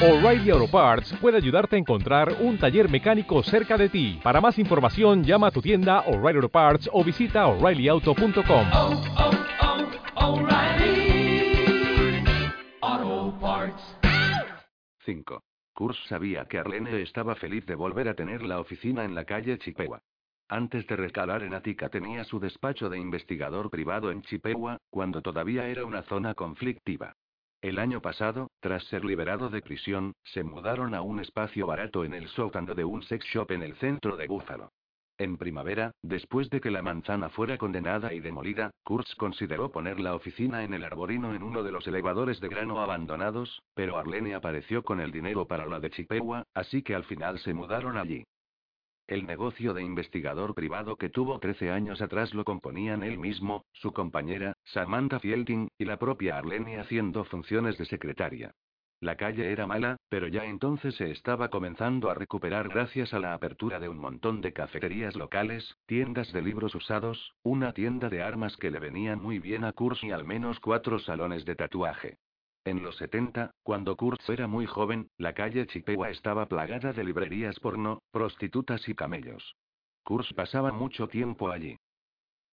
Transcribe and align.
O'Reilly 0.00 0.50
Auto 0.50 0.68
Parts 0.68 1.12
puede 1.20 1.36
ayudarte 1.36 1.76
a 1.76 1.78
encontrar 1.78 2.36
un 2.40 2.58
taller 2.58 2.88
mecánico 2.90 3.42
cerca 3.42 3.76
de 3.76 3.88
ti. 3.88 4.18
Para 4.22 4.40
más 4.40 4.58
información, 4.58 5.22
llama 5.22 5.48
a 5.48 5.50
tu 5.50 5.60
tienda 5.60 6.00
O'Reilly 6.00 6.38
Auto 6.38 6.48
Parts 6.48 6.88
o 6.92 7.04
visita 7.04 7.46
oreillyauto.com. 7.46 8.66
oh, 8.72 9.02
oh, 9.18 10.34
O'Reilly. 10.40 12.24
Auto 12.80 13.38
Parts. 13.38 13.98
5. 15.04 15.42
Kurz 15.74 15.96
sabía 16.08 16.46
que 16.46 16.58
Arlene 16.58 17.02
estaba 17.02 17.34
feliz 17.34 17.64
de 17.66 17.74
volver 17.74 18.08
a 18.08 18.14
tener 18.14 18.42
la 18.42 18.60
oficina 18.60 19.04
en 19.04 19.14
la 19.14 19.24
calle 19.24 19.58
Chippewa. 19.58 20.00
Antes 20.48 20.86
de 20.86 20.96
recalar 20.96 21.42
en 21.44 21.54
Ática 21.54 21.88
tenía 21.88 22.24
su 22.24 22.38
despacho 22.40 22.88
de 22.90 22.98
investigador 22.98 23.70
privado 23.70 24.10
en 24.10 24.22
Chippewa, 24.22 24.78
cuando 24.90 25.22
todavía 25.22 25.66
era 25.68 25.84
una 25.84 26.02
zona 26.02 26.34
conflictiva. 26.34 27.14
El 27.62 27.78
año 27.78 28.02
pasado, 28.02 28.50
tras 28.58 28.82
ser 28.88 29.04
liberado 29.04 29.48
de 29.48 29.62
prisión, 29.62 30.14
se 30.24 30.42
mudaron 30.42 30.96
a 30.96 31.02
un 31.02 31.20
espacio 31.20 31.64
barato 31.64 32.04
en 32.04 32.12
el 32.12 32.26
sótano 32.26 32.74
de 32.74 32.84
un 32.84 33.04
sex 33.04 33.24
shop 33.24 33.52
en 33.52 33.62
el 33.62 33.76
centro 33.76 34.16
de 34.16 34.26
Búfalo. 34.26 34.72
En 35.16 35.36
primavera, 35.36 35.92
después 36.02 36.50
de 36.50 36.60
que 36.60 36.72
la 36.72 36.82
manzana 36.82 37.28
fuera 37.28 37.58
condenada 37.58 38.12
y 38.12 38.18
demolida, 38.18 38.72
Kurtz 38.82 39.14
consideró 39.14 39.70
poner 39.70 40.00
la 40.00 40.16
oficina 40.16 40.64
en 40.64 40.74
el 40.74 40.82
arborino 40.82 41.36
en 41.36 41.44
uno 41.44 41.62
de 41.62 41.70
los 41.70 41.86
elevadores 41.86 42.40
de 42.40 42.48
grano 42.48 42.80
abandonados, 42.80 43.62
pero 43.74 43.96
Arlene 43.96 44.34
apareció 44.34 44.82
con 44.82 44.98
el 44.98 45.12
dinero 45.12 45.46
para 45.46 45.64
la 45.66 45.78
de 45.78 45.90
Chippewa, 45.90 46.42
así 46.54 46.82
que 46.82 46.96
al 46.96 47.04
final 47.04 47.38
se 47.38 47.54
mudaron 47.54 47.96
allí. 47.96 48.24
El 49.12 49.26
negocio 49.26 49.74
de 49.74 49.82
investigador 49.82 50.54
privado 50.54 50.96
que 50.96 51.10
tuvo 51.10 51.38
13 51.38 51.70
años 51.70 52.00
atrás 52.00 52.32
lo 52.32 52.44
componían 52.44 53.02
él 53.02 53.18
mismo, 53.18 53.66
su 53.70 53.92
compañera, 53.92 54.54
Samantha 54.64 55.20
Fielding, 55.20 55.68
y 55.76 55.84
la 55.84 55.98
propia 55.98 56.38
Arlene 56.38 56.80
haciendo 56.80 57.22
funciones 57.24 57.76
de 57.76 57.84
secretaria. 57.84 58.54
La 59.00 59.16
calle 59.16 59.52
era 59.52 59.66
mala, 59.66 59.98
pero 60.08 60.28
ya 60.28 60.46
entonces 60.46 60.94
se 60.94 61.10
estaba 61.10 61.50
comenzando 61.50 62.08
a 62.08 62.14
recuperar 62.14 62.70
gracias 62.70 63.12
a 63.12 63.18
la 63.18 63.34
apertura 63.34 63.78
de 63.80 63.90
un 63.90 63.98
montón 63.98 64.40
de 64.40 64.54
cafeterías 64.54 65.14
locales, 65.14 65.76
tiendas 65.84 66.32
de 66.32 66.40
libros 66.40 66.74
usados, 66.74 67.34
una 67.42 67.74
tienda 67.74 68.08
de 68.08 68.22
armas 68.22 68.56
que 68.56 68.70
le 68.70 68.78
venían 68.78 69.20
muy 69.20 69.40
bien 69.40 69.64
a 69.64 69.72
Kurz 69.72 70.02
y 70.04 70.10
al 70.10 70.24
menos 70.24 70.58
cuatro 70.58 70.98
salones 70.98 71.44
de 71.44 71.54
tatuaje. 71.54 72.16
En 72.64 72.82
los 72.84 72.96
70, 72.96 73.50
cuando 73.64 73.96
Kurtz 73.96 74.28
era 74.28 74.46
muy 74.46 74.66
joven, 74.66 75.08
la 75.18 75.32
calle 75.32 75.66
Chippewa 75.66 76.10
estaba 76.10 76.46
plagada 76.46 76.92
de 76.92 77.02
librerías 77.02 77.58
porno, 77.58 78.02
prostitutas 78.12 78.88
y 78.88 78.94
camellos. 78.94 79.56
Kurtz 80.04 80.32
pasaba 80.32 80.70
mucho 80.70 81.08
tiempo 81.08 81.50
allí. 81.50 81.76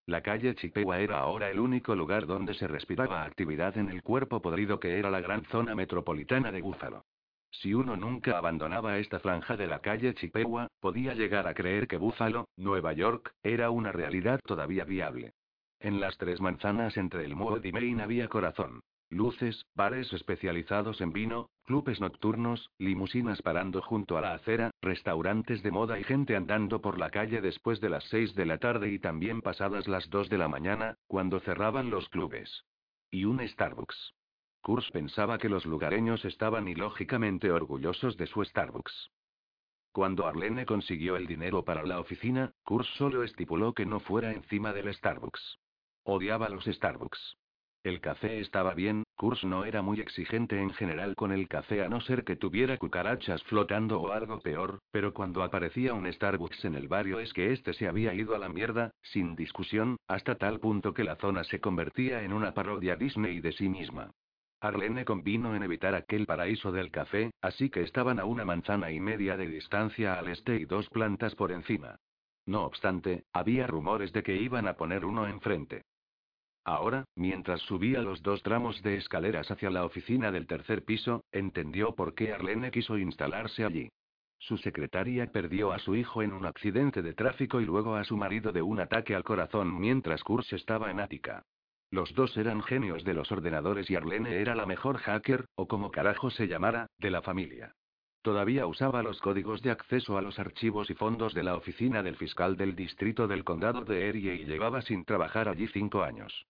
La 0.07 0.23
calle 0.23 0.55
Chippewa 0.55 0.99
era 0.99 1.19
ahora 1.19 1.51
el 1.51 1.59
único 1.59 1.93
lugar 1.93 2.25
donde 2.25 2.55
se 2.55 2.67
respiraba 2.67 3.23
actividad 3.23 3.77
en 3.77 3.89
el 3.89 4.01
cuerpo 4.01 4.41
podrido 4.41 4.79
que 4.79 4.97
era 4.97 5.11
la 5.11 5.21
gran 5.21 5.45
zona 5.45 5.75
metropolitana 5.75 6.51
de 6.51 6.61
Búfalo. 6.61 7.05
Si 7.51 7.75
uno 7.75 7.95
nunca 7.95 8.35
abandonaba 8.35 8.97
esta 8.97 9.19
franja 9.19 9.57
de 9.57 9.67
la 9.67 9.79
calle 9.79 10.15
Chippewa, 10.15 10.69
podía 10.79 11.13
llegar 11.13 11.47
a 11.47 11.53
creer 11.53 11.87
que 11.87 11.97
Búfalo, 11.97 12.47
Nueva 12.57 12.93
York, 12.93 13.35
era 13.43 13.69
una 13.69 13.91
realidad 13.91 14.39
todavía 14.43 14.85
viable. 14.85 15.33
En 15.79 15.99
las 15.99 16.17
tres 16.17 16.41
manzanas 16.41 16.97
entre 16.97 17.25
el 17.25 17.35
Mood 17.35 17.63
y 17.63 17.71
Main 17.71 18.01
había 18.01 18.27
corazón. 18.27 18.81
Luces, 19.11 19.65
bares 19.73 20.13
especializados 20.13 21.01
en 21.01 21.11
vino, 21.11 21.49
clubes 21.63 21.99
nocturnos, 21.99 22.69
limusinas 22.77 23.41
parando 23.41 23.81
junto 23.81 24.19
a 24.19 24.21
la 24.21 24.35
acera, 24.35 24.69
restaurantes 24.81 25.63
de 25.63 25.71
moda 25.71 25.99
y 25.99 26.03
gente 26.03 26.35
andando 26.35 26.79
por 26.79 26.99
la 26.99 27.09
calle 27.09 27.41
después 27.41 27.81
de 27.81 27.89
las 27.89 28.03
seis 28.05 28.35
de 28.35 28.45
la 28.45 28.59
tarde 28.59 28.91
y 28.91 28.99
también 28.99 29.41
pasadas 29.41 29.87
las 29.87 30.09
dos 30.11 30.29
de 30.29 30.37
la 30.37 30.47
mañana, 30.47 30.95
cuando 31.07 31.39
cerraban 31.39 31.89
los 31.89 32.07
clubes. 32.09 32.65
Y 33.09 33.25
un 33.25 33.39
Starbucks. 33.47 34.13
Kurz 34.61 34.91
pensaba 34.91 35.39
que 35.39 35.49
los 35.49 35.65
lugareños 35.65 36.23
estaban 36.23 36.67
ilógicamente 36.67 37.51
orgullosos 37.51 38.15
de 38.15 38.27
su 38.27 38.45
Starbucks. 38.45 39.09
Cuando 39.91 40.27
Arlene 40.27 40.67
consiguió 40.67 41.15
el 41.15 41.25
dinero 41.25 41.65
para 41.65 41.83
la 41.83 41.99
oficina, 41.99 42.53
Kurz 42.63 42.87
solo 42.97 43.23
estipuló 43.23 43.73
que 43.73 43.87
no 43.87 43.99
fuera 43.99 44.31
encima 44.33 44.71
del 44.71 44.93
Starbucks. 44.93 45.57
Odiaba 46.03 46.47
los 46.49 46.65
Starbucks. 46.65 47.37
El 47.81 48.01
café 48.01 48.41
estaba 48.41 48.73
bien, 48.73 49.03
Kurz 49.15 49.45
no 49.45 49.63
era 49.63 49.81
muy 49.81 50.01
exigente 50.01 50.59
en 50.59 50.71
general 50.71 51.15
con 51.15 51.31
el 51.31 51.47
café 51.47 51.81
a 51.81 51.87
no 51.87 52.01
ser 52.01 52.25
que 52.25 52.35
tuviera 52.35 52.77
cucarachas 52.77 53.41
flotando 53.43 54.01
o 54.01 54.11
algo 54.11 54.41
peor, 54.41 54.79
pero 54.91 55.13
cuando 55.13 55.43
aparecía 55.43 55.93
un 55.93 56.11
Starbucks 56.11 56.65
en 56.65 56.75
el 56.75 56.89
barrio 56.89 57.21
es 57.21 57.31
que 57.31 57.53
este 57.53 57.71
se 57.73 57.87
había 57.87 58.13
ido 58.13 58.35
a 58.35 58.37
la 58.37 58.49
mierda, 58.49 58.91
sin 59.01 59.33
discusión, 59.37 59.95
hasta 60.09 60.35
tal 60.35 60.59
punto 60.59 60.93
que 60.93 61.05
la 61.05 61.15
zona 61.15 61.45
se 61.45 61.61
convertía 61.61 62.21
en 62.21 62.33
una 62.33 62.53
parodia 62.53 62.97
Disney 62.97 63.39
de 63.39 63.53
sí 63.53 63.69
misma. 63.69 64.11
Arlene 64.59 65.05
convino 65.05 65.55
en 65.55 65.63
evitar 65.63 65.95
aquel 65.95 66.25
paraíso 66.25 66.73
del 66.73 66.91
café, 66.91 67.31
así 67.39 67.69
que 67.69 67.83
estaban 67.83 68.19
a 68.19 68.25
una 68.25 68.43
manzana 68.43 68.91
y 68.91 68.99
media 68.99 69.37
de 69.37 69.47
distancia 69.47 70.19
al 70.19 70.27
este 70.27 70.57
y 70.57 70.65
dos 70.65 70.89
plantas 70.89 71.33
por 71.33 71.53
encima. 71.53 71.95
No 72.45 72.65
obstante, 72.65 73.23
había 73.31 73.67
rumores 73.67 74.11
de 74.11 74.21
que 74.21 74.35
iban 74.35 74.67
a 74.67 74.73
poner 74.73 75.05
uno 75.05 75.27
enfrente. 75.27 75.83
Ahora, 76.63 77.05
mientras 77.15 77.61
subía 77.61 78.01
los 78.01 78.21
dos 78.21 78.43
tramos 78.43 78.81
de 78.83 78.97
escaleras 78.97 79.49
hacia 79.49 79.69
la 79.69 79.85
oficina 79.85 80.31
del 80.31 80.47
tercer 80.47 80.83
piso, 80.83 81.23
entendió 81.31 81.95
por 81.95 82.13
qué 82.13 82.33
Arlene 82.33 82.71
quiso 82.71 82.97
instalarse 82.97 83.63
allí. 83.63 83.89
Su 84.37 84.57
secretaria 84.57 85.31
perdió 85.31 85.73
a 85.73 85.79
su 85.79 85.95
hijo 85.95 86.21
en 86.21 86.31
un 86.31 86.45
accidente 86.45 87.01
de 87.01 87.13
tráfico 87.13 87.59
y 87.59 87.65
luego 87.65 87.95
a 87.95 88.03
su 88.05 88.15
marido 88.15 88.51
de 88.51 88.61
un 88.61 88.79
ataque 88.79 89.13
al 89.15 89.23
corazón 89.23 89.79
mientras 89.79 90.23
Kurz 90.23 90.53
estaba 90.53 90.91
en 90.91 90.99
Ática. 90.99 91.43
Los 91.91 92.13
dos 92.13 92.37
eran 92.37 92.61
genios 92.61 93.03
de 93.03 93.15
los 93.15 93.31
ordenadores 93.31 93.89
y 93.89 93.95
Arlene 93.95 94.39
era 94.39 94.55
la 94.55 94.65
mejor 94.65 94.97
hacker, 94.99 95.45
o 95.55 95.67
como 95.67 95.91
carajo 95.91 96.29
se 96.29 96.47
llamara, 96.47 96.87
de 96.99 97.11
la 97.11 97.21
familia. 97.21 97.73
Todavía 98.21 98.67
usaba 98.67 99.01
los 99.01 99.21
códigos 99.21 99.61
de 99.61 99.71
acceso 99.71 100.17
a 100.17 100.21
los 100.21 100.39
archivos 100.39 100.89
y 100.89 100.93
fondos 100.93 101.33
de 101.33 101.43
la 101.43 101.55
oficina 101.55 102.03
del 102.03 102.17
fiscal 102.17 102.57
del 102.57 102.75
distrito 102.75 103.27
del 103.27 103.45
condado 103.45 103.85
de 103.85 104.09
Erie 104.09 104.35
y 104.35 104.45
llevaba 104.45 104.81
sin 104.81 105.05
trabajar 105.05 105.47
allí 105.47 105.67
cinco 105.67 106.03
años. 106.03 106.45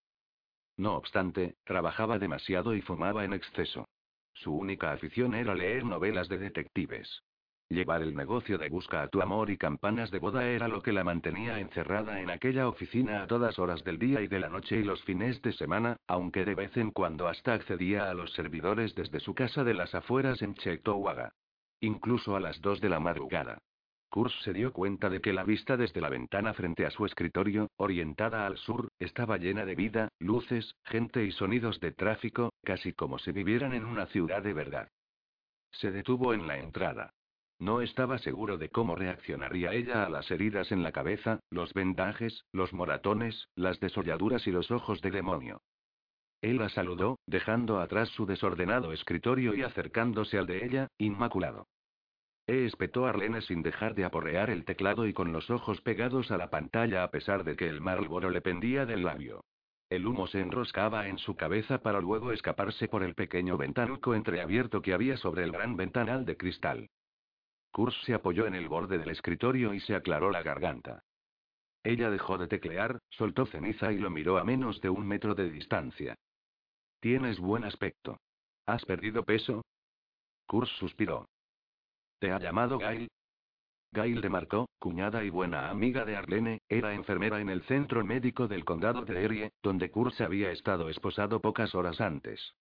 No 0.77 0.95
obstante, 0.95 1.57
trabajaba 1.65 2.17
demasiado 2.17 2.73
y 2.73 2.81
fumaba 2.81 3.23
en 3.23 3.33
exceso. 3.33 3.87
Su 4.33 4.55
única 4.55 4.93
afición 4.93 5.35
era 5.35 5.53
leer 5.53 5.83
novelas 5.83 6.27
de 6.27 6.39
detectives. 6.39 7.21
Llevar 7.67 8.01
el 8.01 8.15
negocio 8.15 8.57
de 8.57 8.67
busca 8.67 9.03
a 9.03 9.07
tu 9.09 9.21
amor 9.21 9.51
y 9.51 9.57
campanas 9.57 10.09
de 10.09 10.17
boda 10.17 10.47
era 10.47 10.67
lo 10.67 10.81
que 10.81 10.91
la 10.91 11.03
mantenía 11.03 11.59
encerrada 11.59 12.19
en 12.19 12.31
aquella 12.31 12.67
oficina 12.67 13.21
a 13.21 13.27
todas 13.27 13.59
horas 13.59 13.83
del 13.83 13.99
día 13.99 14.21
y 14.21 14.27
de 14.27 14.39
la 14.39 14.49
noche 14.49 14.77
y 14.77 14.83
los 14.83 15.03
fines 15.03 15.39
de 15.43 15.51
semana, 15.51 15.97
aunque 16.07 16.45
de 16.45 16.55
vez 16.55 16.75
en 16.77 16.89
cuando 16.89 17.27
hasta 17.27 17.53
accedía 17.53 18.09
a 18.09 18.15
los 18.15 18.33
servidores 18.33 18.95
desde 18.95 19.19
su 19.19 19.35
casa 19.35 19.63
de 19.63 19.75
las 19.75 19.93
afueras 19.93 20.41
en 20.41 20.55
Cheektowaga. 20.55 21.31
Incluso 21.81 22.35
a 22.35 22.39
las 22.39 22.61
dos 22.61 22.81
de 22.81 22.89
la 22.89 22.99
madrugada. 22.99 23.59
Kurz 24.09 24.33
se 24.41 24.53
dio 24.53 24.73
cuenta 24.73 25.09
de 25.09 25.21
que 25.21 25.33
la 25.33 25.43
vista 25.43 25.77
desde 25.77 26.01
la 26.01 26.09
ventana 26.09 26.53
frente 26.53 26.85
a 26.85 26.89
su 26.89 27.05
escritorio, 27.05 27.69
orientada 27.77 28.47
al 28.47 28.57
sur, 28.57 28.89
estaba 28.97 29.37
llena 29.37 29.65
de 29.65 29.75
vida, 29.75 30.09
luces, 30.19 30.75
gente 30.83 31.23
y 31.25 31.31
sonidos 31.31 31.79
de 31.79 31.91
tráfico, 31.91 32.51
casi 32.63 32.91
como 32.93 33.19
si 33.19 33.31
vivieran 33.31 33.73
en 33.73 33.85
una 33.85 34.07
ciudad 34.07 34.41
de 34.41 34.53
verdad. 34.53 34.89
Se 35.71 35.91
detuvo 35.91 36.33
en 36.33 36.47
la 36.47 36.57
entrada. 36.57 37.13
No 37.59 37.81
estaba 37.81 38.17
seguro 38.17 38.57
de 38.57 38.69
cómo 38.69 38.95
reaccionaría 38.95 39.73
ella 39.73 40.05
a 40.05 40.09
las 40.09 40.31
heridas 40.31 40.71
en 40.71 40.81
la 40.81 40.91
cabeza, 40.91 41.41
los 41.51 41.73
vendajes, 41.73 42.45
los 42.51 42.73
moratones, 42.73 43.49
las 43.55 43.79
desolladuras 43.79 44.47
y 44.47 44.51
los 44.51 44.71
ojos 44.71 45.01
de 45.01 45.11
demonio. 45.11 45.61
Él 46.41 46.57
la 46.57 46.69
saludó, 46.69 47.19
dejando 47.25 47.79
atrás 47.79 48.09
su 48.09 48.25
desordenado 48.25 48.93
escritorio 48.93 49.55
y 49.55 49.63
acercándose 49.63 50.37
al 50.37 50.47
de 50.47 50.65
ella, 50.65 50.87
inmaculado. 50.97 51.67
E 52.47 52.65
espetó 52.65 53.05
Arlene 53.05 53.41
sin 53.41 53.61
dejar 53.61 53.93
de 53.93 54.05
aporrear 54.05 54.49
el 54.49 54.65
teclado 54.65 55.05
y 55.05 55.13
con 55.13 55.33
los 55.33 55.49
ojos 55.49 55.81
pegados 55.81 56.31
a 56.31 56.37
la 56.37 56.49
pantalla 56.49 57.03
a 57.03 57.11
pesar 57.11 57.43
de 57.43 57.55
que 57.55 57.67
el 57.67 57.81
Marlboro 57.81 58.29
le 58.29 58.41
pendía 58.41 58.85
del 58.85 59.03
labio. 59.03 59.43
El 59.89 60.07
humo 60.07 60.27
se 60.27 60.39
enroscaba 60.39 61.07
en 61.07 61.17
su 61.17 61.35
cabeza 61.35 61.81
para 61.81 61.99
luego 61.99 62.31
escaparse 62.31 62.87
por 62.87 63.03
el 63.03 63.15
pequeño 63.15 63.57
ventanuco 63.57 64.15
entreabierto 64.15 64.81
que 64.81 64.93
había 64.93 65.17
sobre 65.17 65.43
el 65.43 65.51
gran 65.51 65.75
ventanal 65.75 66.25
de 66.25 66.37
cristal. 66.37 66.89
Kurz 67.71 67.95
se 68.03 68.13
apoyó 68.13 68.47
en 68.47 68.55
el 68.55 68.67
borde 68.67 68.97
del 68.97 69.09
escritorio 69.09 69.73
y 69.73 69.79
se 69.81 69.93
aclaró 69.93 70.31
la 70.31 70.41
garganta. 70.41 71.03
Ella 71.83 72.09
dejó 72.09 72.37
de 72.37 72.47
teclear, 72.47 72.99
soltó 73.09 73.45
ceniza 73.45 73.91
y 73.91 73.97
lo 73.97 74.09
miró 74.09 74.37
a 74.37 74.43
menos 74.43 74.81
de 74.81 74.89
un 74.89 75.07
metro 75.07 75.35
de 75.35 75.49
distancia. 75.49 76.15
Tienes 76.99 77.39
buen 77.39 77.63
aspecto. 77.63 78.17
¿Has 78.65 78.83
perdido 78.83 79.23
peso? 79.23 79.63
Kurz 80.45 80.69
suspiró. 80.79 81.29
¿Te 82.19 82.31
ha 82.31 82.39
llamado 82.39 82.77
Gail? 82.77 83.09
Gail 83.93 84.19
de 84.19 84.29
Marco, 84.29 84.67
cuñada 84.79 85.23
y 85.23 85.29
buena 85.29 85.69
amiga 85.69 86.03
de 86.03 86.17
Arlene, 86.17 86.59
era 86.67 86.93
enfermera 86.93 87.39
en 87.39 87.49
el 87.49 87.63
centro 87.63 88.03
médico 88.03 88.49
del 88.49 88.65
condado 88.65 89.05
de 89.05 89.23
Erie, 89.23 89.51
donde 89.63 89.89
Kurz 89.89 90.19
había 90.19 90.51
estado 90.51 90.89
esposado 90.89 91.39
pocas 91.39 91.73
horas 91.73 92.01
antes. 92.01 92.53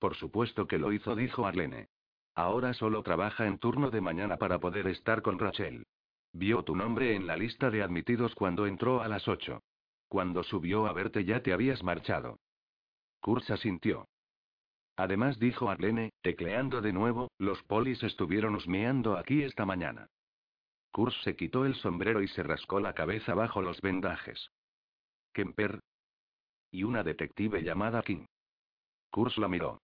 Por 0.00 0.16
supuesto 0.16 0.66
que 0.66 0.78
lo 0.78 0.92
hizo, 0.92 1.14
dijo 1.14 1.46
Arlene. 1.46 1.88
Ahora 2.34 2.74
solo 2.74 3.02
trabaja 3.04 3.46
en 3.46 3.58
turno 3.58 3.90
de 3.90 4.00
mañana 4.00 4.38
para 4.38 4.58
poder 4.58 4.88
estar 4.88 5.22
con 5.22 5.38
Rachel. 5.38 5.86
Vio 6.32 6.64
tu 6.64 6.74
nombre 6.74 7.14
en 7.14 7.28
la 7.28 7.36
lista 7.36 7.70
de 7.70 7.82
admitidos 7.82 8.34
cuando 8.34 8.66
entró 8.66 9.02
a 9.02 9.08
las 9.08 9.28
ocho. 9.28 9.62
Cuando 10.08 10.42
subió 10.42 10.86
a 10.86 10.92
verte 10.92 11.24
ya 11.24 11.42
te 11.44 11.52
habías 11.52 11.84
marchado. 11.84 12.40
Kurz 13.24 13.50
asintió. 13.50 14.06
Además 14.96 15.38
dijo 15.38 15.70
Arlene, 15.70 16.12
tecleando 16.20 16.82
de 16.82 16.92
nuevo, 16.92 17.30
los 17.38 17.62
polis 17.62 18.02
estuvieron 18.02 18.54
husmeando 18.54 19.16
aquí 19.16 19.42
esta 19.42 19.64
mañana. 19.64 20.08
Kurs 20.92 21.18
se 21.22 21.34
quitó 21.34 21.64
el 21.64 21.74
sombrero 21.76 22.20
y 22.20 22.28
se 22.28 22.42
rascó 22.42 22.80
la 22.80 22.92
cabeza 22.92 23.32
bajo 23.32 23.62
los 23.62 23.80
vendajes. 23.80 24.50
Kemper. 25.32 25.80
Y 26.70 26.82
una 26.82 27.02
detective 27.02 27.62
llamada 27.62 28.02
King. 28.02 28.26
Kurs 29.10 29.38
la 29.38 29.48
miró. 29.48 29.80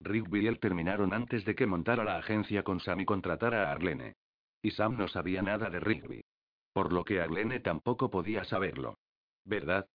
Rigby 0.00 0.44
y 0.44 0.46
él 0.46 0.58
terminaron 0.58 1.12
antes 1.12 1.44
de 1.44 1.54
que 1.54 1.66
montara 1.66 2.04
la 2.04 2.16
agencia 2.16 2.62
con 2.62 2.80
Sam 2.80 3.00
y 3.00 3.04
contratara 3.04 3.68
a 3.68 3.72
Arlene. 3.72 4.14
Y 4.62 4.70
Sam 4.70 4.96
no 4.96 5.08
sabía 5.08 5.42
nada 5.42 5.68
de 5.68 5.78
Rigby. 5.78 6.22
Por 6.72 6.94
lo 6.94 7.04
que 7.04 7.20
Arlene 7.20 7.60
tampoco 7.60 8.08
podía 8.08 8.44
saberlo. 8.44 8.96
¿Verdad? 9.44 9.86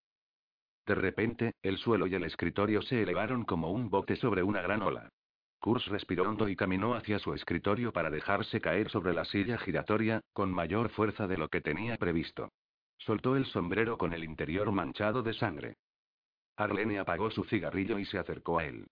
De 0.86 0.96
repente, 0.96 1.54
el 1.62 1.78
suelo 1.78 2.08
y 2.08 2.16
el 2.16 2.24
escritorio 2.24 2.82
se 2.82 3.02
elevaron 3.02 3.46
como 3.46 3.72
un 3.72 3.90
bote 3.90 4.16
sobre 4.18 4.44
una 4.44 4.62
gran 4.62 4.82
ola. 4.82 5.10
Kurs 5.60 5.86
respiró 5.88 6.24
hondo 6.30 6.50
y 6.50 6.58
caminó 6.58 6.94
hacia 6.94 7.20
su 7.20 7.34
escritorio 7.34 7.94
para 7.94 8.10
dejarse 8.10 8.60
caer 8.60 8.90
sobre 8.90 9.14
la 9.14 9.24
silla 9.24 9.58
giratoria, 9.58 10.20
con 10.34 10.52
mayor 10.52 10.90
fuerza 10.90 11.26
de 11.26 11.38
lo 11.38 11.48
que 11.48 11.62
tenía 11.62 11.96
previsto. 11.96 12.52
Soltó 12.98 13.38
el 13.38 13.46
sombrero 13.46 13.98
con 13.98 14.12
el 14.12 14.26
interior 14.26 14.70
manchado 14.74 15.24
de 15.24 15.34
sangre. 15.34 15.76
Arlene 16.58 17.00
apagó 17.00 17.32
su 17.32 17.46
cigarrillo 17.46 17.98
y 17.98 18.06
se 18.06 18.20
acercó 18.20 18.60
a 18.60 18.66
él. 18.66 18.88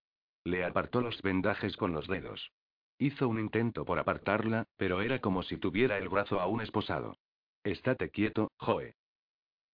Le 0.46 0.64
apartó 0.64 1.02
los 1.02 1.22
vendajes 1.22 1.76
con 1.76 1.92
los 1.92 2.08
dedos. 2.08 2.52
Hizo 2.98 3.28
un 3.28 3.40
intento 3.40 3.84
por 3.84 4.00
apartarla, 4.00 4.66
pero 4.78 5.02
era 5.02 5.20
como 5.20 5.44
si 5.44 5.58
tuviera 5.58 5.98
el 5.98 6.08
brazo 6.08 6.40
aún 6.40 6.62
esposado. 6.62 7.18
Estate 7.64 8.10
quieto, 8.12 8.52
Joe. 8.58 8.96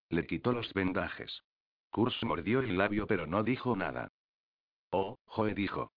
Le 0.09 0.25
quitó 0.25 0.51
los 0.51 0.73
vendajes. 0.73 1.43
Kurs 1.89 2.23
mordió 2.23 2.59
el 2.59 2.77
labio 2.77 3.07
pero 3.07 3.27
no 3.27 3.43
dijo 3.43 3.75
nada. 3.75 4.09
Oh, 4.91 5.17
Joe 5.25 5.53
dijo. 5.53 5.91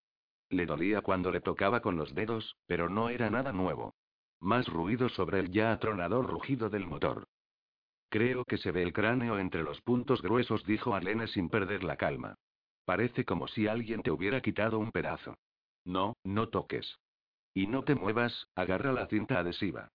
Le 0.48 0.66
dolía 0.66 1.00
cuando 1.00 1.31
le 1.31 1.40
tocaba 1.40 1.81
con 1.81 1.96
los 1.96 2.14
dedos, 2.14 2.56
pero 2.66 2.88
no 2.88 3.08
era 3.08 3.31
nada 3.31 3.52
nuevo. 3.52 3.94
Más 4.40 4.66
ruido 4.66 5.08
sobre 5.08 5.38
el 5.38 5.50
ya 5.50 5.72
atronador 5.72 6.26
rugido 6.26 6.70
del 6.70 6.87
motor. 6.87 7.28
Creo 8.08 8.44
que 8.44 8.58
se 8.58 8.72
ve 8.72 8.82
el 8.82 8.92
cráneo 8.92 9.38
entre 9.38 9.62
los 9.62 9.81
puntos 9.82 10.20
gruesos, 10.20 10.64
dijo 10.64 10.94
Arlene 10.94 11.28
sin 11.28 11.48
perder 11.48 11.84
la 11.84 11.96
calma. 11.96 12.34
Parece 12.84 13.25
como 13.25 13.46
si 13.46 13.69
alguien 13.69 14.02
te 14.02 14.10
hubiera 14.10 14.40
quitado 14.40 14.81
un 14.81 14.90
pedazo. 14.90 15.37
No, 15.84 16.16
no 16.25 16.48
toques. 16.48 16.98
Y 17.54 17.69
no 17.69 17.84
te 17.84 17.94
muevas, 17.94 18.48
agarra 18.56 18.92
la 18.92 19.06
cinta 19.06 19.38
adhesiva. 19.38 19.90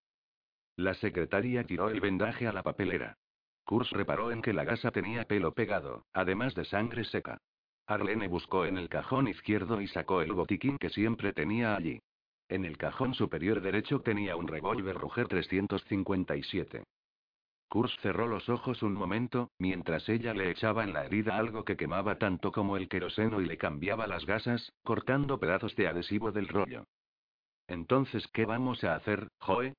La 0.78 0.94
secretaria 0.94 1.66
tiró 1.66 1.90
el 1.90 2.00
vendaje 2.00 2.48
a 2.48 2.54
la 2.54 2.64
papelera. 2.64 3.18
Kurs 3.66 3.90
reparó 3.90 4.32
en 4.32 4.42
que 4.42 4.54
la 4.54 4.64
gasa 4.64 4.92
tenía 4.92 5.26
pelo 5.26 5.54
pegado, 5.54 6.06
además 6.14 6.54
de 6.54 6.66
sangre 6.66 7.04
seca. 7.04 7.40
Arlene 7.88 8.28
buscó 8.28 8.66
en 8.66 8.78
el 8.78 8.90
cajón 8.90 9.28
izquierdo 9.28 9.82
y 9.82 9.88
sacó 9.88 10.22
el 10.22 10.34
botiquín 10.34 10.78
que 10.78 10.90
siempre 10.90 11.34
tenía 11.34 11.76
allí. 11.76 12.00
En 12.48 12.64
el 12.64 12.78
cajón 12.78 13.16
superior 13.16 13.62
derecho 13.62 14.02
tenía 14.02 14.36
un 14.36 14.48
revólver 14.48 14.96
Ruger 14.96 15.28
357. 15.28 16.84
Kurs 17.68 17.96
cerró 18.02 18.28
los 18.28 18.48
ojos 18.50 18.84
un 18.84 18.94
momento, 18.94 19.50
mientras 19.58 20.08
ella 20.10 20.34
le 20.36 20.52
echaba 20.52 20.84
en 20.84 20.94
la 20.94 21.06
herida 21.06 21.36
algo 21.36 21.66
que 21.66 21.76
quemaba 21.76 22.20
tanto 22.20 22.52
como 22.52 22.78
el 22.78 22.88
queroseno 22.88 23.42
y 23.42 23.46
le 23.46 23.58
cambiaba 23.58 24.06
las 24.06 24.26
gasas, 24.26 24.72
cortando 24.84 25.40
pedazos 25.40 25.76
de 25.76 25.88
adhesivo 25.88 26.32
del 26.32 26.48
rollo. 26.48 26.86
Entonces, 27.68 28.28
¿qué 28.28 28.46
vamos 28.46 28.84
a 28.84 28.96
hacer, 28.96 29.28
Joe? 29.40 29.74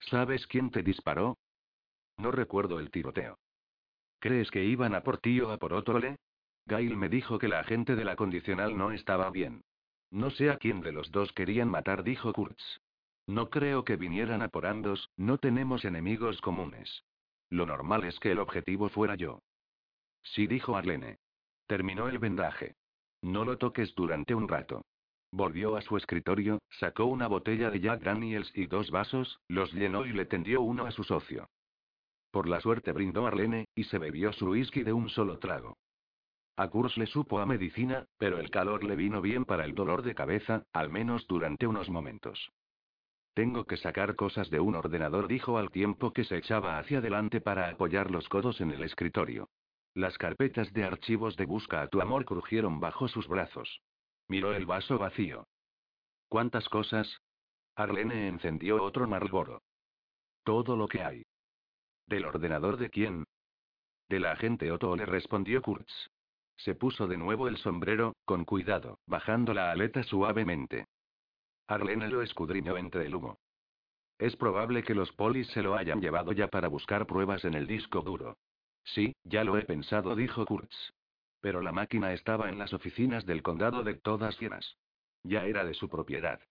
¿Sabes 0.00 0.46
quién 0.46 0.70
te 0.70 0.82
disparó? 0.82 1.38
No 2.22 2.30
recuerdo 2.30 2.78
el 2.78 2.92
tiroteo. 2.92 3.36
¿Crees 4.20 4.52
que 4.52 4.62
iban 4.62 4.94
a 4.94 5.02
por 5.02 5.18
ti 5.18 5.40
o 5.40 5.50
a 5.50 5.56
por 5.56 5.72
Otole? 5.72 6.20
Gail 6.66 6.96
me 6.96 7.08
dijo 7.08 7.36
que 7.40 7.48
la 7.48 7.58
agente 7.58 7.96
de 7.96 8.04
la 8.04 8.14
condicional 8.14 8.78
no 8.78 8.92
estaba 8.92 9.28
bien. 9.30 9.64
No 10.12 10.30
sé 10.30 10.48
a 10.48 10.56
quién 10.56 10.82
de 10.82 10.92
los 10.92 11.10
dos 11.10 11.32
querían 11.32 11.68
matar, 11.68 12.04
dijo 12.04 12.32
Kurtz. 12.32 12.62
No 13.26 13.50
creo 13.50 13.84
que 13.84 13.96
vinieran 13.96 14.40
a 14.40 14.48
por 14.50 14.66
ambos, 14.66 15.10
no 15.16 15.38
tenemos 15.38 15.84
enemigos 15.84 16.40
comunes. 16.40 17.02
Lo 17.50 17.66
normal 17.66 18.04
es 18.04 18.20
que 18.20 18.30
el 18.30 18.38
objetivo 18.38 18.88
fuera 18.88 19.16
yo. 19.16 19.40
Sí, 20.22 20.46
dijo 20.46 20.76
Arlene. 20.76 21.18
Terminó 21.66 22.08
el 22.08 22.20
vendaje. 22.20 22.76
No 23.20 23.44
lo 23.44 23.58
toques 23.58 23.96
durante 23.96 24.32
un 24.32 24.46
rato. 24.46 24.84
Volvió 25.32 25.74
a 25.74 25.82
su 25.82 25.96
escritorio, 25.96 26.60
sacó 26.78 27.06
una 27.06 27.26
botella 27.26 27.68
de 27.70 27.80
Jack 27.80 28.02
Daniels 28.02 28.52
y 28.54 28.66
dos 28.66 28.92
vasos, 28.92 29.40
los 29.48 29.72
llenó 29.72 30.06
y 30.06 30.12
le 30.12 30.24
tendió 30.24 30.62
uno 30.62 30.86
a 30.86 30.92
su 30.92 31.02
socio. 31.02 31.48
Por 32.32 32.48
la 32.48 32.60
suerte 32.60 32.92
brindó 32.92 33.26
Arlene, 33.26 33.66
y 33.74 33.84
se 33.84 33.98
bebió 33.98 34.32
su 34.32 34.48
whisky 34.48 34.82
de 34.82 34.94
un 34.94 35.10
solo 35.10 35.38
trago. 35.38 35.76
A 36.56 36.68
Kurs 36.68 36.96
le 36.96 37.06
supo 37.06 37.38
a 37.40 37.46
medicina, 37.46 38.06
pero 38.16 38.38
el 38.38 38.50
calor 38.50 38.84
le 38.84 38.96
vino 38.96 39.20
bien 39.20 39.44
para 39.44 39.66
el 39.66 39.74
dolor 39.74 40.02
de 40.02 40.14
cabeza, 40.14 40.64
al 40.72 40.88
menos 40.88 41.26
durante 41.26 41.66
unos 41.66 41.90
momentos. 41.90 42.50
Tengo 43.34 43.64
que 43.64 43.76
sacar 43.76 44.16
cosas 44.16 44.48
de 44.48 44.60
un 44.60 44.74
ordenador, 44.74 45.28
dijo 45.28 45.58
al 45.58 45.70
tiempo 45.70 46.12
que 46.12 46.24
se 46.24 46.38
echaba 46.38 46.78
hacia 46.78 46.98
adelante 46.98 47.42
para 47.42 47.68
apoyar 47.68 48.10
los 48.10 48.28
codos 48.30 48.60
en 48.62 48.70
el 48.70 48.82
escritorio. 48.82 49.50
Las 49.94 50.16
carpetas 50.16 50.72
de 50.72 50.84
archivos 50.84 51.36
de 51.36 51.44
Busca 51.44 51.82
a 51.82 51.88
tu 51.88 52.00
amor 52.00 52.24
crujieron 52.24 52.80
bajo 52.80 53.08
sus 53.08 53.28
brazos. 53.28 53.82
Miró 54.28 54.54
el 54.54 54.64
vaso 54.64 54.96
vacío. 54.98 55.46
¿Cuántas 56.28 56.66
cosas? 56.70 57.18
Arlene 57.76 58.28
encendió 58.28 58.82
otro 58.82 59.06
Marlboro. 59.06 59.60
Todo 60.44 60.76
lo 60.76 60.88
que 60.88 61.02
hay. 61.02 61.21
¿Del 62.12 62.26
ordenador 62.26 62.76
de 62.76 62.90
quién? 62.90 63.24
De 64.10 64.20
la 64.20 64.32
agente 64.32 64.70
Otto, 64.70 64.94
le 64.96 65.06
respondió 65.06 65.62
Kurtz. 65.62 66.10
Se 66.58 66.74
puso 66.74 67.06
de 67.06 67.16
nuevo 67.16 67.48
el 67.48 67.56
sombrero, 67.56 68.12
con 68.26 68.44
cuidado, 68.44 68.98
bajando 69.06 69.54
la 69.54 69.72
aleta 69.72 70.02
suavemente. 70.02 70.84
Arlene 71.68 72.08
lo 72.08 72.20
escudriñó 72.20 72.76
entre 72.76 73.06
el 73.06 73.14
humo. 73.14 73.38
Es 74.18 74.36
probable 74.36 74.82
que 74.82 74.94
los 74.94 75.10
polis 75.12 75.46
se 75.52 75.62
lo 75.62 75.74
hayan 75.74 76.02
llevado 76.02 76.32
ya 76.32 76.48
para 76.48 76.68
buscar 76.68 77.06
pruebas 77.06 77.46
en 77.46 77.54
el 77.54 77.66
disco 77.66 78.02
duro. 78.02 78.36
Sí, 78.84 79.14
ya 79.24 79.42
lo 79.42 79.56
he 79.56 79.62
pensado, 79.62 80.14
dijo 80.14 80.44
Kurtz. 80.44 80.92
Pero 81.40 81.62
la 81.62 81.72
máquina 81.72 82.12
estaba 82.12 82.50
en 82.50 82.58
las 82.58 82.74
oficinas 82.74 83.24
del 83.24 83.42
condado 83.42 83.84
de 83.84 83.94
todas 83.94 84.38
llenas. 84.38 84.76
Ya 85.22 85.46
era 85.46 85.64
de 85.64 85.72
su 85.72 85.88
propiedad. 85.88 86.42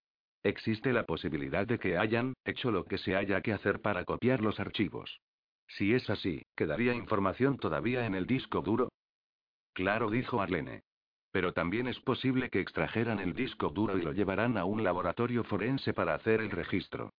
Existe 0.42 0.92
la 0.92 1.06
posibilidad 1.06 1.68
de 1.68 1.78
que 1.78 2.00
hayan 2.00 2.34
hecho 2.46 2.72
lo 2.72 2.84
que 2.86 2.98
se 2.98 3.16
haya 3.16 3.42
que 3.42 3.54
hacer 3.54 3.80
para 3.80 4.06
copiar 4.06 4.42
los 4.42 4.60
archivos. 4.60 5.22
Si 5.78 5.94
es 5.94 6.10
así, 6.10 6.46
¿quedaría 6.56 6.94
información 6.94 7.58
todavía 7.58 8.06
en 8.06 8.16
el 8.16 8.26
disco 8.26 8.62
duro? 8.62 8.90
Claro, 9.74 10.10
dijo 10.10 10.42
Arlene. 10.42 10.84
Pero 11.32 11.54
también 11.54 11.88
es 11.88 12.00
posible 12.02 12.50
que 12.50 12.60
extrajeran 12.60 13.20
el 13.20 13.34
disco 13.34 13.70
duro 13.70 13.98
y 13.98 14.02
lo 14.02 14.12
llevarán 14.12 14.58
a 14.58 14.66
un 14.66 14.84
laboratorio 14.84 15.46
forense 15.46 15.94
para 15.94 16.14
hacer 16.14 16.42
el 16.42 16.52
registro. 16.52 17.14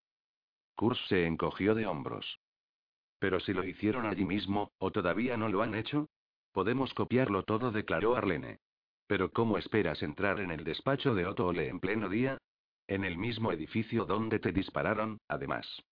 Kurs 0.77 1.01
se 1.09 1.27
encogió 1.27 1.75
de 1.75 1.87
hombros. 1.87 2.39
Pero 3.19 3.41
si 3.41 3.55
lo 3.55 3.65
hicieron 3.65 4.05
allí 4.05 4.25
mismo, 4.25 4.73
o 4.79 4.91
todavía 4.91 5.37
no 5.37 5.49
lo 5.49 5.63
han 5.63 5.75
hecho, 5.75 6.09
podemos 6.53 6.93
copiarlo 6.93 7.45
todo, 7.45 7.71
declaró 7.71 8.17
Arlene. 8.17 8.59
Pero 9.07 9.31
¿cómo 9.31 9.57
esperas 9.57 10.03
entrar 10.03 10.41
en 10.41 10.51
el 10.51 10.65
despacho 10.65 11.15
de 11.15 11.27
Otto 11.27 11.47
Ole 11.47 11.69
en 11.69 11.81
pleno 11.81 12.09
día? 12.11 12.37
En 12.87 13.05
el 13.05 13.17
mismo 13.17 13.51
edificio 13.53 14.05
donde 14.05 14.39
te 14.41 14.53
dispararon, 14.53 15.19
además. 15.29 15.83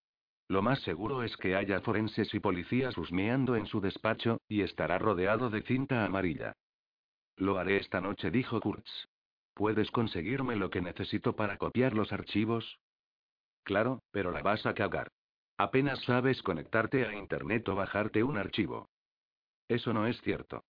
Lo 0.51 0.63
más 0.63 0.81
seguro 0.81 1.23
es 1.23 1.37
que 1.37 1.55
haya 1.55 1.81
forenses 1.81 2.35
y 2.35 2.41
policías 2.41 2.99
husmeando 2.99 3.55
en 3.55 3.67
su 3.67 3.81
despacho, 3.81 4.41
y 4.49 4.63
estará 4.63 4.99
rodeado 4.99 5.49
de 5.49 5.63
cinta 5.63 6.05
amarilla. 6.05 6.55
Lo 7.37 7.57
haré 7.57 7.77
esta 7.77 8.01
noche, 8.01 8.33
dijo 8.33 8.61
Kurtz. 8.61 8.91
¿Puedes 9.55 9.93
conseguirme 9.93 10.57
lo 10.57 10.69
que 10.69 10.81
necesito 10.81 11.37
para 11.37 11.57
copiar 11.57 11.93
los 11.95 12.13
archivos? 12.13 12.81
Claro, 13.63 14.03
pero 14.11 14.33
la 14.33 14.43
vas 14.43 14.67
a 14.67 14.75
cagar. 14.75 15.13
Apenas 15.57 16.01
sabes 16.01 16.43
conectarte 16.43 17.07
a 17.07 17.15
Internet 17.15 17.69
o 17.69 17.77
bajarte 17.77 18.25
un 18.25 18.37
archivo. 18.37 18.89
Eso 19.69 19.93
no 19.93 20.09
es 20.09 20.21
cierto. 20.23 20.65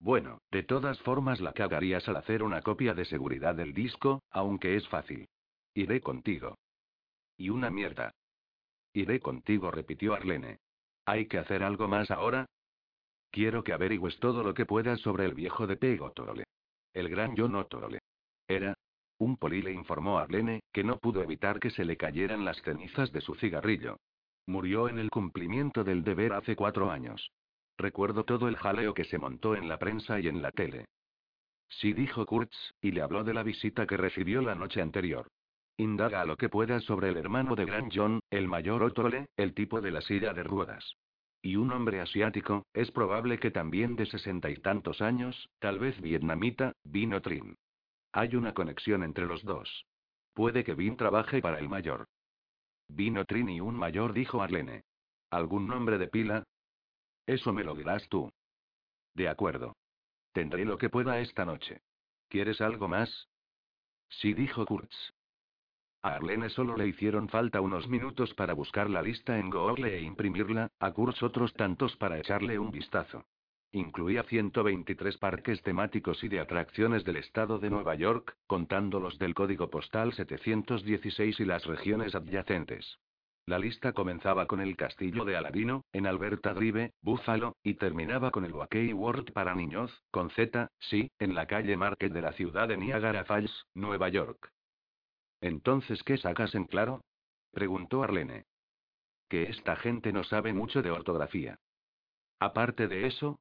Bueno, 0.00 0.40
de 0.50 0.64
todas 0.64 1.00
formas 1.02 1.40
la 1.40 1.52
cagarías 1.52 2.08
al 2.08 2.16
hacer 2.16 2.42
una 2.42 2.60
copia 2.60 2.92
de 2.92 3.04
seguridad 3.04 3.54
del 3.54 3.72
disco, 3.72 4.24
aunque 4.30 4.74
es 4.74 4.88
fácil. 4.88 5.28
Iré 5.74 6.00
contigo. 6.00 6.58
Y 7.36 7.50
una 7.50 7.70
mierda. 7.70 8.12
Iré 8.96 9.20
contigo, 9.20 9.70
repitió 9.70 10.14
Arlene. 10.14 10.60
¿Hay 11.04 11.26
que 11.26 11.36
hacer 11.36 11.62
algo 11.62 11.86
más 11.86 12.10
ahora? 12.10 12.46
Quiero 13.30 13.62
que 13.62 13.74
averigües 13.74 14.18
todo 14.20 14.42
lo 14.42 14.54
que 14.54 14.64
puedas 14.64 14.98
sobre 15.00 15.26
el 15.26 15.34
viejo 15.34 15.66
de 15.66 15.76
Pego 15.76 16.14
El 16.94 17.10
gran 17.10 17.36
John 17.36 17.56
Otole. 17.56 17.98
Era. 18.48 18.72
Un 19.18 19.36
poli 19.36 19.60
le 19.60 19.72
informó 19.72 20.18
a 20.18 20.22
Arlene, 20.22 20.60
que 20.72 20.82
no 20.82 20.98
pudo 20.98 21.22
evitar 21.22 21.60
que 21.60 21.68
se 21.68 21.84
le 21.84 21.98
cayeran 21.98 22.46
las 22.46 22.62
cenizas 22.62 23.12
de 23.12 23.20
su 23.20 23.34
cigarrillo. 23.34 23.98
Murió 24.46 24.88
en 24.88 24.98
el 24.98 25.10
cumplimiento 25.10 25.84
del 25.84 26.02
deber 26.02 26.32
hace 26.32 26.56
cuatro 26.56 26.90
años. 26.90 27.32
Recuerdo 27.76 28.24
todo 28.24 28.48
el 28.48 28.56
jaleo 28.56 28.94
que 28.94 29.04
se 29.04 29.18
montó 29.18 29.56
en 29.56 29.68
la 29.68 29.78
prensa 29.78 30.18
y 30.20 30.28
en 30.28 30.40
la 30.40 30.52
tele. 30.52 30.86
Sí, 31.68 31.92
dijo 31.92 32.24
Kurtz, 32.24 32.56
y 32.80 32.92
le 32.92 33.02
habló 33.02 33.24
de 33.24 33.34
la 33.34 33.42
visita 33.42 33.86
que 33.86 33.98
recibió 33.98 34.40
la 34.40 34.54
noche 34.54 34.80
anterior. 34.80 35.28
Indaga 35.78 36.24
lo 36.24 36.36
que 36.36 36.48
puedas 36.48 36.82
sobre 36.84 37.10
el 37.10 37.18
hermano 37.18 37.54
de 37.54 37.66
Gran 37.66 37.90
John, 37.92 38.20
el 38.30 38.48
mayor 38.48 38.82
Otole, 38.82 39.26
el 39.36 39.52
tipo 39.54 39.80
de 39.80 39.90
la 39.90 40.00
silla 40.00 40.32
de 40.32 40.42
ruedas. 40.42 40.96
Y 41.42 41.56
un 41.56 41.70
hombre 41.70 42.00
asiático, 42.00 42.64
es 42.72 42.90
probable 42.90 43.38
que 43.38 43.50
también 43.50 43.94
de 43.94 44.06
sesenta 44.06 44.48
y 44.48 44.56
tantos 44.56 45.02
años, 45.02 45.48
tal 45.58 45.78
vez 45.78 46.00
vietnamita, 46.00 46.72
vino 46.82 47.20
Trin. 47.20 47.56
Hay 48.12 48.34
una 48.36 48.54
conexión 48.54 49.02
entre 49.02 49.26
los 49.26 49.44
dos. 49.44 49.84
Puede 50.32 50.64
que 50.64 50.74
Vin 50.74 50.96
trabaje 50.96 51.42
para 51.42 51.58
el 51.58 51.68
mayor. 51.68 52.06
Vino 52.88 53.24
Trini 53.26 53.60
un 53.60 53.74
mayor, 53.74 54.14
dijo 54.14 54.42
Arlene. 54.42 54.82
¿Algún 55.30 55.66
nombre 55.66 55.98
de 55.98 56.08
pila? 56.08 56.44
Eso 57.26 57.52
me 57.52 57.64
lo 57.64 57.74
dirás 57.74 58.08
tú. 58.08 58.30
De 59.14 59.28
acuerdo. 59.28 59.76
Tendré 60.32 60.64
lo 60.64 60.78
que 60.78 60.88
pueda 60.88 61.20
esta 61.20 61.44
noche. 61.44 61.80
¿Quieres 62.28 62.60
algo 62.60 62.88
más? 62.88 63.28
Sí, 64.08 64.34
dijo 64.34 64.64
Kurtz. 64.64 65.15
A 66.02 66.14
Arlene 66.14 66.48
solo 66.50 66.76
le 66.76 66.86
hicieron 66.86 67.28
falta 67.28 67.60
unos 67.60 67.88
minutos 67.88 68.32
para 68.34 68.54
buscar 68.54 68.88
la 68.88 69.02
lista 69.02 69.38
en 69.38 69.50
Google 69.50 69.96
e 69.96 70.02
imprimirla, 70.02 70.70
a 70.78 70.92
Kurtz 70.92 71.22
otros 71.22 71.52
tantos 71.54 71.96
para 71.96 72.18
echarle 72.18 72.58
un 72.58 72.70
vistazo. 72.70 73.24
Incluía 73.72 74.22
123 74.22 75.18
parques 75.18 75.60
temáticos 75.62 76.22
y 76.24 76.28
de 76.28 76.40
atracciones 76.40 77.04
del 77.04 77.16
estado 77.16 77.58
de 77.58 77.70
Nueva 77.70 77.94
York, 77.94 78.36
contando 78.46 79.00
los 79.00 79.18
del 79.18 79.34
código 79.34 79.68
postal 79.68 80.12
716 80.12 81.40
y 81.40 81.44
las 81.44 81.66
regiones 81.66 82.14
adyacentes. 82.14 82.98
La 83.48 83.58
lista 83.58 83.92
comenzaba 83.92 84.46
con 84.46 84.60
el 84.60 84.76
castillo 84.76 85.24
de 85.24 85.36
Aladino, 85.36 85.84
en 85.92 86.06
Alberta 86.06 86.52
Drive, 86.52 86.94
Buffalo, 87.00 87.54
y 87.62 87.74
terminaba 87.74 88.30
con 88.30 88.44
el 88.44 88.52
Waukee 88.52 88.92
World 88.92 89.32
para 89.32 89.54
niños, 89.54 90.02
con 90.10 90.30
Z, 90.30 90.68
sí, 90.80 91.12
en 91.18 91.34
la 91.34 91.46
calle 91.46 91.76
Market 91.76 92.12
de 92.12 92.22
la 92.22 92.32
ciudad 92.32 92.66
de 92.66 92.76
Niagara 92.76 93.24
Falls, 93.24 93.66
Nueva 93.74 94.08
York. 94.08 94.50
Entonces, 95.46 96.02
¿qué 96.02 96.18
sacas 96.18 96.56
en 96.56 96.64
claro? 96.64 97.04
preguntó 97.52 98.02
Arlene. 98.02 98.46
Que 99.28 99.44
esta 99.44 99.76
gente 99.76 100.12
no 100.12 100.24
sabe 100.24 100.52
mucho 100.52 100.82
de 100.82 100.90
ortografía. 100.90 101.60
Aparte 102.40 102.88
de 102.88 103.06
eso, 103.06 103.38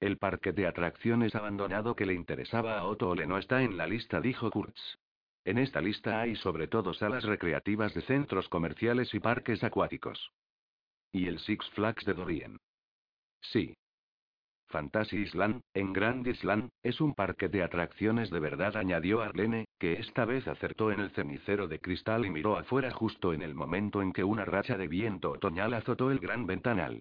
el 0.00 0.16
parque 0.16 0.52
de 0.52 0.66
atracciones 0.66 1.34
abandonado 1.34 1.94
que 1.94 2.06
le 2.06 2.14
interesaba 2.14 2.78
a 2.78 2.84
Otto 2.84 3.10
Ole 3.10 3.26
no 3.26 3.36
está 3.36 3.62
en 3.62 3.76
la 3.76 3.86
lista, 3.86 4.22
dijo 4.22 4.50
Kurtz. 4.50 4.80
En 5.44 5.58
esta 5.58 5.82
lista 5.82 6.22
hay 6.22 6.34
sobre 6.36 6.66
todo 6.66 6.94
salas 6.94 7.24
recreativas 7.24 7.92
de 7.92 8.00
centros 8.02 8.48
comerciales 8.48 9.12
y 9.12 9.20
parques 9.20 9.62
acuáticos. 9.62 10.32
¿Y 11.12 11.26
el 11.26 11.40
Six 11.40 11.68
Flags 11.72 12.06
de 12.06 12.14
Dorien? 12.14 12.56
Sí. 13.42 13.76
Fantasy 14.68 15.16
Island, 15.16 15.62
en 15.72 15.92
Grand 15.92 16.26
Island, 16.26 16.70
es 16.82 17.00
un 17.00 17.14
parque 17.14 17.48
de 17.48 17.62
atracciones 17.62 18.30
de 18.30 18.38
verdad, 18.38 18.76
añadió 18.76 19.22
Arlene, 19.22 19.66
que 19.78 19.94
esta 19.94 20.24
vez 20.24 20.46
acertó 20.46 20.92
en 20.92 21.00
el 21.00 21.10
cenicero 21.10 21.68
de 21.68 21.80
cristal 21.80 22.26
y 22.26 22.30
miró 22.30 22.56
afuera 22.56 22.90
justo 22.90 23.32
en 23.32 23.42
el 23.42 23.54
momento 23.54 24.02
en 24.02 24.12
que 24.12 24.24
una 24.24 24.44
racha 24.44 24.76
de 24.76 24.88
viento 24.88 25.30
otoñal 25.30 25.72
azotó 25.74 26.10
el 26.10 26.18
gran 26.18 26.46
ventanal. 26.46 27.00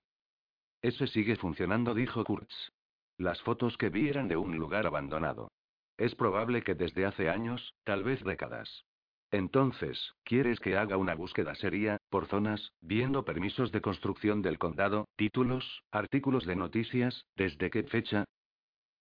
Ese 0.82 1.08
sigue 1.08 1.36
funcionando, 1.36 1.94
dijo 1.94 2.24
Kurtz. 2.24 2.72
Las 3.18 3.42
fotos 3.42 3.78
que 3.78 3.90
vi 3.90 4.08
eran 4.08 4.28
de 4.28 4.38
un 4.38 4.58
lugar 4.58 4.86
abandonado. 4.86 5.52
Es 5.98 6.16
probable 6.16 6.62
que 6.62 6.76
desde 6.76 7.06
hace 7.06 7.30
años, 7.30 7.74
tal 7.84 8.04
vez 8.04 8.24
décadas. 8.24 8.86
Entonces, 9.32 10.14
¿quieres 10.24 10.60
que 10.60 10.78
haga 10.78 10.96
una 10.96 11.14
búsqueda 11.14 11.54
seria, 11.56 11.98
por 12.10 12.28
zonas, 12.28 12.72
viendo 12.80 13.26
permisos 13.26 13.72
de 13.72 13.82
construcción 13.82 14.42
del 14.42 14.58
condado, 14.58 15.10
títulos, 15.18 15.84
artículos 15.92 16.46
de 16.46 16.56
noticias, 16.56 17.26
desde 17.36 17.70
qué 17.70 17.84
fecha? 17.84 18.26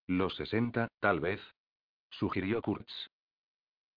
Los 0.09 0.35
60, 0.37 0.89
tal 1.01 1.21
vez. 1.21 1.41
Sugirió 2.11 2.61
Kurtz. 2.61 2.93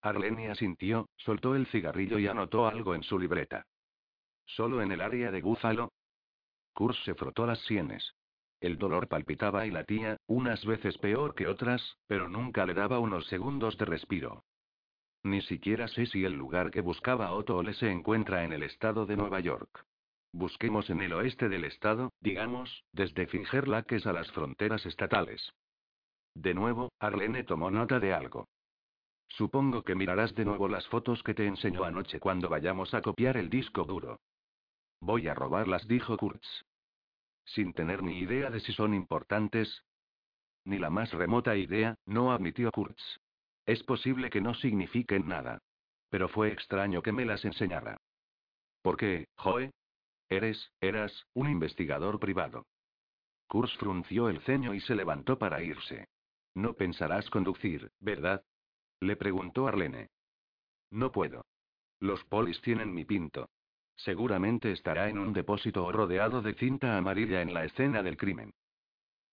Arlene 0.01 0.49
asintió, 0.49 1.09
soltó 1.17 1.55
el 1.55 1.65
cigarrillo 1.67 2.19
y 2.19 2.27
anotó 2.27 2.67
algo 2.67 2.93
en 2.93 3.03
su 3.03 3.17
libreta. 3.17 3.65
¿Solo 4.45 4.81
en 4.81 4.91
el 4.91 5.01
área 5.01 5.31
de 5.31 5.41
Búfalo? 5.41 5.91
Kurtz 6.73 7.03
se 7.05 7.15
frotó 7.15 7.45
las 7.45 7.59
sienes. 7.65 8.13
El 8.61 8.77
dolor 8.77 9.07
palpitaba 9.07 9.65
y 9.65 9.71
latía, 9.71 10.17
unas 10.27 10.63
veces 10.65 10.97
peor 10.97 11.33
que 11.33 11.47
otras, 11.47 11.97
pero 12.07 12.29
nunca 12.29 12.65
le 12.65 12.73
daba 12.73 12.99
unos 12.99 13.25
segundos 13.27 13.77
de 13.77 13.85
respiro. 13.85 14.43
Ni 15.23 15.41
siquiera 15.41 15.87
sé 15.87 16.05
si 16.05 16.23
el 16.23 16.33
lugar 16.33 16.71
que 16.71 16.81
buscaba 16.81 17.31
Otto 17.33 17.57
Ole 17.57 17.73
se 17.73 17.91
encuentra 17.91 18.43
en 18.43 18.53
el 18.53 18.63
estado 18.63 19.05
de 19.05 19.17
Nueva 19.17 19.39
York. 19.41 19.85
Busquemos 20.31 20.89
en 20.89 21.01
el 21.01 21.13
oeste 21.13 21.49
del 21.49 21.65
estado, 21.65 22.13
digamos, 22.21 22.83
desde 22.93 23.27
Finger 23.27 23.67
Lakes 23.67 24.07
a 24.07 24.13
las 24.13 24.31
fronteras 24.31 24.85
estatales. 24.85 25.51
De 26.35 26.53
nuevo, 26.53 26.93
Arlene 26.99 27.43
tomó 27.43 27.71
nota 27.71 27.99
de 27.99 28.13
algo. 28.13 28.47
Supongo 29.27 29.83
que 29.83 29.95
mirarás 29.95 30.33
de 30.35 30.45
nuevo 30.45 30.67
las 30.67 30.87
fotos 30.87 31.21
que 31.23 31.33
te 31.33 31.45
enseñó 31.45 31.83
anoche 31.83 32.19
cuando 32.19 32.47
vayamos 32.47 32.93
a 32.93 33.01
copiar 33.01 33.37
el 33.37 33.49
disco 33.49 33.83
duro. 33.83 34.19
Voy 35.01 35.27
a 35.27 35.33
robarlas, 35.33 35.87
dijo 35.87 36.17
Kurtz. 36.17 36.65
Sin 37.45 37.73
tener 37.73 38.03
ni 38.03 38.19
idea 38.19 38.49
de 38.49 38.59
si 38.59 38.73
son 38.73 38.93
importantes. 38.93 39.83
Ni 40.65 40.77
la 40.77 40.89
más 40.89 41.11
remota 41.11 41.55
idea, 41.55 41.95
no 42.05 42.31
admitió 42.31 42.71
Kurtz. 42.71 43.19
Es 43.69 43.83
posible 43.83 44.31
que 44.31 44.41
no 44.41 44.55
signifiquen 44.55 45.27
nada. 45.27 45.59
Pero 46.09 46.27
fue 46.27 46.51
extraño 46.51 47.03
que 47.03 47.11
me 47.11 47.23
las 47.23 47.45
enseñara. 47.45 47.97
¿Por 48.81 48.97
qué, 48.97 49.27
Joe? 49.35 49.69
Eres, 50.27 50.71
eras, 50.81 51.27
un 51.35 51.51
investigador 51.51 52.19
privado. 52.19 52.65
Kurz 53.47 53.71
frunció 53.77 54.27
el 54.27 54.41
ceño 54.41 54.73
y 54.73 54.79
se 54.79 54.95
levantó 54.95 55.37
para 55.37 55.61
irse. 55.61 56.07
No 56.55 56.73
pensarás 56.73 57.29
conducir, 57.29 57.91
¿verdad? 57.99 58.43
Le 59.01 59.15
preguntó 59.15 59.67
Arlene. 59.67 60.07
No 60.89 61.11
puedo. 61.11 61.45
Los 61.99 62.23
polis 62.23 62.59
tienen 62.61 62.91
mi 62.91 63.05
pinto. 63.05 63.51
Seguramente 63.97 64.71
estará 64.71 65.09
en 65.09 65.19
un 65.19 65.31
depósito 65.31 65.85
o 65.85 65.91
rodeado 65.91 66.41
de 66.41 66.55
cinta 66.55 66.97
amarilla 66.97 67.43
en 67.43 67.53
la 67.53 67.65
escena 67.65 68.01
del 68.01 68.17
crimen. 68.17 68.51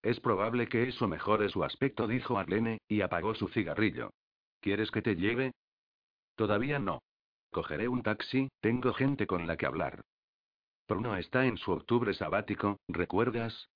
Es 0.03 0.19
probable 0.19 0.69
que 0.69 0.83
eso 0.83 1.07
mejore 1.07 1.49
su 1.49 1.63
aspecto, 1.63 2.05
dijo 2.05 2.37
Arlene, 2.37 2.77
y 2.87 3.01
apagó 3.01 3.33
su 3.33 3.47
cigarrillo. 3.47 4.11
¿Quieres 4.67 4.91
que 4.91 5.01
te 5.01 5.15
lleve? 5.15 5.53
Todavía 6.35 6.77
no. 6.77 7.01
Cogeré 7.53 7.87
un 7.87 8.03
taxi, 8.03 8.49
tengo 8.59 8.91
gente 8.93 9.25
con 9.25 9.47
la 9.47 9.55
que 9.55 9.65
hablar. 9.65 10.01
Bruno 10.89 11.15
está 11.15 11.45
en 11.45 11.55
su 11.55 11.71
octubre 11.71 12.13
sabático, 12.13 12.75
¿recuerdas? 12.89 13.69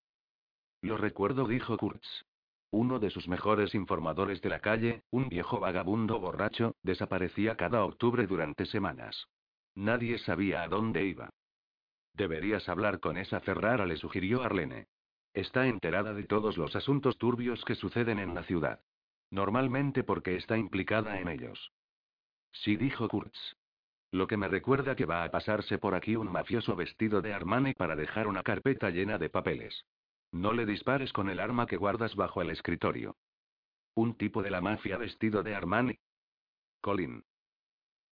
Lo 0.81 0.98
recuerdo, 0.98 1.48
dijo 1.48 1.77
Kurtz. 1.77 2.25
Uno 2.71 3.00
de 3.00 3.10
sus 3.10 3.29
mejores 3.29 3.74
informadores 3.74 4.41
de 4.41 4.50
la 4.50 4.60
calle, 4.60 5.03
un 5.12 5.29
viejo 5.29 5.62
vagabundo 5.62 6.19
borracho, 6.19 6.75
desaparecía 6.83 7.55
cada 7.55 7.86
octubre 7.86 8.27
durante 8.27 8.65
semanas. 8.65 9.29
Nadie 9.75 10.19
sabía 10.19 10.62
a 10.62 10.67
dónde 10.67 11.05
iba. 11.05 11.29
Deberías 12.15 12.67
hablar 12.67 13.00
con 13.00 13.15
esa 13.15 13.39
Ferrara, 13.39 13.86
le 13.86 13.95
sugirió 13.95 14.43
Arlene. 14.43 14.88
Está 15.33 15.67
enterada 15.67 16.13
de 16.13 16.25
todos 16.25 16.57
los 16.57 16.75
asuntos 16.75 17.17
turbios 17.17 17.63
que 17.63 17.75
suceden 17.75 18.19
en 18.19 18.36
la 18.36 18.43
ciudad. 18.43 18.81
Normalmente 19.31 20.03
porque 20.03 20.35
está 20.35 20.57
implicada 20.57 21.19
en 21.19 21.29
ellos. 21.29 21.71
Sí, 22.51 22.75
dijo 22.75 23.07
Kurtz. 23.07 23.55
Lo 24.11 24.27
que 24.27 24.35
me 24.35 24.50
recuerda 24.50 24.95
que 24.95 25.05
va 25.05 25.23
a 25.23 25.31
pasarse 25.31 25.77
por 25.77 25.95
aquí 25.95 26.17
un 26.17 26.29
mafioso 26.29 26.75
vestido 26.75 27.21
de 27.21 27.33
Armani 27.33 27.73
para 27.73 27.95
dejar 27.95 28.27
una 28.27 28.43
carpeta 28.43 28.89
llena 28.89 29.17
de 29.17 29.29
papeles. 29.29 29.85
No 30.33 30.51
le 30.51 30.65
dispares 30.65 31.13
con 31.13 31.29
el 31.29 31.39
arma 31.39 31.65
que 31.65 31.77
guardas 31.77 32.15
bajo 32.15 32.41
el 32.41 32.50
escritorio. 32.50 33.15
Un 33.95 34.15
tipo 34.15 34.43
de 34.43 34.51
la 34.51 34.59
mafia 34.59 34.97
vestido 34.97 35.43
de 35.43 35.55
Armani. 35.55 35.97
Colin. 36.81 37.23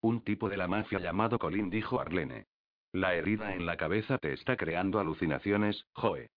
Un 0.02 0.24
tipo 0.24 0.48
de 0.48 0.56
la 0.56 0.68
mafia 0.70 1.00
llamado 1.00 1.38
Colin, 1.38 1.70
dijo 1.70 2.00
Arlene. 2.00 2.48
La 2.94 3.14
herida 3.14 3.54
en 3.54 3.66
la 3.66 3.76
cabeza 3.76 4.18
te 4.18 4.32
está 4.32 4.56
creando 4.56 5.00
alucinaciones, 5.00 5.86
Joe. 5.94 6.30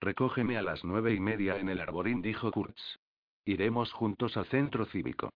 Recógeme 0.00 0.58
a 0.58 0.62
las 0.62 0.84
nueve 0.84 1.14
y 1.14 1.20
media 1.20 1.56
en 1.56 1.68
el 1.68 1.80
arborín, 1.80 2.20
dijo 2.20 2.50
Kurtz. 2.50 2.98
Iremos 3.44 3.92
juntos 3.92 4.36
al 4.36 4.46
centro 4.46 4.86
cívico. 4.86 5.30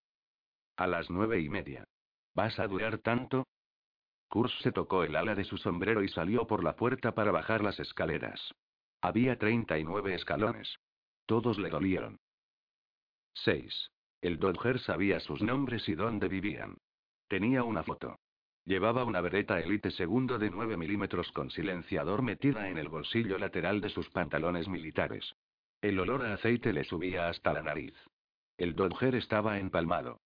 A 0.76 0.86
las 0.86 1.10
nueve 1.10 1.40
y 1.40 1.48
media. 1.48 1.84
¿Vas 2.34 2.58
a 2.58 2.66
durar 2.66 2.98
tanto? 2.98 3.46
Kurtz 4.28 4.58
se 4.62 4.72
tocó 4.72 5.04
el 5.04 5.16
ala 5.16 5.34
de 5.34 5.44
su 5.44 5.58
sombrero 5.58 6.02
y 6.02 6.08
salió 6.08 6.46
por 6.46 6.62
la 6.62 6.76
puerta 6.76 7.12
para 7.14 7.32
bajar 7.32 7.62
las 7.62 7.78
escaleras. 7.80 8.54
Había 9.00 9.38
39 9.38 10.14
escalones. 10.14 10.76
Todos 11.26 11.58
le 11.58 11.68
dolieron. 11.70 12.18
6. 13.34 13.90
El 14.20 14.38
Dodger 14.38 14.80
sabía 14.80 15.20
sus 15.20 15.42
nombres 15.42 15.88
y 15.88 15.94
dónde 15.94 16.28
vivían. 16.28 16.78
Tenía 17.28 17.62
una 17.62 17.82
foto. 17.82 18.18
Llevaba 18.64 19.04
una 19.04 19.20
bereta 19.20 19.60
Elite 19.60 19.90
segundo 19.90 20.38
de 20.38 20.50
9 20.50 20.76
milímetros 20.76 21.30
con 21.32 21.50
silenciador 21.50 22.22
metida 22.22 22.68
en 22.68 22.78
el 22.78 22.88
bolsillo 22.88 23.38
lateral 23.38 23.80
de 23.80 23.90
sus 23.90 24.08
pantalones 24.10 24.68
militares. 24.68 25.34
El 25.80 26.00
olor 26.00 26.26
a 26.26 26.34
aceite 26.34 26.72
le 26.72 26.82
subía 26.82 27.28
hasta 27.28 27.52
la 27.52 27.62
nariz. 27.62 27.94
El 28.56 28.74
Dodger 28.74 29.14
estaba 29.14 29.60
empalmado. 29.60 30.20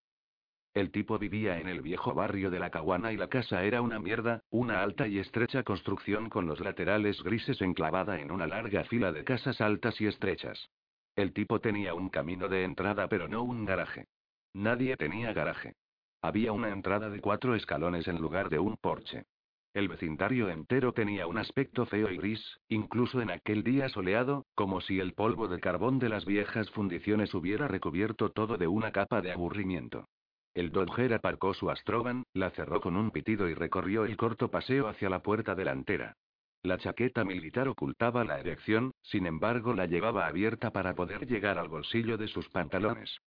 El 0.72 0.90
tipo 0.90 1.18
vivía 1.18 1.58
en 1.58 1.68
el 1.68 1.82
viejo 1.82 2.14
barrio 2.14 2.50
de 2.50 2.58
la 2.58 2.70
Caguana 2.70 3.12
y 3.12 3.18
la 3.18 3.28
casa 3.28 3.62
era 3.62 3.82
una 3.82 3.98
mierda, 3.98 4.42
una 4.48 4.82
alta 4.82 5.06
y 5.06 5.18
estrecha 5.18 5.62
construcción 5.62 6.30
con 6.30 6.46
los 6.46 6.60
laterales 6.60 7.22
grises 7.22 7.60
enclavada 7.60 8.18
en 8.18 8.30
una 8.30 8.46
larga 8.46 8.84
fila 8.84 9.12
de 9.12 9.24
casas 9.24 9.60
altas 9.60 10.00
y 10.00 10.06
estrechas. 10.06 10.70
El 11.16 11.34
tipo 11.34 11.60
tenía 11.60 11.92
un 11.92 12.08
camino 12.08 12.48
de 12.48 12.64
entrada 12.64 13.06
pero 13.08 13.28
no 13.28 13.42
un 13.42 13.66
garaje. 13.66 14.06
Nadie 14.54 14.96
tenía 14.96 15.34
garaje. 15.34 15.74
Había 16.22 16.52
una 16.52 16.70
entrada 16.70 17.10
de 17.10 17.20
cuatro 17.20 17.54
escalones 17.54 18.08
en 18.08 18.18
lugar 18.18 18.48
de 18.48 18.58
un 18.58 18.78
porche. 18.78 19.26
El 19.74 19.88
vecindario 19.88 20.50
entero 20.50 20.92
tenía 20.92 21.26
un 21.26 21.38
aspecto 21.38 21.86
feo 21.86 22.10
y 22.10 22.18
gris, 22.18 22.60
incluso 22.68 23.22
en 23.22 23.30
aquel 23.30 23.62
día 23.62 23.88
soleado, 23.88 24.44
como 24.54 24.82
si 24.82 25.00
el 25.00 25.14
polvo 25.14 25.48
de 25.48 25.60
carbón 25.60 25.98
de 25.98 26.10
las 26.10 26.26
viejas 26.26 26.70
fundiciones 26.72 27.32
hubiera 27.32 27.68
recubierto 27.68 28.30
todo 28.30 28.58
de 28.58 28.66
una 28.66 28.92
capa 28.92 29.22
de 29.22 29.32
aburrimiento. 29.32 30.08
El 30.52 30.72
Dodger 30.72 31.14
aparcó 31.14 31.54
su 31.54 31.70
Astrogan, 31.70 32.24
la 32.34 32.50
cerró 32.50 32.82
con 32.82 32.96
un 32.96 33.10
pitido 33.10 33.48
y 33.48 33.54
recorrió 33.54 34.04
el 34.04 34.18
corto 34.18 34.50
paseo 34.50 34.88
hacia 34.88 35.08
la 35.08 35.22
puerta 35.22 35.54
delantera. 35.54 36.16
La 36.62 36.76
chaqueta 36.76 37.24
militar 37.24 37.66
ocultaba 37.66 38.24
la 38.24 38.38
erección, 38.38 38.92
sin 39.00 39.26
embargo 39.26 39.72
la 39.72 39.86
llevaba 39.86 40.26
abierta 40.26 40.70
para 40.70 40.94
poder 40.94 41.26
llegar 41.26 41.56
al 41.56 41.68
bolsillo 41.68 42.18
de 42.18 42.28
sus 42.28 42.46
pantalones. 42.50 43.18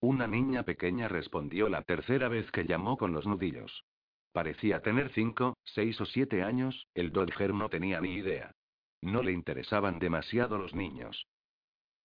Una 0.00 0.26
niña 0.26 0.64
pequeña 0.64 1.08
respondió 1.08 1.70
la 1.70 1.80
tercera 1.82 2.28
vez 2.28 2.50
que 2.50 2.66
llamó 2.66 2.98
con 2.98 3.12
los 3.12 3.26
nudillos. 3.26 3.84
Parecía 4.32 4.80
tener 4.80 5.10
cinco, 5.10 5.58
seis 5.64 6.00
o 6.00 6.06
siete 6.06 6.42
años, 6.42 6.86
el 6.94 7.12
Dodger 7.12 7.52
no 7.52 7.68
tenía 7.68 8.00
ni 8.00 8.14
idea. 8.14 8.54
No 9.02 9.22
le 9.22 9.32
interesaban 9.32 9.98
demasiado 9.98 10.56
los 10.58 10.74
niños. 10.74 11.26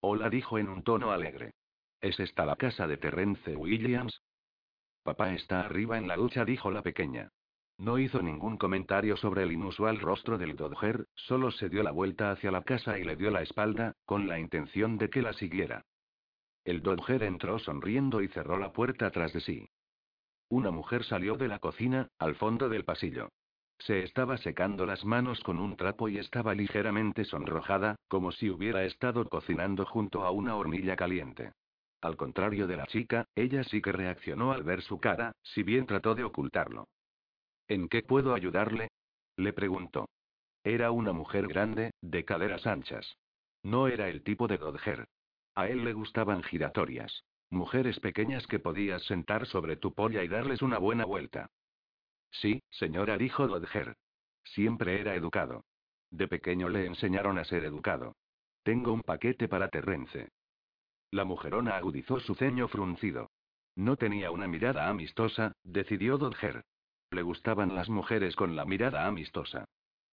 Hola 0.01 0.29
dijo 0.29 0.57
en 0.57 0.67
un 0.67 0.83
tono 0.83 1.11
alegre. 1.11 1.53
¿Es 2.01 2.19
esta 2.19 2.45
la 2.45 2.55
casa 2.55 2.85
de 2.85 2.97
Terrence 2.97 3.55
Williams? 3.55 4.21
Papá 5.03 5.33
está 5.33 5.61
arriba 5.61 5.97
en 5.97 6.07
la 6.07 6.17
ducha, 6.17 6.43
dijo 6.43 6.69
la 6.69 6.81
pequeña. 6.81 7.31
No 7.77 7.97
hizo 7.97 8.21
ningún 8.21 8.57
comentario 8.57 9.15
sobre 9.15 9.43
el 9.43 9.51
inusual 9.51 9.99
rostro 9.99 10.37
del 10.37 10.55
Dodger, 10.55 11.05
solo 11.13 11.51
se 11.51 11.69
dio 11.69 11.83
la 11.83 11.91
vuelta 11.91 12.31
hacia 12.31 12.51
la 12.51 12.63
casa 12.63 12.99
y 12.99 13.03
le 13.03 13.15
dio 13.15 13.31
la 13.31 13.41
espalda, 13.41 13.93
con 14.05 14.27
la 14.27 14.39
intención 14.39 14.97
de 14.97 15.09
que 15.09 15.21
la 15.21 15.33
siguiera. 15.33 15.85
El 16.65 16.81
Dodger 16.81 17.23
entró 17.23 17.59
sonriendo 17.59 18.21
y 18.21 18.27
cerró 18.27 18.57
la 18.57 18.73
puerta 18.73 19.09
tras 19.11 19.31
de 19.31 19.39
sí. 19.39 19.69
Una 20.49 20.71
mujer 20.71 21.03
salió 21.03 21.35
de 21.35 21.47
la 21.47 21.59
cocina, 21.59 22.07
al 22.19 22.35
fondo 22.35 22.69
del 22.69 22.85
pasillo. 22.85 23.29
Se 23.79 24.03
estaba 24.03 24.37
secando 24.37 24.85
las 24.85 25.05
manos 25.05 25.39
con 25.41 25.59
un 25.59 25.75
trapo 25.75 26.09
y 26.09 26.17
estaba 26.17 26.55
ligeramente 26.55 27.25
sonrojada, 27.25 27.95
como 28.07 28.31
si 28.31 28.49
hubiera 28.49 28.85
estado 28.85 29.25
cocinando 29.25 29.85
junto 29.85 30.23
a 30.23 30.31
una 30.31 30.55
hornilla 30.55 30.95
caliente. 30.95 31.51
Al 32.01 32.15
contrario 32.15 32.67
de 32.67 32.77
la 32.77 32.87
chica, 32.87 33.25
ella 33.35 33.63
sí 33.63 33.81
que 33.81 33.91
reaccionó 33.91 34.51
al 34.51 34.63
ver 34.63 34.81
su 34.81 34.99
cara, 34.99 35.33
si 35.43 35.63
bien 35.63 35.85
trató 35.85 36.15
de 36.15 36.23
ocultarlo. 36.23 36.87
¿En 37.67 37.89
qué 37.89 38.01
puedo 38.01 38.33
ayudarle? 38.33 38.89
le 39.35 39.53
preguntó. 39.53 40.07
Era 40.63 40.91
una 40.91 41.11
mujer 41.11 41.47
grande, 41.47 41.91
de 42.01 42.25
caderas 42.25 42.65
anchas. 42.65 43.17
No 43.63 43.87
era 43.87 44.09
el 44.09 44.23
tipo 44.23 44.47
de 44.47 44.57
Dodger. 44.57 45.07
A 45.55 45.67
él 45.67 45.83
le 45.83 45.93
gustaban 45.93 46.43
giratorias. 46.43 47.23
Mujeres 47.49 47.99
pequeñas 47.99 48.45
que 48.47 48.59
podías 48.59 49.03
sentar 49.03 49.45
sobre 49.47 49.77
tu 49.77 49.93
polla 49.93 50.23
y 50.23 50.27
darles 50.27 50.61
una 50.61 50.77
buena 50.79 51.05
vuelta. 51.05 51.49
Sí, 52.31 52.61
señora, 52.69 53.17
dijo 53.17 53.47
Dodger. 53.47 53.95
Siempre 54.43 54.99
era 54.99 55.15
educado. 55.15 55.63
De 56.11 56.27
pequeño 56.27 56.69
le 56.69 56.85
enseñaron 56.85 57.37
a 57.37 57.45
ser 57.45 57.63
educado. 57.63 58.15
Tengo 58.63 58.91
un 58.91 59.01
paquete 59.01 59.47
para 59.47 59.69
Terrence. 59.69 60.29
La 61.11 61.23
mujerona 61.23 61.77
agudizó 61.77 62.19
su 62.19 62.35
ceño 62.35 62.67
fruncido. 62.67 63.29
No 63.75 63.95
tenía 63.95 64.31
una 64.31 64.47
mirada 64.47 64.89
amistosa, 64.89 65.53
decidió 65.63 66.17
Dodger. 66.17 66.65
Le 67.11 67.21
gustaban 67.21 67.75
las 67.75 67.87
mujeres 67.87 68.35
con 68.35 68.55
la 68.57 68.65
mirada 68.65 69.05
amistosa. 69.05 69.65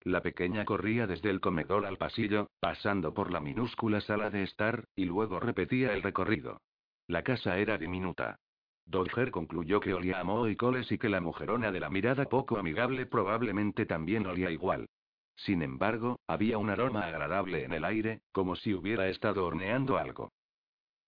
La 0.01 0.21
pequeña 0.21 0.65
corría 0.65 1.07
desde 1.07 1.29
el 1.29 1.39
comedor 1.39 1.85
al 1.85 1.97
pasillo, 1.97 2.51
pasando 2.59 3.13
por 3.13 3.31
la 3.31 3.39
minúscula 3.39 4.01
sala 4.01 4.29
de 4.29 4.43
estar, 4.43 4.85
y 4.95 5.05
luego 5.05 5.39
repetía 5.39 5.93
el 5.93 6.03
recorrido. 6.03 6.59
La 7.07 7.23
casa 7.23 7.57
era 7.57 7.77
diminuta. 7.77 8.39
Dodger 8.85 9.31
concluyó 9.31 9.79
que 9.79 9.93
olía 9.93 10.19
a 10.19 10.23
moho 10.23 10.47
y 10.47 10.55
coles 10.55 10.91
y 10.91 10.97
que 10.97 11.09
la 11.09 11.21
mujerona 11.21 11.71
de 11.71 11.79
la 11.79 11.89
mirada 11.89 12.25
poco 12.25 12.57
amigable 12.57 13.05
probablemente 13.05 13.85
también 13.85 14.25
olía 14.25 14.51
igual. 14.51 14.89
Sin 15.35 15.61
embargo, 15.61 16.19
había 16.27 16.57
un 16.57 16.69
aroma 16.69 17.05
agradable 17.05 17.63
en 17.63 17.73
el 17.73 17.85
aire, 17.85 18.21
como 18.31 18.55
si 18.55 18.73
hubiera 18.73 19.07
estado 19.09 19.45
horneando 19.45 19.97
algo. 19.97 20.31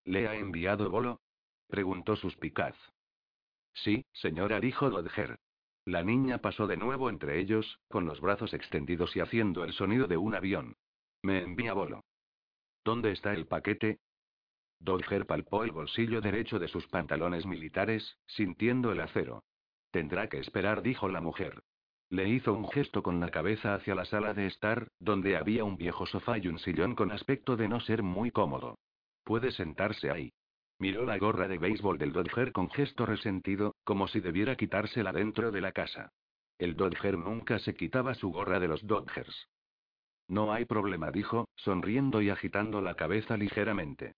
¿Le 0.04 0.28
ha 0.28 0.34
enviado 0.34 0.90
bolo? 0.90 1.20
preguntó 1.68 2.16
suspicaz. 2.16 2.76
Sí, 3.74 4.06
señora, 4.12 4.60
dijo 4.60 4.90
Dodger. 4.90 5.38
La 5.84 6.02
niña 6.02 6.38
pasó 6.38 6.66
de 6.66 6.76
nuevo 6.76 7.10
entre 7.10 7.38
ellos, 7.38 7.78
con 7.88 8.06
los 8.06 8.20
brazos 8.20 8.52
extendidos 8.54 9.14
y 9.14 9.20
haciendo 9.20 9.64
el 9.64 9.72
sonido 9.72 10.06
de 10.06 10.16
un 10.16 10.34
avión. 10.34 10.76
Me 11.22 11.42
envía 11.42 11.74
bolo. 11.74 12.04
¿Dónde 12.84 13.12
está 13.12 13.32
el 13.32 13.46
paquete? 13.46 14.00
Dodger 14.78 15.26
palpó 15.26 15.64
el 15.64 15.72
bolsillo 15.72 16.20
derecho 16.20 16.58
de 16.58 16.68
sus 16.68 16.86
pantalones 16.88 17.46
militares, 17.46 18.18
sintiendo 18.26 18.92
el 18.92 19.00
acero. 19.00 19.44
Tendrá 19.90 20.28
que 20.28 20.38
esperar, 20.38 20.82
dijo 20.82 21.08
la 21.08 21.20
mujer. 21.20 21.62
Le 22.08 22.28
hizo 22.28 22.52
un 22.52 22.68
gesto 22.68 23.02
con 23.02 23.18
la 23.18 23.30
cabeza 23.30 23.74
hacia 23.74 23.94
la 23.94 24.04
sala 24.04 24.32
de 24.32 24.46
estar, 24.46 24.88
donde 25.00 25.36
había 25.36 25.64
un 25.64 25.76
viejo 25.76 26.06
sofá 26.06 26.38
y 26.38 26.46
un 26.46 26.58
sillón 26.58 26.94
con 26.94 27.10
aspecto 27.10 27.56
de 27.56 27.68
no 27.68 27.80
ser 27.80 28.02
muy 28.02 28.30
cómodo. 28.30 28.78
Puede 29.24 29.50
sentarse 29.50 30.10
ahí. 30.10 30.32
Miró 30.78 31.04
la 31.04 31.18
gorra 31.18 31.48
de 31.48 31.58
béisbol 31.58 31.98
del 31.98 32.12
Dodger 32.12 32.52
con 32.52 32.70
gesto 32.70 33.06
resentido, 33.06 33.74
como 33.82 34.06
si 34.08 34.20
debiera 34.20 34.56
quitársela 34.56 35.12
dentro 35.12 35.50
de 35.50 35.60
la 35.62 35.72
casa. 35.72 36.12
El 36.58 36.76
Dodger 36.76 37.18
nunca 37.18 37.58
se 37.58 37.74
quitaba 37.74 38.14
su 38.14 38.30
gorra 38.30 38.60
de 38.60 38.68
los 38.68 38.86
Dodgers. 38.86 39.48
No 40.28 40.52
hay 40.52 40.64
problema, 40.64 41.10
dijo, 41.10 41.48
sonriendo 41.56 42.20
y 42.20 42.30
agitando 42.30 42.80
la 42.80 42.94
cabeza 42.94 43.36
ligeramente. 43.36 44.14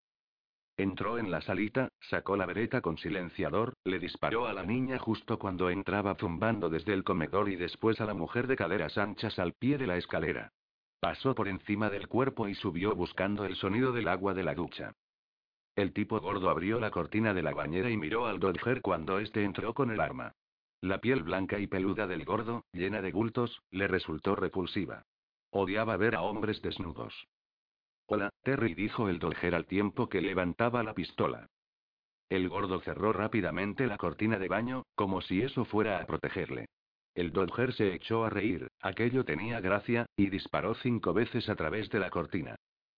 Entró 0.78 1.18
en 1.18 1.32
la 1.32 1.40
salita, 1.40 1.88
sacó 1.98 2.36
la 2.36 2.46
vereta 2.46 2.80
con 2.80 2.98
silenciador, 2.98 3.74
le 3.82 3.98
disparó 3.98 4.46
a 4.46 4.52
la 4.52 4.62
niña 4.62 4.96
justo 5.00 5.36
cuando 5.36 5.70
entraba 5.70 6.14
zumbando 6.14 6.70
desde 6.70 6.94
el 6.94 7.02
comedor 7.02 7.48
y 7.48 7.56
después 7.56 8.00
a 8.00 8.04
la 8.04 8.14
mujer 8.14 8.46
de 8.46 8.54
caderas 8.54 8.96
anchas 8.96 9.40
al 9.40 9.54
pie 9.54 9.76
de 9.76 9.88
la 9.88 9.96
escalera. 9.96 10.52
Pasó 11.00 11.34
por 11.34 11.48
encima 11.48 11.90
del 11.90 12.06
cuerpo 12.06 12.46
y 12.46 12.54
subió 12.54 12.94
buscando 12.94 13.44
el 13.44 13.56
sonido 13.56 13.90
del 13.90 14.06
agua 14.06 14.34
de 14.34 14.44
la 14.44 14.54
ducha. 14.54 14.92
El 15.74 15.92
tipo 15.92 16.20
gordo 16.20 16.48
abrió 16.48 16.78
la 16.78 16.92
cortina 16.92 17.34
de 17.34 17.42
la 17.42 17.54
bañera 17.54 17.90
y 17.90 17.96
miró 17.96 18.26
al 18.26 18.38
Dodger 18.38 18.80
cuando 18.80 19.18
éste 19.18 19.42
entró 19.42 19.74
con 19.74 19.90
el 19.90 19.98
arma. 19.98 20.36
La 20.80 21.00
piel 21.00 21.24
blanca 21.24 21.58
y 21.58 21.66
peluda 21.66 22.06
del 22.06 22.24
gordo, 22.24 22.64
llena 22.72 23.02
de 23.02 23.10
bultos, 23.10 23.62
le 23.72 23.88
resultó 23.88 24.36
repulsiva. 24.36 25.06
Odiaba 25.50 25.96
ver 25.96 26.14
a 26.14 26.22
hombres 26.22 26.62
desnudos. 26.62 27.26
Hola, 28.10 28.30
Terry, 28.42 28.72
dijo 28.72 29.10
el 29.10 29.18
Dodger 29.18 29.54
al 29.54 29.66
tiempo 29.66 30.08
que 30.08 30.22
levantaba 30.22 30.82
la 30.82 30.94
pistola. 30.94 31.46
El 32.30 32.48
gordo 32.48 32.80
cerró 32.80 33.12
rápidamente 33.12 33.86
la 33.86 33.98
cortina 33.98 34.38
de 34.38 34.48
baño, 34.48 34.84
como 34.94 35.20
si 35.20 35.42
eso 35.42 35.66
fuera 35.66 36.00
a 36.00 36.06
protegerle. 36.06 36.70
El 37.14 37.32
Dodger 37.32 37.74
se 37.74 37.92
echó 37.92 38.24
a 38.24 38.30
reír, 38.30 38.66
aquello 38.80 39.26
tenía 39.26 39.60
gracia, 39.60 40.06
y 40.16 40.30
disparó 40.30 40.74
cinco 40.76 41.12
veces 41.12 41.50
a 41.50 41.54
través 41.54 41.90
de 41.90 41.98
la 41.98 42.08
cortina. 42.08 42.56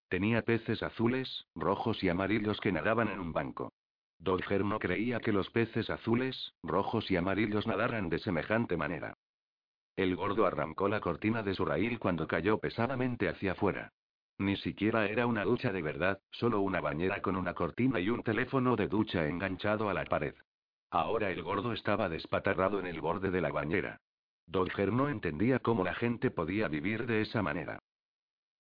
Tenía 0.09 0.43
peces 0.43 0.81
azules, 0.81 1.45
rojos 1.57 2.05
y 2.05 2.09
amarillos 2.09 2.61
que 2.61 2.71
nadaban 2.71 3.09
en 3.09 3.19
un 3.19 3.33
banco. 3.33 3.73
Dodger 4.21 4.65
no 4.65 4.79
creía 4.79 5.19
que 5.19 5.33
los 5.33 5.51
peces 5.51 5.91
azules, 5.91 6.53
rojos 6.63 7.11
y 7.11 7.17
amarillos 7.17 7.67
nadaran 7.67 8.11
de 8.11 8.21
semejante 8.21 8.77
manera. 8.77 9.15
El 9.97 10.15
gordo 10.15 10.47
arrancó 10.47 10.89
la 10.89 11.01
cortina 11.01 11.43
de 11.43 11.55
su 11.55 11.65
raíl 11.65 11.99
cuando 11.99 12.29
cayó 12.29 12.59
pesadamente 12.59 13.29
hacia 13.29 13.53
afuera. 13.53 13.91
Ni 14.41 14.57
siquiera 14.57 15.05
era 15.05 15.27
una 15.27 15.45
ducha 15.45 15.71
de 15.71 15.83
verdad, 15.83 16.19
solo 16.31 16.63
una 16.63 16.81
bañera 16.81 17.21
con 17.21 17.37
una 17.37 17.53
cortina 17.53 18.01
y 18.01 18.09
un 18.09 18.23
teléfono 18.23 18.75
de 18.75 18.89
ducha 18.89 19.27
enganchado 19.27 19.91
a 19.91 19.93
la 19.93 20.07
pared. 20.07 20.35
Ahora 20.91 21.31
el 21.31 21.43
gordo 21.43 21.75
estaba 21.75 22.09
despatarrado 22.09 22.81
en 22.81 22.87
el 22.87 23.03
borde 23.03 23.31
de 23.31 23.43
la 23.43 23.53
bañera. 23.53 24.01
Dodger 24.47 24.95
no 24.95 25.11
entendía 25.11 25.59
cómo 25.59 25.85
la 25.85 25.93
gente 25.93 26.31
podía 26.31 26.69
vivir 26.69 27.05
de 27.05 27.21
esa 27.21 27.43
manera. 27.43 27.81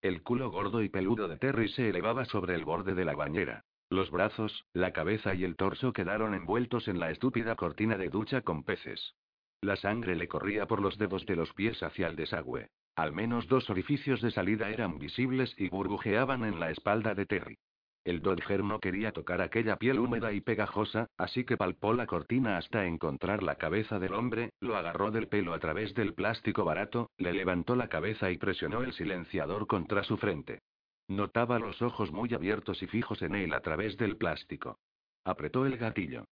El 0.02 0.22
culo 0.22 0.50
gordo 0.50 0.82
y 0.82 0.90
peludo 0.90 1.28
de 1.28 1.38
Terry 1.38 1.70
se 1.70 1.88
elevaba 1.88 2.26
sobre 2.26 2.56
el 2.56 2.66
borde 2.66 2.94
de 2.94 3.06
la 3.06 3.14
bañera. 3.14 3.64
Los 3.88 4.10
brazos, 4.10 4.66
la 4.74 4.92
cabeza 4.92 5.34
y 5.34 5.44
el 5.44 5.56
torso 5.56 5.94
quedaron 5.94 6.34
envueltos 6.34 6.88
en 6.88 7.00
la 7.00 7.10
estúpida 7.10 7.56
cortina 7.56 7.96
de 7.96 8.10
ducha 8.10 8.42
con 8.42 8.64
peces. 8.64 9.14
La 9.62 9.76
sangre 9.76 10.14
le 10.14 10.28
corría 10.28 10.66
por 10.66 10.82
los 10.82 10.98
dedos 10.98 11.24
de 11.24 11.36
los 11.36 11.54
pies 11.54 11.82
hacia 11.82 12.08
el 12.08 12.16
desagüe. 12.16 12.68
Al 13.00 13.14
menos 13.14 13.48
dos 13.48 13.70
orificios 13.70 14.20
de 14.20 14.30
salida 14.30 14.68
eran 14.68 14.98
visibles 14.98 15.54
y 15.56 15.70
burbujeaban 15.70 16.44
en 16.44 16.60
la 16.60 16.70
espalda 16.70 17.14
de 17.14 17.24
Terry. 17.24 17.56
El 18.04 18.20
Dodger 18.20 18.62
no 18.62 18.78
quería 18.78 19.12
tocar 19.12 19.40
aquella 19.40 19.76
piel 19.76 19.98
húmeda 19.98 20.34
y 20.34 20.42
pegajosa, 20.42 21.06
así 21.16 21.44
que 21.44 21.56
palpó 21.56 21.94
la 21.94 22.06
cortina 22.06 22.58
hasta 22.58 22.84
encontrar 22.84 23.42
la 23.42 23.54
cabeza 23.54 23.98
del 23.98 24.12
hombre, 24.12 24.50
lo 24.60 24.76
agarró 24.76 25.10
del 25.10 25.28
pelo 25.28 25.54
a 25.54 25.58
través 25.58 25.94
del 25.94 26.12
plástico 26.12 26.66
barato, 26.66 27.08
le 27.16 27.32
levantó 27.32 27.74
la 27.74 27.88
cabeza 27.88 28.30
y 28.30 28.36
presionó 28.36 28.82
el 28.82 28.92
silenciador 28.92 29.66
contra 29.66 30.04
su 30.04 30.18
frente. 30.18 30.60
Notaba 31.08 31.58
los 31.58 31.80
ojos 31.80 32.12
muy 32.12 32.34
abiertos 32.34 32.82
y 32.82 32.86
fijos 32.86 33.22
en 33.22 33.34
él 33.34 33.54
a 33.54 33.60
través 33.60 33.96
del 33.96 34.18
plástico. 34.18 34.76
Apretó 35.24 35.64
el 35.64 35.78
gatillo. 35.78 36.26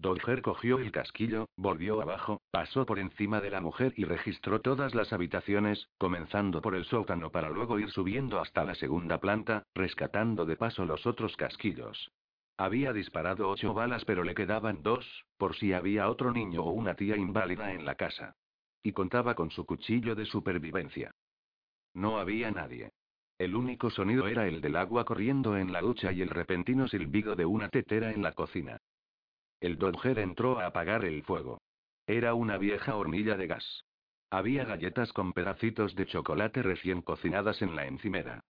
Dodger 0.00 0.42
cogió 0.42 0.78
el 0.78 0.92
casquillo, 0.92 1.48
volvió 1.56 2.00
abajo, 2.00 2.40
pasó 2.52 2.86
por 2.86 3.00
encima 3.00 3.40
de 3.40 3.50
la 3.50 3.60
mujer 3.60 3.92
y 3.96 4.04
registró 4.04 4.60
todas 4.60 4.94
las 4.94 5.12
habitaciones, 5.12 5.88
comenzando 5.98 6.62
por 6.62 6.76
el 6.76 6.84
sótano 6.84 7.32
para 7.32 7.50
luego 7.50 7.80
ir 7.80 7.90
subiendo 7.90 8.38
hasta 8.38 8.62
la 8.62 8.76
segunda 8.76 9.18
planta, 9.18 9.64
rescatando 9.74 10.46
de 10.46 10.54
paso 10.54 10.84
los 10.84 11.04
otros 11.04 11.36
casquillos. 11.36 12.12
Había 12.56 12.92
disparado 12.92 13.48
ocho 13.48 13.74
balas 13.74 14.04
pero 14.04 14.22
le 14.22 14.36
quedaban 14.36 14.84
dos, 14.84 15.04
por 15.36 15.56
si 15.56 15.72
había 15.72 16.08
otro 16.08 16.32
niño 16.32 16.62
o 16.62 16.70
una 16.70 16.94
tía 16.94 17.16
inválida 17.16 17.72
en 17.72 17.84
la 17.84 17.96
casa. 17.96 18.36
Y 18.84 18.92
contaba 18.92 19.34
con 19.34 19.50
su 19.50 19.66
cuchillo 19.66 20.14
de 20.14 20.26
supervivencia. 20.26 21.10
No 21.92 22.18
había 22.18 22.52
nadie. 22.52 22.92
El 23.36 23.56
único 23.56 23.90
sonido 23.90 24.28
era 24.28 24.46
el 24.46 24.60
del 24.60 24.76
agua 24.76 25.04
corriendo 25.04 25.56
en 25.56 25.72
la 25.72 25.80
ducha 25.80 26.12
y 26.12 26.22
el 26.22 26.28
repentino 26.28 26.86
silbido 26.86 27.34
de 27.34 27.46
una 27.46 27.68
tetera 27.68 28.12
en 28.12 28.22
la 28.22 28.30
cocina. 28.32 28.78
El 29.60 29.76
Dodger 29.78 30.18
entró 30.18 30.60
a 30.60 30.66
apagar 30.66 31.04
el 31.04 31.22
fuego. 31.22 31.60
Era 32.06 32.34
una 32.34 32.58
vieja 32.58 32.96
hornilla 32.96 33.36
de 33.36 33.46
gas. 33.46 33.84
Había 34.30 34.64
galletas 34.64 35.12
con 35.12 35.32
pedacitos 35.32 35.94
de 35.94 36.06
chocolate 36.06 36.62
recién 36.62 37.02
cocinadas 37.02 37.60
en 37.62 37.74
la 37.74 37.86
encimera. 37.86 38.40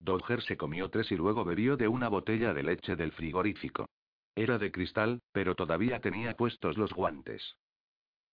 Dodger 0.00 0.42
se 0.42 0.56
comió 0.56 0.90
tres 0.90 1.10
y 1.10 1.16
luego 1.16 1.44
bebió 1.44 1.76
de 1.76 1.88
una 1.88 2.08
botella 2.08 2.52
de 2.52 2.62
leche 2.62 2.96
del 2.96 3.12
frigorífico. 3.12 3.88
Era 4.34 4.58
de 4.58 4.70
cristal, 4.70 5.20
pero 5.32 5.54
todavía 5.54 6.00
tenía 6.00 6.36
puestos 6.36 6.76
los 6.76 6.92
guantes. 6.92 7.56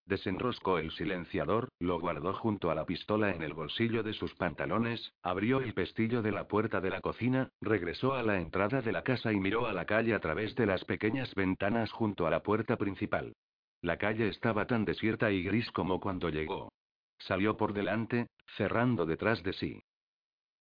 Desenroscó 0.05 0.77
el 0.77 0.91
silenciador, 0.91 1.69
lo 1.79 1.99
guardó 1.99 2.33
junto 2.33 2.69
a 2.69 2.75
la 2.75 2.85
pistola 2.85 3.31
en 3.31 3.41
el 3.41 3.55
bolsillo 3.55 4.03
de 4.03 4.13
sus 4.13 4.35
pantalones, 4.35 5.13
abrió 5.23 5.61
el 5.61 5.73
pestillo 5.73 6.21
de 6.21 6.31
la 6.31 6.47
puerta 6.47 6.79
de 6.79 6.91
la 6.91 7.01
cocina, 7.01 7.49
regresó 7.59 8.13
a 8.13 8.21
la 8.21 8.39
entrada 8.39 8.81
de 8.81 8.91
la 8.91 9.03
casa 9.03 9.33
y 9.33 9.37
miró 9.37 9.65
a 9.65 9.73
la 9.73 9.85
calle 9.85 10.13
a 10.13 10.19
través 10.19 10.53
de 10.53 10.67
las 10.67 10.85
pequeñas 10.85 11.33
ventanas 11.33 11.91
junto 11.91 12.27
a 12.27 12.29
la 12.29 12.43
puerta 12.43 12.77
principal. 12.77 13.33
La 13.81 13.97
calle 13.97 14.27
estaba 14.27 14.67
tan 14.67 14.85
desierta 14.85 15.31
y 15.31 15.43
gris 15.43 15.71
como 15.71 15.99
cuando 15.99 16.29
llegó. 16.29 16.71
Salió 17.17 17.57
por 17.57 17.73
delante, 17.73 18.27
cerrando 18.57 19.07
detrás 19.07 19.41
de 19.41 19.53
sí. 19.53 19.81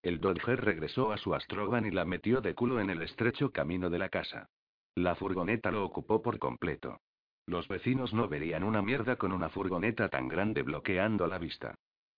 El 0.03 0.21
Dodger 0.21 0.65
regresó 0.65 1.13
a 1.13 1.19
su 1.19 1.35
Astrovan 1.35 1.85
y 1.85 1.91
la 1.91 2.07
metió 2.07 2.41
de 2.41 2.55
culo 2.55 2.81
en 2.81 2.89
el 2.89 3.03
estrecho 3.03 3.51
camino 3.51 3.91
de 3.91 3.99
la 3.99 4.09
casa. 4.09 4.49
La 4.95 5.15
furgoneta 5.15 5.71
lo 5.71 5.85
ocupó 5.85 6.23
por 6.23 6.39
completo. 6.39 7.01
Los 7.47 7.69
vecinos 7.69 8.15
no 8.15 8.29
verían 8.29 8.65
una 8.65 8.81
mierda 8.81 9.17
con 9.17 9.33
una 9.33 9.51
furgoneta 9.51 10.09
tan 10.09 10.29
grande 10.29 10.63
bloqueando 10.63 11.27
la 11.27 11.39
vista. 11.39 11.75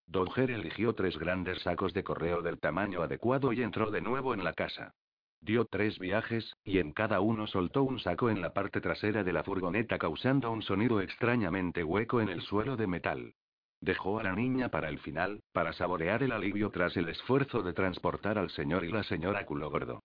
Dodger 0.07 0.53
eligió 0.53 0.95
tres 0.95 1.19
grandes 1.19 1.63
sacos 1.63 1.93
de 1.93 2.05
correo 2.05 2.43
del 2.43 2.61
tamaño 2.61 3.03
adecuado 3.03 3.53
y 3.53 3.63
entró 3.63 3.91
de 3.91 4.01
nuevo 4.01 4.35
en 4.35 4.45
la 4.45 4.53
casa. 4.53 4.93
Dio 5.41 5.65
tres 5.65 5.99
viajes, 5.99 6.57
y 6.65 6.79
en 6.79 6.93
cada 6.93 7.21
uno 7.21 7.47
soltó 7.47 7.83
un 7.83 7.99
saco 7.99 8.31
en 8.31 8.41
la 8.41 8.55
parte 8.55 8.81
trasera 8.81 9.25
de 9.25 9.33
la 9.33 9.43
furgoneta 9.43 9.99
causando 9.99 10.51
un 10.51 10.63
sonido 10.63 11.01
extrañamente 11.01 11.83
hueco 11.83 12.21
en 12.21 12.29
el 12.29 12.41
suelo 12.43 12.77
de 12.77 12.87
metal. 12.87 13.35
Dejó 13.81 14.19
a 14.19 14.23
la 14.23 14.33
niña 14.33 14.71
para 14.71 14.89
el 14.89 14.99
final, 15.01 15.43
para 15.53 15.73
saborear 15.73 16.23
el 16.23 16.33
alivio 16.33 16.71
tras 16.71 16.97
el 16.97 17.09
esfuerzo 17.09 17.63
de 17.63 17.73
transportar 17.73 18.39
al 18.39 18.51
señor 18.51 18.85
y 18.85 18.93
la 18.93 19.03
señora 19.03 19.45
culo 19.45 19.71
gordo. 19.71 20.03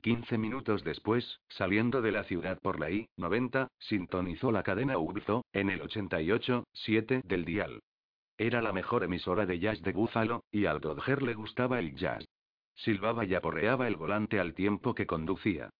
Quince 0.00 0.38
minutos 0.38 0.84
después, 0.84 1.40
saliendo 1.48 2.02
de 2.02 2.12
la 2.12 2.24
ciudad 2.24 2.58
por 2.60 2.80
la 2.80 2.90
I-90, 2.90 3.68
sintonizó 3.78 4.52
la 4.52 4.62
cadena 4.62 4.98
Ubizo, 4.98 5.44
en 5.52 5.70
el 5.70 5.80
88-7 5.82 7.22
del 7.22 7.44
dial. 7.44 7.80
Era 8.38 8.60
la 8.60 8.72
mejor 8.72 9.04
emisora 9.04 9.46
de 9.46 9.58
jazz 9.58 9.82
de 9.82 9.92
Búfalo, 9.92 10.44
y 10.50 10.66
al 10.66 10.80
Dodger 10.80 11.22
le 11.22 11.34
gustaba 11.34 11.78
el 11.78 11.94
jazz. 11.96 12.24
Silbaba 12.74 13.24
y 13.24 13.34
aporreaba 13.34 13.88
el 13.88 13.96
volante 13.96 14.38
al 14.38 14.54
tiempo 14.54 14.94
que 14.94 15.06
conducía. 15.06 15.70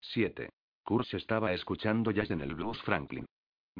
7. 0.00 0.50
Kurz 0.84 1.12
estaba 1.14 1.52
escuchando 1.52 2.10
jazz 2.10 2.30
en 2.30 2.40
el 2.40 2.54
Blues 2.54 2.80
Franklin. 2.82 3.26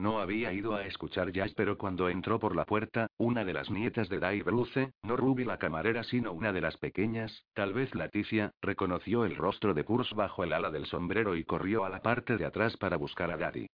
No 0.00 0.18
había 0.18 0.50
ido 0.54 0.76
a 0.76 0.86
escuchar 0.86 1.30
jazz, 1.30 1.52
pero 1.54 1.76
cuando 1.76 2.08
entró 2.08 2.38
por 2.38 2.56
la 2.56 2.64
puerta, 2.64 3.08
una 3.18 3.44
de 3.44 3.52
las 3.52 3.70
nietas 3.70 4.08
de 4.08 4.18
Dave 4.18 4.42
Bruce, 4.42 4.94
no 5.02 5.14
Ruby 5.14 5.44
la 5.44 5.58
camarera, 5.58 6.04
sino 6.04 6.32
una 6.32 6.54
de 6.54 6.62
las 6.62 6.78
pequeñas, 6.78 7.44
tal 7.52 7.74
vez 7.74 7.94
Leticia, 7.94 8.50
reconoció 8.62 9.26
el 9.26 9.36
rostro 9.36 9.74
de 9.74 9.84
Kurz 9.84 10.14
bajo 10.14 10.42
el 10.42 10.54
ala 10.54 10.70
del 10.70 10.86
sombrero 10.86 11.36
y 11.36 11.44
corrió 11.44 11.84
a 11.84 11.90
la 11.90 12.00
parte 12.00 12.38
de 12.38 12.46
atrás 12.46 12.78
para 12.78 12.96
buscar 12.96 13.30
a 13.30 13.36
Daddy. 13.36 13.66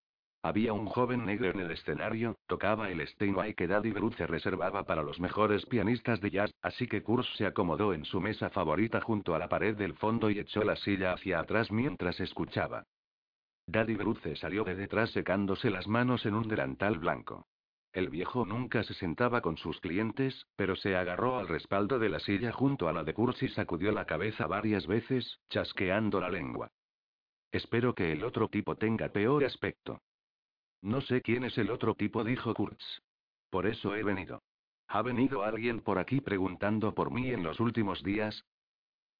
Había 0.42 0.72
un 0.72 0.86
joven 0.86 1.24
negro 1.26 1.48
en 1.48 1.60
el 1.60 1.70
escenario, 1.70 2.34
tocaba 2.48 2.90
el 2.90 3.06
Steinway 3.06 3.54
que 3.54 3.68
Daddy 3.68 3.92
Bruce 3.92 4.26
reservaba 4.26 4.82
para 4.82 5.04
los 5.04 5.20
mejores 5.20 5.64
pianistas 5.66 6.20
de 6.20 6.32
jazz, 6.32 6.52
así 6.60 6.88
que 6.88 7.04
Kurz 7.04 7.28
se 7.36 7.46
acomodó 7.46 7.94
en 7.94 8.04
su 8.04 8.20
mesa 8.20 8.50
favorita 8.50 9.00
junto 9.00 9.36
a 9.36 9.38
la 9.38 9.48
pared 9.48 9.76
del 9.76 9.94
fondo 9.94 10.28
y 10.28 10.40
echó 10.40 10.64
la 10.64 10.74
silla 10.74 11.12
hacia 11.12 11.38
atrás 11.38 11.70
mientras 11.70 12.18
escuchaba. 12.18 12.84
Daddy 13.66 13.96
Bruce 13.96 14.36
salió 14.36 14.62
de 14.64 14.76
detrás 14.76 15.10
secándose 15.10 15.70
las 15.70 15.88
manos 15.88 16.24
en 16.24 16.34
un 16.34 16.46
delantal 16.46 16.98
blanco. 16.98 17.46
El 17.92 18.10
viejo 18.10 18.44
nunca 18.44 18.84
se 18.84 18.94
sentaba 18.94 19.40
con 19.40 19.56
sus 19.56 19.80
clientes, 19.80 20.46
pero 20.54 20.76
se 20.76 20.94
agarró 20.96 21.38
al 21.38 21.48
respaldo 21.48 21.98
de 21.98 22.10
la 22.10 22.20
silla 22.20 22.52
junto 22.52 22.88
a 22.88 22.92
la 22.92 23.02
de 23.04 23.14
Kurz 23.14 23.42
y 23.42 23.48
sacudió 23.48 23.90
la 23.90 24.04
cabeza 24.04 24.46
varias 24.46 24.86
veces, 24.86 25.40
chasqueando 25.48 26.20
la 26.20 26.28
lengua. 26.28 26.70
Espero 27.50 27.94
que 27.94 28.12
el 28.12 28.22
otro 28.22 28.48
tipo 28.48 28.76
tenga 28.76 29.08
peor 29.08 29.44
aspecto. 29.44 30.02
No 30.82 31.00
sé 31.00 31.22
quién 31.22 31.44
es 31.44 31.56
el 31.58 31.70
otro 31.70 31.94
tipo, 31.94 32.22
dijo 32.22 32.54
Kurtz. 32.54 33.00
Por 33.50 33.66
eso 33.66 33.96
he 33.96 34.04
venido. 34.04 34.42
¿Ha 34.88 35.02
venido 35.02 35.42
alguien 35.42 35.80
por 35.80 35.98
aquí 35.98 36.20
preguntando 36.20 36.94
por 36.94 37.10
mí 37.10 37.30
en 37.30 37.42
los 37.42 37.58
últimos 37.60 38.02
días? 38.02 38.44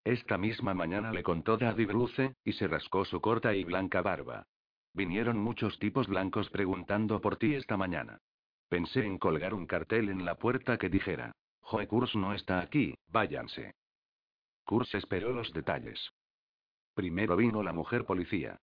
Esta 0.06 0.38
misma 0.38 0.72
mañana 0.72 1.10
le 1.10 1.24
contó 1.24 1.56
Daddy 1.56 1.84
Bruce, 1.84 2.36
y 2.44 2.52
se 2.52 2.68
rascó 2.68 3.04
su 3.04 3.20
corta 3.20 3.56
y 3.56 3.64
blanca 3.64 4.02
barba. 4.02 4.46
Vinieron 4.94 5.36
muchos 5.36 5.80
tipos 5.80 6.06
blancos 6.06 6.48
preguntando 6.50 7.20
por 7.20 7.38
ti 7.38 7.56
esta 7.56 7.76
mañana. 7.76 8.20
Pensé 8.68 9.04
en 9.04 9.18
colgar 9.18 9.52
un 9.52 9.66
cartel 9.66 10.08
en 10.08 10.24
la 10.24 10.36
puerta 10.36 10.78
que 10.78 10.88
dijera: 10.88 11.32
Joe 11.60 11.88
Kurz 11.88 12.14
no 12.14 12.34
está 12.34 12.60
aquí, 12.60 12.94
váyanse. 13.08 13.74
Kurz 14.64 14.94
esperó 14.94 15.32
los 15.32 15.52
detalles. 15.52 16.12
Primero 16.94 17.34
vino 17.34 17.64
la 17.64 17.72
mujer 17.72 18.04
policía. 18.04 18.58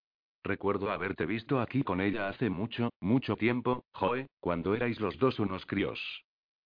Recuerdo 0.46 0.92
haberte 0.92 1.26
visto 1.26 1.60
aquí 1.60 1.84
con 1.84 2.00
ella 2.00 2.30
hace 2.30 2.50
mucho, 2.50 2.90
mucho 3.02 3.36
tiempo, 3.36 3.84
Joe, 3.92 4.28
cuando 4.40 4.76
erais 4.76 4.98
los 5.02 5.20
dos 5.20 5.40
unos 5.40 5.66
críos. 5.66 6.00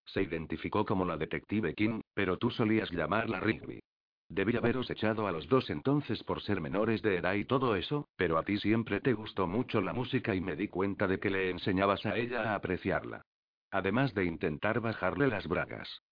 Se 0.05 0.21
identificó 0.21 0.85
como 0.85 1.07
la 1.07 1.17
detective 1.17 1.73
King, 1.73 2.03
pero 2.13 2.37
tú 2.37 2.51
solías 2.51 2.91
llamarla 2.91 3.41
Rigby. 3.41 3.81
Debí 4.29 4.57
haberos 4.57 4.91
echado 4.91 5.29
a 5.29 5.33
los 5.33 5.47
dos 5.49 5.71
entonces 5.71 6.23
por 6.25 6.43
ser 6.43 6.61
menores 6.61 7.01
de 7.03 7.17
edad 7.17 7.35
y 7.35 7.45
todo 7.45 7.77
eso, 7.77 8.09
pero 8.17 8.39
a 8.39 8.43
ti 8.43 8.59
siempre 8.59 9.01
te 9.01 9.13
gustó 9.13 9.47
mucho 9.47 9.81
la 9.81 9.93
música 9.93 10.35
y 10.35 10.41
me 10.41 10.57
di 10.57 10.69
cuenta 10.69 11.07
de 11.07 11.21
que 11.21 11.31
le 11.31 11.51
enseñabas 11.51 12.05
a 12.07 12.17
ella 12.17 12.51
a 12.51 12.55
apreciarla. 12.57 13.23
Además 13.71 14.15
de 14.15 14.25
intentar 14.25 14.81
bajarle 14.81 15.29
las 15.29 15.47
bragas. 15.47 16.03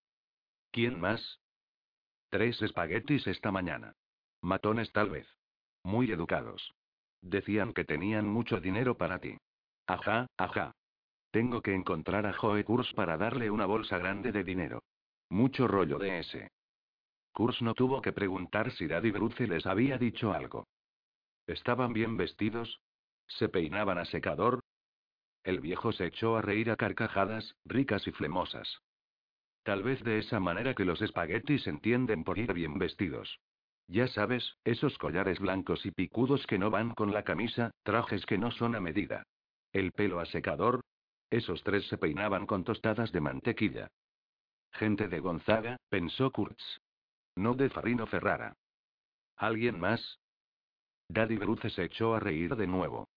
¿Quién 0.71 1.01
más? 1.01 1.41
Tres 2.31 2.61
espaguetis 2.63 3.27
esta 3.27 3.51
mañana. 3.51 3.95
Matones 4.43 4.93
tal 4.93 5.11
vez. 5.11 5.27
Muy 5.83 6.11
educados. 6.11 6.73
Decían 7.21 7.73
que 7.73 7.85
tenían 7.85 8.29
mucho 8.29 8.61
dinero 8.61 8.97
para 8.97 9.19
ti. 9.19 9.37
Ajá, 9.87 10.27
ajá. 10.37 10.73
Tengo 11.31 11.63
que 11.63 11.75
encontrar 11.75 12.27
a 12.27 12.33
Joe 12.33 12.65
Kurz 12.65 12.93
para 12.93 13.17
darle 13.17 13.51
una 13.51 13.67
bolsa 13.67 13.99
grande 13.99 14.31
de 14.31 14.45
dinero. 14.45 14.83
Mucho 15.31 15.67
rollo 15.67 15.99
de 15.99 16.21
ese. 16.21 16.51
Kurs 17.35 17.61
no 17.63 17.75
tuvo 17.75 18.01
que 18.01 18.13
preguntar 18.13 18.71
si 18.71 18.87
Daddy 18.87 19.11
Bruce 19.11 19.49
les 19.49 19.67
había 19.67 19.99
dicho 19.99 20.33
algo. 20.33 20.69
¿Estaban 21.49 21.93
bien 21.93 22.17
vestidos? 22.17 22.81
¿Se 23.27 23.49
peinaban 23.49 23.99
a 23.99 24.05
secador? 24.05 24.61
El 25.43 25.59
viejo 25.59 25.91
se 25.91 26.07
echó 26.07 26.37
a 26.37 26.43
reír 26.43 26.71
a 26.71 26.77
carcajadas, 26.77 27.57
ricas 27.65 28.07
y 28.07 28.13
flemosas. 28.13 28.79
Tal 29.65 29.83
vez 29.83 30.05
de 30.05 30.19
esa 30.19 30.39
manera 30.39 30.75
que 30.75 30.85
los 30.85 31.03
espaguetis 31.03 31.67
entienden 31.67 32.23
por 32.23 32.39
ir 32.39 32.53
bien 32.53 32.79
vestidos. 32.79 33.41
Ya 33.89 34.07
sabes, 34.07 34.57
esos 34.63 34.97
collares 34.97 35.41
blancos 35.41 35.85
y 35.85 35.91
picudos 35.91 36.47
que 36.47 36.59
no 36.59 36.71
van 36.71 36.95
con 36.95 37.13
la 37.13 37.25
camisa, 37.25 37.73
trajes 37.83 38.25
que 38.27 38.39
no 38.39 38.53
son 38.53 38.77
a 38.77 38.81
medida. 38.81 39.25
El 39.73 39.91
pelo 39.91 40.21
a 40.21 40.27
secador. 40.27 40.83
Esos 41.31 41.65
tres 41.65 41.85
se 41.89 41.99
peinaban 41.99 42.47
con 42.47 42.63
tostadas 42.63 43.11
de 43.11 43.21
mantequilla. 43.21 43.89
Gente 44.71 45.09
de 45.09 45.19
Gonzaga, 45.19 45.79
pensó 45.89 46.31
Kurtz. 46.31 46.79
No 47.37 47.55
de 47.55 47.71
Farino 47.71 48.07
Ferrara. 48.07 48.57
¿Alguien 49.37 49.79
más? 49.81 50.21
Daddy 51.09 51.37
Bruce 51.37 51.71
se 51.71 51.85
echó 51.85 52.15
a 52.15 52.21
reír 52.21 52.57
de 52.57 52.67
nuevo. 52.67 53.09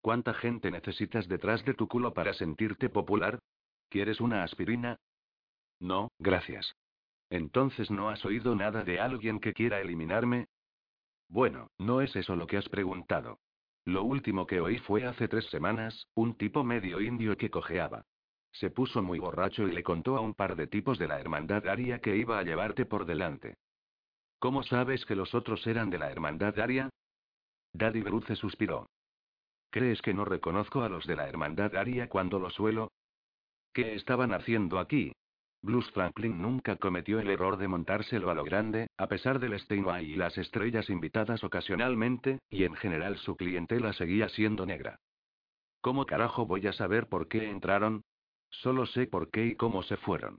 ¿Cuánta 0.00 0.34
gente 0.34 0.70
necesitas 0.70 1.28
detrás 1.28 1.64
de 1.64 1.74
tu 1.74 1.88
culo 1.88 2.12
para 2.14 2.34
sentirte 2.34 2.88
popular? 2.88 3.38
¿Quieres 3.88 4.20
una 4.20 4.42
aspirina? 4.42 4.98
No, 5.80 6.10
gracias. 6.18 6.76
Entonces 7.30 7.90
no 7.90 8.08
has 8.08 8.24
oído 8.24 8.54
nada 8.54 8.84
de 8.84 9.00
alguien 9.00 9.40
que 9.40 9.52
quiera 9.52 9.80
eliminarme? 9.80 10.46
Bueno, 11.28 11.70
no 11.78 12.00
es 12.00 12.14
eso 12.14 12.36
lo 12.36 12.46
que 12.46 12.56
has 12.56 12.68
preguntado. 12.68 13.40
Lo 13.84 14.04
último 14.04 14.46
que 14.46 14.60
oí 14.60 14.78
fue 14.78 15.04
hace 15.04 15.28
tres 15.28 15.46
semanas, 15.46 16.06
un 16.14 16.36
tipo 16.36 16.64
medio 16.64 17.00
indio 17.00 17.36
que 17.36 17.50
cojeaba. 17.50 18.04
Se 18.58 18.70
puso 18.70 19.02
muy 19.02 19.18
borracho 19.18 19.68
y 19.68 19.72
le 19.72 19.82
contó 19.82 20.16
a 20.16 20.20
un 20.20 20.32
par 20.32 20.56
de 20.56 20.66
tipos 20.66 20.98
de 20.98 21.08
la 21.08 21.20
Hermandad 21.20 21.66
Aria 21.66 21.98
que 21.98 22.16
iba 22.16 22.38
a 22.38 22.42
llevarte 22.42 22.86
por 22.86 23.04
delante. 23.04 23.56
¿Cómo 24.38 24.62
sabes 24.62 25.04
que 25.04 25.14
los 25.14 25.34
otros 25.34 25.66
eran 25.66 25.90
de 25.90 25.98
la 25.98 26.10
Hermandad 26.10 26.58
Aria? 26.58 26.88
Daddy 27.74 28.00
Bruce 28.00 28.34
suspiró. 28.36 28.88
¿Crees 29.70 30.00
que 30.00 30.14
no 30.14 30.24
reconozco 30.24 30.82
a 30.82 30.88
los 30.88 31.06
de 31.06 31.16
la 31.16 31.28
Hermandad 31.28 31.76
Aria 31.76 32.08
cuando 32.08 32.38
lo 32.38 32.48
suelo? 32.48 32.92
¿Qué 33.74 33.94
estaban 33.94 34.32
haciendo 34.32 34.78
aquí? 34.78 35.12
Blues 35.60 35.90
Franklin 35.90 36.40
nunca 36.40 36.76
cometió 36.76 37.18
el 37.20 37.28
error 37.28 37.58
de 37.58 37.68
montárselo 37.68 38.30
a 38.30 38.34
lo 38.34 38.44
grande, 38.44 38.86
a 38.96 39.06
pesar 39.06 39.38
del 39.38 39.58
Steinway 39.58 40.12
y 40.12 40.16
las 40.16 40.38
estrellas 40.38 40.88
invitadas 40.88 41.44
ocasionalmente, 41.44 42.38
y 42.48 42.64
en 42.64 42.74
general 42.76 43.18
su 43.18 43.36
clientela 43.36 43.92
seguía 43.92 44.30
siendo 44.30 44.64
negra. 44.64 44.98
¿Cómo 45.82 46.06
carajo 46.06 46.46
voy 46.46 46.66
a 46.66 46.72
saber 46.72 47.08
por 47.08 47.28
qué 47.28 47.50
entraron? 47.50 48.02
Solo 48.50 48.86
sé 48.86 49.06
por 49.06 49.30
qué 49.30 49.46
y 49.46 49.56
cómo 49.56 49.82
se 49.82 49.96
fueron. 49.96 50.38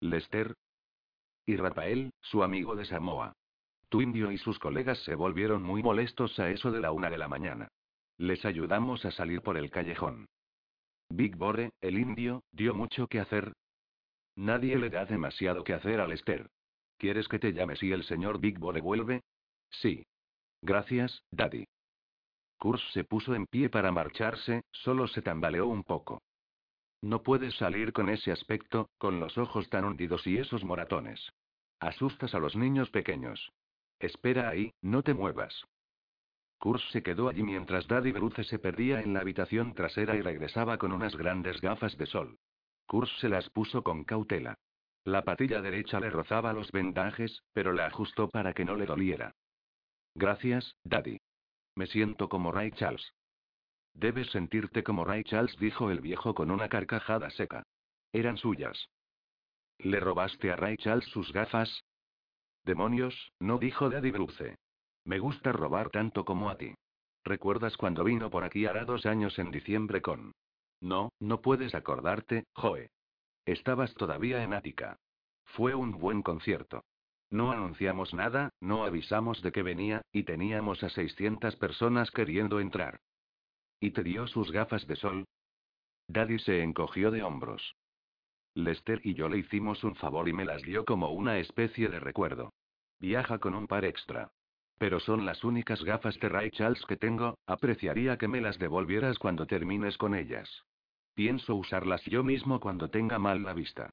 Lester. 0.00 0.54
Y 1.46 1.56
Rafael, 1.56 2.12
su 2.20 2.42
amigo 2.42 2.76
de 2.76 2.84
Samoa. 2.84 3.32
Tu 3.88 4.02
indio 4.02 4.32
y 4.32 4.38
sus 4.38 4.58
colegas 4.58 4.98
se 5.04 5.14
volvieron 5.14 5.62
muy 5.62 5.82
molestos 5.82 6.38
a 6.38 6.50
eso 6.50 6.72
de 6.72 6.80
la 6.80 6.92
una 6.92 7.08
de 7.08 7.18
la 7.18 7.28
mañana. 7.28 7.68
Les 8.18 8.44
ayudamos 8.44 9.04
a 9.04 9.10
salir 9.10 9.42
por 9.42 9.56
el 9.56 9.70
callejón. 9.70 10.26
Big 11.08 11.36
Bore, 11.36 11.70
el 11.80 11.98
indio, 11.98 12.42
dio 12.50 12.74
mucho 12.74 13.06
que 13.06 13.20
hacer. 13.20 13.52
Nadie 14.34 14.76
le 14.76 14.90
da 14.90 15.04
demasiado 15.04 15.62
que 15.62 15.72
hacer 15.72 16.00
a 16.00 16.06
Lester. 16.06 16.50
¿Quieres 16.98 17.28
que 17.28 17.38
te 17.38 17.52
llame 17.52 17.76
si 17.76 17.92
el 17.92 18.04
señor 18.04 18.40
Big 18.40 18.58
Bore 18.58 18.80
vuelve? 18.80 19.22
Sí. 19.70 20.04
Gracias, 20.62 21.22
Daddy. 21.30 21.66
Kurz 22.58 22.82
se 22.92 23.04
puso 23.04 23.34
en 23.34 23.46
pie 23.46 23.68
para 23.68 23.92
marcharse, 23.92 24.62
solo 24.72 25.06
se 25.06 25.22
tambaleó 25.22 25.68
un 25.68 25.84
poco. 25.84 26.22
No 27.02 27.22
puedes 27.22 27.54
salir 27.56 27.92
con 27.92 28.08
ese 28.08 28.32
aspecto, 28.32 28.90
con 28.98 29.20
los 29.20 29.36
ojos 29.38 29.68
tan 29.68 29.84
hundidos 29.84 30.26
y 30.26 30.38
esos 30.38 30.64
moratones. 30.64 31.32
Asustas 31.78 32.34
a 32.34 32.38
los 32.38 32.56
niños 32.56 32.90
pequeños. 32.90 33.52
Espera 33.98 34.48
ahí, 34.48 34.72
no 34.82 35.02
te 35.02 35.14
muevas. 35.14 35.64
Kurz 36.58 36.82
se 36.90 37.02
quedó 37.02 37.28
allí 37.28 37.42
mientras 37.42 37.86
Daddy 37.86 38.12
Bruce 38.12 38.44
se 38.44 38.58
perdía 38.58 39.00
en 39.00 39.12
la 39.12 39.20
habitación 39.20 39.74
trasera 39.74 40.16
y 40.16 40.22
regresaba 40.22 40.78
con 40.78 40.92
unas 40.92 41.14
grandes 41.16 41.60
gafas 41.60 41.96
de 41.98 42.06
sol. 42.06 42.38
Kurz 42.86 43.10
se 43.20 43.28
las 43.28 43.50
puso 43.50 43.82
con 43.82 44.04
cautela. 44.04 44.56
La 45.04 45.22
patilla 45.22 45.60
derecha 45.60 46.00
le 46.00 46.10
rozaba 46.10 46.52
los 46.52 46.72
vendajes, 46.72 47.42
pero 47.52 47.72
la 47.72 47.86
ajustó 47.86 48.28
para 48.28 48.54
que 48.54 48.64
no 48.64 48.74
le 48.74 48.86
doliera. 48.86 49.34
Gracias, 50.14 50.76
Daddy. 50.82 51.18
Me 51.76 51.86
siento 51.86 52.28
como 52.28 52.52
Ray 52.52 52.72
Charles. 52.72 53.12
Debes 53.96 54.30
sentirte 54.30 54.84
como 54.84 55.06
Ray 55.06 55.24
Charles, 55.24 55.56
dijo 55.58 55.90
el 55.90 56.00
viejo 56.00 56.34
con 56.34 56.50
una 56.50 56.68
carcajada 56.68 57.30
seca. 57.30 57.62
Eran 58.12 58.36
suyas. 58.36 58.90
¿Le 59.78 60.00
robaste 60.00 60.52
a 60.52 60.56
Ray 60.56 60.76
Charles 60.76 61.06
sus 61.06 61.32
gafas? 61.32 61.82
Demonios, 62.64 63.32
no 63.40 63.56
dijo 63.56 63.88
Daddy 63.88 64.10
Bruce. 64.10 64.56
Me 65.04 65.18
gusta 65.18 65.50
robar 65.52 65.88
tanto 65.88 66.26
como 66.26 66.50
a 66.50 66.58
ti. 66.58 66.74
¿Recuerdas 67.24 67.78
cuando 67.78 68.04
vino 68.04 68.28
por 68.30 68.44
aquí 68.44 68.66
hará 68.66 68.84
dos 68.84 69.06
años 69.06 69.38
en 69.38 69.50
diciembre 69.50 70.02
con... 70.02 70.32
No, 70.82 71.10
no 71.18 71.40
puedes 71.40 71.74
acordarte, 71.74 72.44
Joe. 72.52 72.90
Estabas 73.46 73.94
todavía 73.94 74.42
en 74.42 74.52
Ática. 74.52 74.98
Fue 75.46 75.74
un 75.74 75.92
buen 75.92 76.22
concierto. 76.22 76.84
No 77.30 77.50
anunciamos 77.50 78.12
nada, 78.12 78.50
no 78.60 78.84
avisamos 78.84 79.40
de 79.42 79.52
que 79.52 79.62
venía, 79.62 80.02
y 80.12 80.24
teníamos 80.24 80.82
a 80.82 80.90
600 80.90 81.56
personas 81.56 82.10
queriendo 82.10 82.60
entrar. 82.60 83.00
¿Y 83.80 83.90
te 83.90 84.02
dio 84.02 84.26
sus 84.26 84.50
gafas 84.52 84.86
de 84.86 84.96
sol? 84.96 85.24
Daddy 86.08 86.38
se 86.38 86.62
encogió 86.62 87.10
de 87.10 87.22
hombros. 87.22 87.76
Lester 88.54 89.00
y 89.04 89.14
yo 89.14 89.28
le 89.28 89.38
hicimos 89.38 89.84
un 89.84 89.94
favor 89.96 90.28
y 90.28 90.32
me 90.32 90.44
las 90.44 90.62
dio 90.62 90.84
como 90.84 91.10
una 91.10 91.38
especie 91.38 91.88
de 91.88 92.00
recuerdo. 92.00 92.54
Viaja 92.98 93.38
con 93.38 93.54
un 93.54 93.66
par 93.66 93.84
extra. 93.84 94.30
Pero 94.78 95.00
son 95.00 95.26
las 95.26 95.44
únicas 95.44 95.82
gafas 95.82 96.18
de 96.20 96.28
Ray 96.28 96.50
Charles 96.50 96.84
que 96.86 96.96
tengo, 96.96 97.38
apreciaría 97.46 98.16
que 98.16 98.28
me 98.28 98.40
las 98.40 98.58
devolvieras 98.58 99.18
cuando 99.18 99.46
termines 99.46 99.98
con 99.98 100.14
ellas. 100.14 100.64
Pienso 101.14 101.54
usarlas 101.54 102.02
yo 102.04 102.22
mismo 102.22 102.60
cuando 102.60 102.88
tenga 102.90 103.18
mal 103.18 103.42
la 103.42 103.54
vista. 103.54 103.90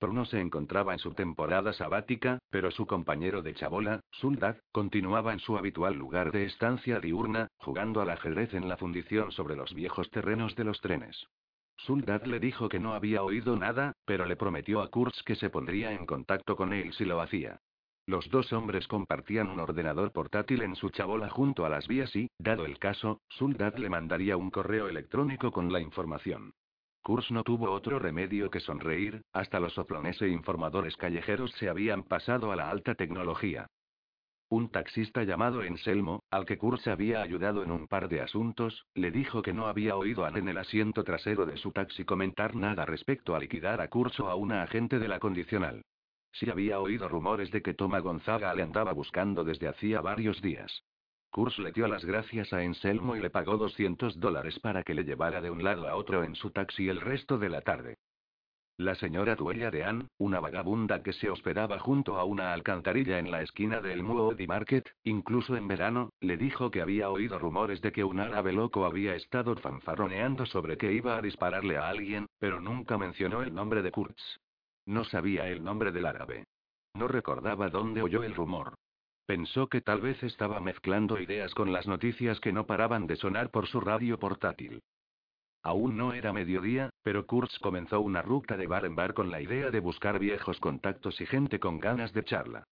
Bruno 0.00 0.24
se 0.24 0.40
encontraba 0.40 0.94
en 0.94 0.98
su 0.98 1.12
temporada 1.12 1.74
sabática, 1.74 2.38
pero 2.48 2.70
su 2.70 2.86
compañero 2.86 3.42
de 3.42 3.52
chabola, 3.52 4.00
Suldad, 4.12 4.56
continuaba 4.72 5.34
en 5.34 5.40
su 5.40 5.58
habitual 5.58 5.94
lugar 5.94 6.32
de 6.32 6.46
estancia 6.46 7.00
diurna, 7.00 7.48
jugando 7.58 8.00
al 8.00 8.08
ajedrez 8.08 8.54
en 8.54 8.68
la 8.68 8.78
fundición 8.78 9.30
sobre 9.30 9.56
los 9.56 9.74
viejos 9.74 10.10
terrenos 10.10 10.56
de 10.56 10.64
los 10.64 10.80
trenes. 10.80 11.26
Suldad 11.76 12.24
le 12.24 12.40
dijo 12.40 12.70
que 12.70 12.80
no 12.80 12.94
había 12.94 13.22
oído 13.22 13.56
nada, 13.56 13.92
pero 14.06 14.24
le 14.24 14.36
prometió 14.36 14.80
a 14.80 14.88
Kurtz 14.88 15.22
que 15.22 15.36
se 15.36 15.50
pondría 15.50 15.92
en 15.92 16.06
contacto 16.06 16.56
con 16.56 16.72
él 16.72 16.92
si 16.94 17.04
lo 17.04 17.20
hacía. 17.20 17.60
Los 18.06 18.28
dos 18.30 18.52
hombres 18.54 18.88
compartían 18.88 19.48
un 19.48 19.60
ordenador 19.60 20.12
portátil 20.12 20.62
en 20.62 20.76
su 20.76 20.88
chabola 20.90 21.28
junto 21.28 21.66
a 21.66 21.68
las 21.68 21.86
vías 21.86 22.16
y, 22.16 22.28
dado 22.38 22.64
el 22.64 22.78
caso, 22.78 23.20
Suldad 23.28 23.76
le 23.76 23.90
mandaría 23.90 24.36
un 24.38 24.50
correo 24.50 24.88
electrónico 24.88 25.52
con 25.52 25.72
la 25.72 25.80
información. 25.80 26.54
Kurz 27.02 27.30
no 27.30 27.44
tuvo 27.44 27.70
otro 27.70 27.98
remedio 27.98 28.50
que 28.50 28.60
sonreír, 28.60 29.22
hasta 29.32 29.58
los 29.58 29.72
soplones 29.72 30.20
e 30.20 30.28
informadores 30.28 30.96
callejeros 30.96 31.50
se 31.52 31.68
habían 31.68 32.02
pasado 32.02 32.52
a 32.52 32.56
la 32.56 32.70
alta 32.70 32.94
tecnología. 32.94 33.66
Un 34.50 34.68
taxista 34.68 35.22
llamado 35.22 35.62
Enselmo, 35.62 36.24
al 36.30 36.44
que 36.44 36.58
Kurz 36.58 36.86
había 36.88 37.22
ayudado 37.22 37.62
en 37.62 37.70
un 37.70 37.86
par 37.86 38.08
de 38.08 38.20
asuntos, 38.20 38.84
le 38.94 39.12
dijo 39.12 39.42
que 39.42 39.52
no 39.52 39.66
había 39.66 39.96
oído 39.96 40.24
a 40.24 40.30
en 40.30 40.48
el 40.48 40.58
asiento 40.58 41.04
trasero 41.04 41.46
de 41.46 41.56
su 41.56 41.70
taxi 41.72 42.04
comentar 42.04 42.54
nada 42.54 42.84
respecto 42.84 43.34
a 43.34 43.38
liquidar 43.38 43.80
a 43.80 43.88
Kurz 43.88 44.18
o 44.20 44.28
a 44.28 44.34
una 44.34 44.62
agente 44.62 44.98
de 44.98 45.08
la 45.08 45.20
condicional. 45.20 45.82
Sí 46.32 46.50
había 46.50 46.80
oído 46.80 47.08
rumores 47.08 47.50
de 47.50 47.62
que 47.62 47.74
Toma 47.74 48.00
Gonzaga 48.00 48.54
le 48.54 48.62
andaba 48.62 48.92
buscando 48.92 49.44
desde 49.44 49.68
hacía 49.68 50.00
varios 50.00 50.42
días. 50.42 50.82
Kurz 51.30 51.58
le 51.58 51.70
dio 51.70 51.86
las 51.86 52.04
gracias 52.04 52.52
a 52.52 52.64
Enselmo 52.64 53.14
y 53.14 53.20
le 53.20 53.30
pagó 53.30 53.56
200 53.56 54.18
dólares 54.18 54.58
para 54.58 54.82
que 54.82 54.94
le 54.94 55.04
llevara 55.04 55.40
de 55.40 55.50
un 55.50 55.62
lado 55.62 55.86
a 55.86 55.94
otro 55.94 56.24
en 56.24 56.34
su 56.34 56.50
taxi 56.50 56.88
el 56.88 57.00
resto 57.00 57.38
de 57.38 57.48
la 57.48 57.60
tarde. 57.60 57.98
La 58.80 58.96
señora 58.96 59.36
dueña 59.36 59.70
de 59.70 59.84
Ann, 59.84 60.08
una 60.18 60.40
vagabunda 60.40 61.02
que 61.02 61.12
se 61.12 61.30
hospedaba 61.30 61.78
junto 61.78 62.18
a 62.18 62.24
una 62.24 62.52
alcantarilla 62.52 63.18
en 63.18 63.30
la 63.30 63.42
esquina 63.42 63.80
del 63.80 64.02
Moody 64.02 64.46
Market, 64.46 64.90
incluso 65.04 65.54
en 65.54 65.68
verano, 65.68 66.10
le 66.20 66.36
dijo 66.36 66.70
que 66.70 66.80
había 66.80 67.10
oído 67.10 67.38
rumores 67.38 67.80
de 67.80 67.92
que 67.92 68.02
un 68.02 68.18
árabe 68.18 68.52
loco 68.52 68.84
había 68.84 69.14
estado 69.14 69.54
fanfarroneando 69.56 70.46
sobre 70.46 70.78
que 70.78 70.92
iba 70.92 71.16
a 71.16 71.22
dispararle 71.22 71.76
a 71.76 71.90
alguien, 71.90 72.26
pero 72.38 72.60
nunca 72.60 72.98
mencionó 72.98 73.42
el 73.42 73.54
nombre 73.54 73.82
de 73.82 73.92
Kurtz. 73.92 74.38
No 74.86 75.04
sabía 75.04 75.46
el 75.46 75.62
nombre 75.62 75.92
del 75.92 76.06
árabe. 76.06 76.44
No 76.94 77.06
recordaba 77.06 77.68
dónde 77.68 78.02
oyó 78.02 78.24
el 78.24 78.34
rumor. 78.34 78.74
Pensó 79.30 79.68
que 79.68 79.80
tal 79.80 80.00
vez 80.00 80.20
estaba 80.24 80.58
mezclando 80.58 81.20
ideas 81.20 81.54
con 81.54 81.72
las 81.72 81.86
noticias 81.86 82.40
que 82.40 82.52
no 82.52 82.66
paraban 82.66 83.06
de 83.06 83.14
sonar 83.14 83.52
por 83.52 83.68
su 83.68 83.80
radio 83.80 84.18
portátil. 84.18 84.82
Aún 85.62 85.96
no 85.96 86.14
era 86.14 86.32
mediodía, 86.32 86.90
pero 87.04 87.28
Kurtz 87.28 87.56
comenzó 87.60 88.00
una 88.00 88.22
ruta 88.22 88.56
de 88.56 88.66
bar 88.66 88.84
en 88.86 88.96
bar 88.96 89.14
con 89.14 89.30
la 89.30 89.40
idea 89.40 89.70
de 89.70 89.78
buscar 89.78 90.18
viejos 90.18 90.58
contactos 90.58 91.20
y 91.20 91.26
gente 91.26 91.60
con 91.60 91.78
ganas 91.78 92.12
de 92.12 92.24
charla. 92.24 92.64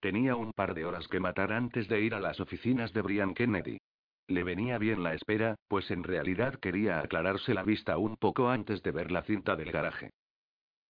Tenía 0.00 0.36
un 0.36 0.52
par 0.54 0.72
de 0.72 0.86
horas 0.86 1.06
que 1.06 1.20
matar 1.20 1.52
antes 1.52 1.86
de 1.86 2.00
ir 2.00 2.14
a 2.14 2.20
las 2.20 2.40
oficinas 2.40 2.94
de 2.94 3.02
Brian 3.02 3.34
Kennedy. 3.34 3.76
Le 4.26 4.42
venía 4.42 4.78
bien 4.78 5.02
la 5.02 5.12
espera, 5.12 5.56
pues 5.68 5.90
en 5.90 6.02
realidad 6.02 6.54
quería 6.54 7.00
aclararse 7.00 7.52
la 7.52 7.62
vista 7.62 7.98
un 7.98 8.16
poco 8.16 8.48
antes 8.48 8.82
de 8.82 8.90
ver 8.90 9.12
la 9.12 9.20
cinta 9.20 9.54
del 9.54 9.70
garaje. 9.70 10.12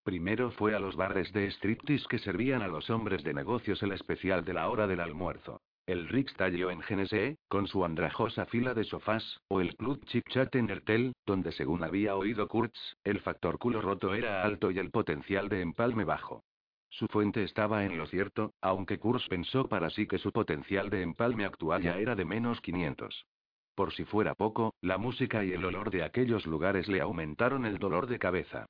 Primero 0.05 0.51
fue 0.51 0.75
a 0.75 0.79
los 0.79 0.95
bares 0.95 1.33
de 1.33 1.49
striptease 1.49 2.05
que 2.07 2.19
servían 2.19 2.61
a 2.61 2.67
los 2.67 2.91
hombres 2.91 3.23
de 3.23 3.33
negocios 3.33 3.81
el 3.81 3.91
especial 3.91 4.45
de 4.45 4.53
la 4.53 4.69
hora 4.69 4.85
del 4.85 4.99
almuerzo. 4.99 5.61
El 5.87 6.07
Rix 6.07 6.31
en 6.39 6.81
Genesee, 6.83 7.37
con 7.47 7.65
su 7.65 7.83
andrajosa 7.83 8.45
fila 8.45 8.75
de 8.75 8.83
sofás, 8.83 9.41
o 9.47 9.61
el 9.61 9.75
Club 9.75 10.05
Chip 10.05 10.23
Chat 10.29 10.53
en 10.57 10.69
Ertel, 10.69 11.13
donde 11.25 11.51
según 11.53 11.83
había 11.83 12.15
oído 12.15 12.47
Kurtz, 12.47 12.77
el 13.03 13.19
factor 13.19 13.57
culo 13.57 13.81
roto 13.81 14.13
era 14.13 14.43
alto 14.43 14.69
y 14.69 14.77
el 14.77 14.91
potencial 14.91 15.49
de 15.49 15.61
empalme 15.61 16.03
bajo. 16.03 16.43
Su 16.89 17.07
fuente 17.07 17.41
estaba 17.41 17.83
en 17.83 17.97
lo 17.97 18.05
cierto, 18.05 18.53
aunque 18.61 18.99
Kurtz 18.99 19.27
pensó 19.27 19.67
para 19.67 19.89
sí 19.89 20.05
que 20.05 20.19
su 20.19 20.31
potencial 20.31 20.91
de 20.91 21.01
empalme 21.01 21.45
actual 21.45 21.81
ya 21.81 21.97
era 21.97 22.13
de 22.13 22.25
menos 22.25 22.61
500. 22.61 23.25
Por 23.73 23.91
si 23.91 24.05
fuera 24.05 24.35
poco, 24.35 24.75
la 24.81 24.99
música 24.99 25.43
y 25.43 25.53
el 25.53 25.65
olor 25.65 25.89
de 25.89 26.03
aquellos 26.03 26.45
lugares 26.45 26.87
le 26.87 27.01
aumentaron 27.01 27.65
el 27.65 27.79
dolor 27.79 28.05
de 28.05 28.19
cabeza. 28.19 28.67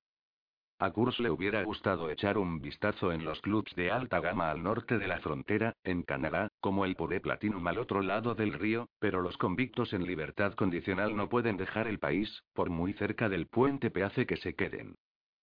A 0.77 0.91
Kurz 0.91 1.19
le 1.21 1.29
hubiera 1.29 1.63
gustado 1.63 2.09
echar 2.09 2.37
un 2.37 2.59
vistazo 2.59 3.13
en 3.13 3.23
los 3.23 3.39
clubs 3.39 3.73
de 3.75 3.91
alta 3.91 4.19
gama 4.19 4.51
al 4.51 4.61
norte 4.61 4.97
de 4.97 5.07
la 5.07 5.19
frontera, 5.19 5.73
en 5.85 6.03
Canadá, 6.03 6.49
como 6.59 6.83
el 6.83 6.97
Pure 6.97 7.21
Platinum 7.21 7.65
al 7.65 7.77
otro 7.77 8.01
lado 8.01 8.35
del 8.35 8.51
río, 8.51 8.89
pero 8.99 9.21
los 9.21 9.37
convictos 9.37 9.93
en 9.93 10.05
libertad 10.05 10.53
condicional 10.53 11.15
no 11.15 11.29
pueden 11.29 11.55
dejar 11.55 11.87
el 11.87 11.99
país, 11.99 12.43
por 12.53 12.69
muy 12.69 12.91
cerca 12.91 13.29
del 13.29 13.47
puente 13.47 13.89
peace 13.89 14.25
que 14.25 14.35
se 14.35 14.55
queden. 14.55 14.95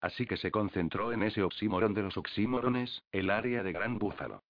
Así 0.02 0.26
que 0.26 0.36
se 0.36 0.50
concentró 0.50 1.12
en 1.12 1.22
ese 1.22 1.42
oxímoron 1.42 1.94
de 1.94 2.02
los 2.02 2.18
oxímorones, 2.18 3.02
el 3.10 3.30
área 3.30 3.62
de 3.62 3.72
Gran 3.72 3.98
Búfalo. 3.98 4.42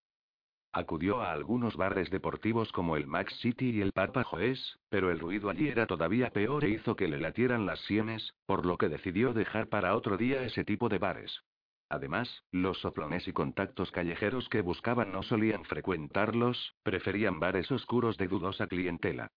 Acudió 0.75 1.21
a 1.21 1.33
algunos 1.33 1.77
bares 1.77 2.09
deportivos 2.09 2.73
como 2.73 2.97
el 2.97 3.07
Max 3.07 3.37
City 3.41 3.71
y 3.71 3.83
el 3.83 3.93
Papa 3.93 4.25
Joes, 4.25 4.79
pero 4.89 5.11
el 5.11 5.19
ruido 5.19 5.51
allí 5.51 5.69
era 5.69 5.87
todavía 5.87 6.31
peor 6.31 6.65
e 6.65 6.71
hizo 6.71 6.97
que 6.97 7.09
le 7.09 7.21
latieran 7.21 7.67
las 7.67 7.79
sienes, 7.81 8.35
por 8.47 8.65
lo 8.65 8.79
que 8.79 8.89
decidió 8.89 9.35
dejar 9.35 9.69
para 9.69 9.95
otro 9.95 10.17
día 10.17 10.43
ese 10.45 10.65
tipo 10.65 10.89
de 10.89 10.97
bares. 10.97 11.43
Además, 11.91 12.43
los 12.53 12.79
soplones 12.81 13.29
y 13.29 13.35
contactos 13.35 13.91
callejeros 13.91 14.49
que 14.49 14.63
buscaban 14.63 15.13
no 15.13 15.23
solían 15.23 15.65
frecuentarlos, 15.67 16.75
preferían 16.83 17.39
bares 17.39 17.71
oscuros 17.71 18.17
de 18.17 18.29
dudosa 18.29 18.67
clientela. 18.67 19.31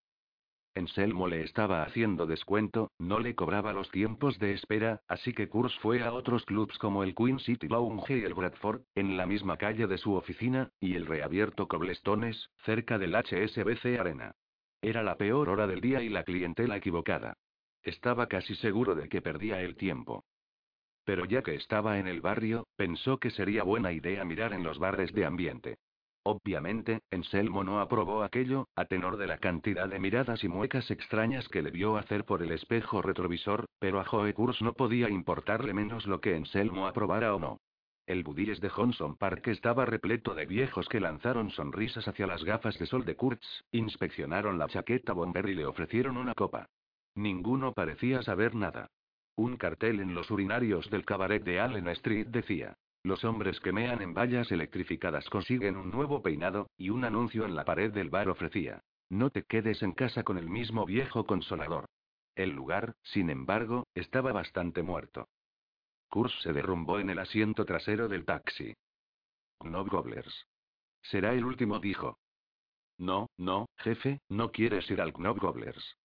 Enselmo 0.75 1.29
le 1.29 1.41
estaba 1.41 1.83
haciendo 1.83 2.25
descuento, 2.25 2.91
no 2.99 3.19
le 3.19 3.33
cobraba 3.33 3.71
los 3.71 3.89
tiempos 3.91 4.37
de 4.39 4.51
espera, 4.51 5.01
así 5.07 5.31
que 5.31 5.47
Kurz 5.47 5.73
fue 5.79 6.03
a 6.03 6.11
otros 6.11 6.43
clubs 6.43 6.77
como 6.77 7.01
el 7.01 7.15
Queen 7.15 7.39
City 7.39 7.69
Lounge 7.69 8.17
y 8.17 8.23
el 8.23 8.33
Bradford, 8.33 8.81
en 8.93 9.15
la 9.15 9.25
misma 9.25 9.55
calle 9.55 9.87
de 9.87 9.97
su 9.97 10.13
oficina, 10.15 10.69
y 10.81 10.95
el 10.95 11.05
reabierto 11.05 11.69
Coblestones, 11.69 12.49
cerca 12.65 12.97
del 12.97 13.15
HSBC 13.15 13.97
Arena. 13.97 14.35
Era 14.81 15.01
la 15.01 15.15
peor 15.15 15.47
hora 15.47 15.65
del 15.65 15.79
día 15.79 16.01
y 16.01 16.09
la 16.09 16.25
clientela 16.25 16.75
equivocada. 16.75 17.37
Estaba 17.81 18.27
casi 18.27 18.53
seguro 18.55 18.95
de 18.95 19.07
que 19.07 19.21
perdía 19.21 19.61
el 19.61 19.77
tiempo. 19.77 20.25
Pero 21.05 21.23
ya 21.23 21.41
que 21.41 21.55
estaba 21.55 21.99
en 21.99 22.07
el 22.07 22.19
barrio, 22.19 22.67
pensó 22.75 23.17
que 23.17 23.31
sería 23.31 23.63
buena 23.63 23.93
idea 23.93 24.25
mirar 24.25 24.51
en 24.51 24.63
los 24.63 24.77
bares 24.77 25.13
de 25.13 25.23
ambiente. 25.23 25.77
Obviamente, 26.27 27.01
Enselmo 27.11 27.63
no 27.63 27.79
aprobó 27.79 28.23
aquello, 28.23 28.67
a 28.75 28.85
tenor 28.85 29.17
de 29.17 29.27
la 29.27 29.37
cantidad 29.37 29.87
de 29.87 29.99
miradas 29.99 30.43
y 30.43 30.47
muecas 30.47 30.89
extrañas 30.89 31.47
que 31.49 31.61
le 31.61 31.69
vio 31.69 31.97
hacer 31.97 32.25
por 32.25 32.41
el 32.41 32.51
espejo 32.51 33.03
retrovisor, 33.03 33.67
pero 33.77 33.99
a 33.99 34.05
Joe 34.05 34.33
Kurz 34.33 34.59
no 34.63 34.73
podía 34.73 35.07
importarle 35.07 35.71
menos 35.75 36.07
lo 36.07 36.21
que 36.21 36.35
Enselmo 36.35 36.87
aprobara 36.87 37.35
o 37.35 37.39
no. 37.39 37.59
El 38.07 38.23
budilles 38.23 38.59
de 38.59 38.69
Johnson 38.69 39.15
Park 39.17 39.49
estaba 39.49 39.85
repleto 39.85 40.33
de 40.33 40.47
viejos 40.47 40.89
que 40.89 40.99
lanzaron 40.99 41.51
sonrisas 41.51 42.07
hacia 42.07 42.25
las 42.25 42.43
gafas 42.43 42.79
de 42.79 42.87
sol 42.87 43.05
de 43.05 43.15
Kurtz, 43.15 43.45
inspeccionaron 43.71 44.57
la 44.57 44.67
chaqueta 44.67 45.13
bomber 45.13 45.47
y 45.47 45.53
le 45.53 45.67
ofrecieron 45.67 46.17
una 46.17 46.33
copa. 46.33 46.69
Ninguno 47.13 47.73
parecía 47.73 48.23
saber 48.23 48.55
nada. 48.55 48.89
Un 49.35 49.57
cartel 49.57 49.99
en 49.99 50.15
los 50.15 50.31
urinarios 50.31 50.89
del 50.89 51.05
cabaret 51.05 51.43
de 51.43 51.59
Allen 51.59 51.87
Street 51.89 52.27
decía, 52.27 52.77
los 53.05 53.23
hombres 53.23 53.59
que 53.59 53.71
mean 53.71 54.01
en 54.01 54.15
vallas 54.15 54.51
electrificadas 54.51 55.29
consiguen 55.29 55.77
un 55.77 55.91
nuevo 55.91 56.23
peinado, 56.23 56.71
y 56.75 56.89
un 56.89 57.05
anuncio 57.05 57.45
en 57.45 57.55
la 57.55 57.63
pared 57.63 57.93
del 57.93 58.09
bar 58.09 58.29
ofrecía. 58.29 58.81
No 59.09 59.29
te 59.29 59.43
quedes 59.43 59.83
en 59.83 59.91
casa 59.91 60.23
con 60.23 60.39
el 60.39 60.49
mismo 60.49 60.85
viejo 60.87 61.23
consolador. 61.25 61.85
El 62.35 62.49
lugar, 62.49 62.95
sin 63.03 63.29
embargo, 63.29 63.85
estaba 63.93 64.31
bastante 64.31 64.81
muerto. 64.81 65.27
Kurz 66.09 66.33
se 66.41 66.51
derrumbó 66.51 66.99
en 66.99 67.11
el 67.11 67.19
asiento 67.19 67.63
trasero 67.63 68.07
del 68.07 68.25
taxi. 68.25 68.73
No 69.63 69.85
Gobblers. 69.85 70.47
Será 71.03 71.33
el 71.33 71.45
último, 71.45 71.79
dijo. 71.79 72.17
No, 72.97 73.27
no, 73.37 73.67
jefe, 73.77 74.19
no 74.29 74.51
quieres 74.51 74.89
ir 74.89 74.99
al 74.99 75.13
Knob 75.13 75.37
Gobblers. 75.39 75.95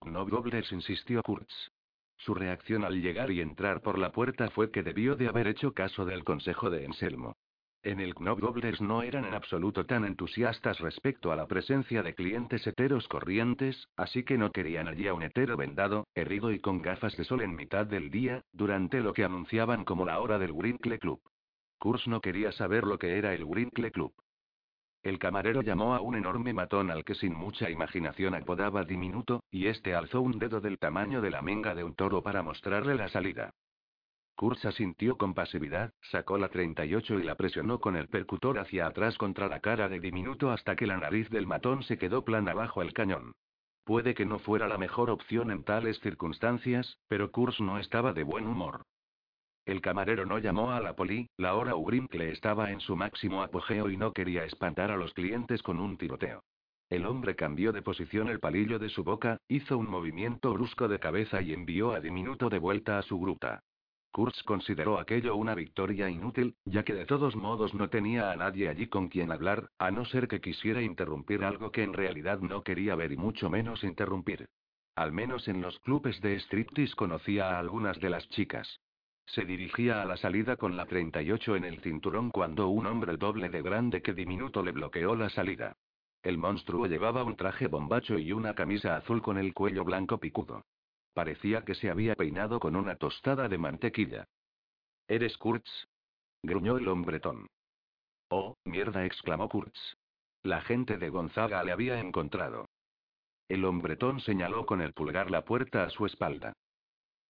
Knob 0.00 0.28
Gobblers 0.28 0.72
insistió 0.72 1.22
Kurtz. 1.22 1.70
Su 2.16 2.34
reacción 2.34 2.84
al 2.84 3.00
llegar 3.00 3.30
y 3.30 3.40
entrar 3.40 3.82
por 3.82 3.98
la 3.98 4.12
puerta 4.12 4.50
fue 4.50 4.70
que 4.70 4.82
debió 4.82 5.16
de 5.16 5.28
haber 5.28 5.46
hecho 5.46 5.72
caso 5.72 6.04
del 6.04 6.24
consejo 6.24 6.70
de 6.70 6.84
Enselmo. 6.84 7.36
En 7.82 8.00
el 8.00 8.14
Knobgoblers 8.14 8.80
no 8.80 9.02
eran 9.02 9.24
en 9.26 9.34
absoluto 9.34 9.86
tan 9.86 10.04
entusiastas 10.04 10.80
respecto 10.80 11.30
a 11.30 11.36
la 11.36 11.46
presencia 11.46 12.02
de 12.02 12.14
clientes 12.14 12.66
heteros 12.66 13.06
corrientes, 13.06 13.86
así 13.96 14.24
que 14.24 14.36
no 14.36 14.50
querían 14.50 14.88
allí 14.88 15.06
a 15.06 15.14
un 15.14 15.22
hetero 15.22 15.56
vendado, 15.56 16.08
herrido 16.14 16.50
y 16.50 16.58
con 16.58 16.82
gafas 16.82 17.16
de 17.16 17.22
sol 17.22 17.42
en 17.42 17.54
mitad 17.54 17.86
del 17.86 18.10
día, 18.10 18.42
durante 18.50 19.00
lo 19.00 19.12
que 19.12 19.22
anunciaban 19.22 19.84
como 19.84 20.04
la 20.04 20.18
hora 20.18 20.38
del 20.38 20.50
Winkle 20.50 20.98
Club. 20.98 21.20
Kurs 21.78 22.08
no 22.08 22.20
quería 22.20 22.50
saber 22.50 22.82
lo 22.82 22.98
que 22.98 23.18
era 23.18 23.34
el 23.34 23.44
Winkle 23.44 23.92
Club. 23.92 24.12
El 25.06 25.20
camarero 25.20 25.62
llamó 25.62 25.94
a 25.94 26.00
un 26.00 26.16
enorme 26.16 26.52
matón 26.52 26.90
al 26.90 27.04
que 27.04 27.14
sin 27.14 27.32
mucha 27.32 27.70
imaginación 27.70 28.34
apodaba 28.34 28.82
diminuto, 28.82 29.44
y 29.52 29.68
este 29.68 29.94
alzó 29.94 30.20
un 30.20 30.40
dedo 30.40 30.60
del 30.60 30.80
tamaño 30.80 31.20
de 31.20 31.30
la 31.30 31.42
menga 31.42 31.76
de 31.76 31.84
un 31.84 31.94
toro 31.94 32.24
para 32.24 32.42
mostrarle 32.42 32.96
la 32.96 33.06
salida. 33.06 33.54
Kurz 34.34 34.64
asintió 34.64 35.16
con 35.16 35.32
pasividad, 35.32 35.92
sacó 36.10 36.38
la 36.38 36.48
38 36.48 37.20
y 37.20 37.22
la 37.22 37.36
presionó 37.36 37.78
con 37.78 37.94
el 37.94 38.08
percutor 38.08 38.58
hacia 38.58 38.88
atrás 38.88 39.16
contra 39.16 39.46
la 39.46 39.60
cara 39.60 39.88
de 39.88 40.00
diminuto 40.00 40.50
hasta 40.50 40.74
que 40.74 40.88
la 40.88 40.96
nariz 40.96 41.30
del 41.30 41.46
matón 41.46 41.84
se 41.84 41.98
quedó 41.98 42.24
plana 42.24 42.52
bajo 42.52 42.82
el 42.82 42.92
cañón. 42.92 43.30
Puede 43.84 44.12
que 44.12 44.26
no 44.26 44.40
fuera 44.40 44.66
la 44.66 44.76
mejor 44.76 45.10
opción 45.10 45.52
en 45.52 45.62
tales 45.62 46.00
circunstancias, 46.00 46.98
pero 47.06 47.30
Kurz 47.30 47.60
no 47.60 47.78
estaba 47.78 48.12
de 48.12 48.24
buen 48.24 48.48
humor. 48.48 48.82
El 49.66 49.80
camarero 49.80 50.24
no 50.26 50.38
llamó 50.38 50.70
a 50.70 50.80
la 50.80 50.94
poli, 50.94 51.28
la 51.36 51.56
hora 51.56 51.74
Ugrimple 51.74 52.30
estaba 52.30 52.70
en 52.70 52.78
su 52.78 52.94
máximo 52.94 53.42
apogeo 53.42 53.90
y 53.90 53.96
no 53.96 54.12
quería 54.12 54.44
espantar 54.44 54.92
a 54.92 54.96
los 54.96 55.12
clientes 55.12 55.60
con 55.60 55.80
un 55.80 55.98
tiroteo. 55.98 56.44
El 56.88 57.04
hombre 57.04 57.34
cambió 57.34 57.72
de 57.72 57.82
posición 57.82 58.28
el 58.28 58.38
palillo 58.38 58.78
de 58.78 58.88
su 58.88 59.02
boca, 59.02 59.38
hizo 59.48 59.76
un 59.76 59.90
movimiento 59.90 60.52
brusco 60.54 60.86
de 60.86 61.00
cabeza 61.00 61.42
y 61.42 61.52
envió 61.52 61.92
a 61.92 62.00
Diminuto 62.00 62.48
de 62.48 62.60
vuelta 62.60 62.96
a 62.96 63.02
su 63.02 63.18
gruta. 63.18 63.64
Kurz 64.12 64.40
consideró 64.44 65.00
aquello 65.00 65.34
una 65.34 65.56
victoria 65.56 66.08
inútil, 66.08 66.54
ya 66.64 66.84
que 66.84 66.94
de 66.94 67.04
todos 67.04 67.34
modos 67.34 67.74
no 67.74 67.90
tenía 67.90 68.30
a 68.30 68.36
nadie 68.36 68.68
allí 68.68 68.86
con 68.86 69.08
quien 69.08 69.32
hablar, 69.32 69.70
a 69.78 69.90
no 69.90 70.04
ser 70.04 70.28
que 70.28 70.40
quisiera 70.40 70.80
interrumpir 70.80 71.42
algo 71.42 71.72
que 71.72 71.82
en 71.82 71.92
realidad 71.92 72.38
no 72.38 72.62
quería 72.62 72.94
ver 72.94 73.10
y 73.10 73.16
mucho 73.16 73.50
menos 73.50 73.82
interrumpir. 73.82 74.48
Al 74.94 75.10
menos 75.10 75.48
en 75.48 75.60
los 75.60 75.76
clubes 75.80 76.20
de 76.20 76.36
striptease 76.38 76.94
conocía 76.94 77.50
a 77.50 77.58
algunas 77.58 77.98
de 77.98 78.10
las 78.10 78.28
chicas. 78.28 78.80
Se 79.26 79.44
dirigía 79.44 80.02
a 80.02 80.04
la 80.04 80.16
salida 80.16 80.56
con 80.56 80.76
la 80.76 80.86
38 80.86 81.56
en 81.56 81.64
el 81.64 81.80
cinturón 81.80 82.30
cuando 82.30 82.68
un 82.68 82.86
hombre 82.86 83.16
doble 83.16 83.48
de 83.48 83.60
grande 83.60 84.00
que 84.00 84.14
diminuto 84.14 84.62
le 84.62 84.72
bloqueó 84.72 85.16
la 85.16 85.28
salida. 85.30 85.76
El 86.22 86.38
monstruo 86.38 86.86
llevaba 86.86 87.24
un 87.24 87.36
traje 87.36 87.66
bombacho 87.66 88.18
y 88.18 88.32
una 88.32 88.54
camisa 88.54 88.96
azul 88.96 89.22
con 89.22 89.38
el 89.38 89.52
cuello 89.52 89.84
blanco 89.84 90.18
picudo. 90.18 90.64
Parecía 91.12 91.64
que 91.64 91.74
se 91.74 91.90
había 91.90 92.14
peinado 92.14 92.60
con 92.60 92.76
una 92.76 92.96
tostada 92.96 93.48
de 93.48 93.58
mantequilla. 93.58 94.26
¿Eres 95.08 95.36
Kurtz? 95.38 95.70
gruñó 96.42 96.78
el 96.78 96.88
hombretón. 96.88 97.48
Oh, 98.28 98.56
mierda, 98.64 99.04
exclamó 99.04 99.48
Kurtz. 99.48 99.96
La 100.42 100.60
gente 100.60 100.98
de 100.98 101.08
Gonzaga 101.08 101.62
le 101.64 101.72
había 101.72 101.98
encontrado. 102.00 102.68
El 103.48 103.64
hombretón 103.64 104.20
señaló 104.20 104.66
con 104.66 104.80
el 104.80 104.92
pulgar 104.92 105.30
la 105.30 105.44
puerta 105.44 105.84
a 105.84 105.90
su 105.90 106.06
espalda. 106.06 106.52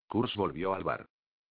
Kurtz 0.09 0.35
volvió 0.37 0.75
al 0.75 0.85
bar. 0.85 1.07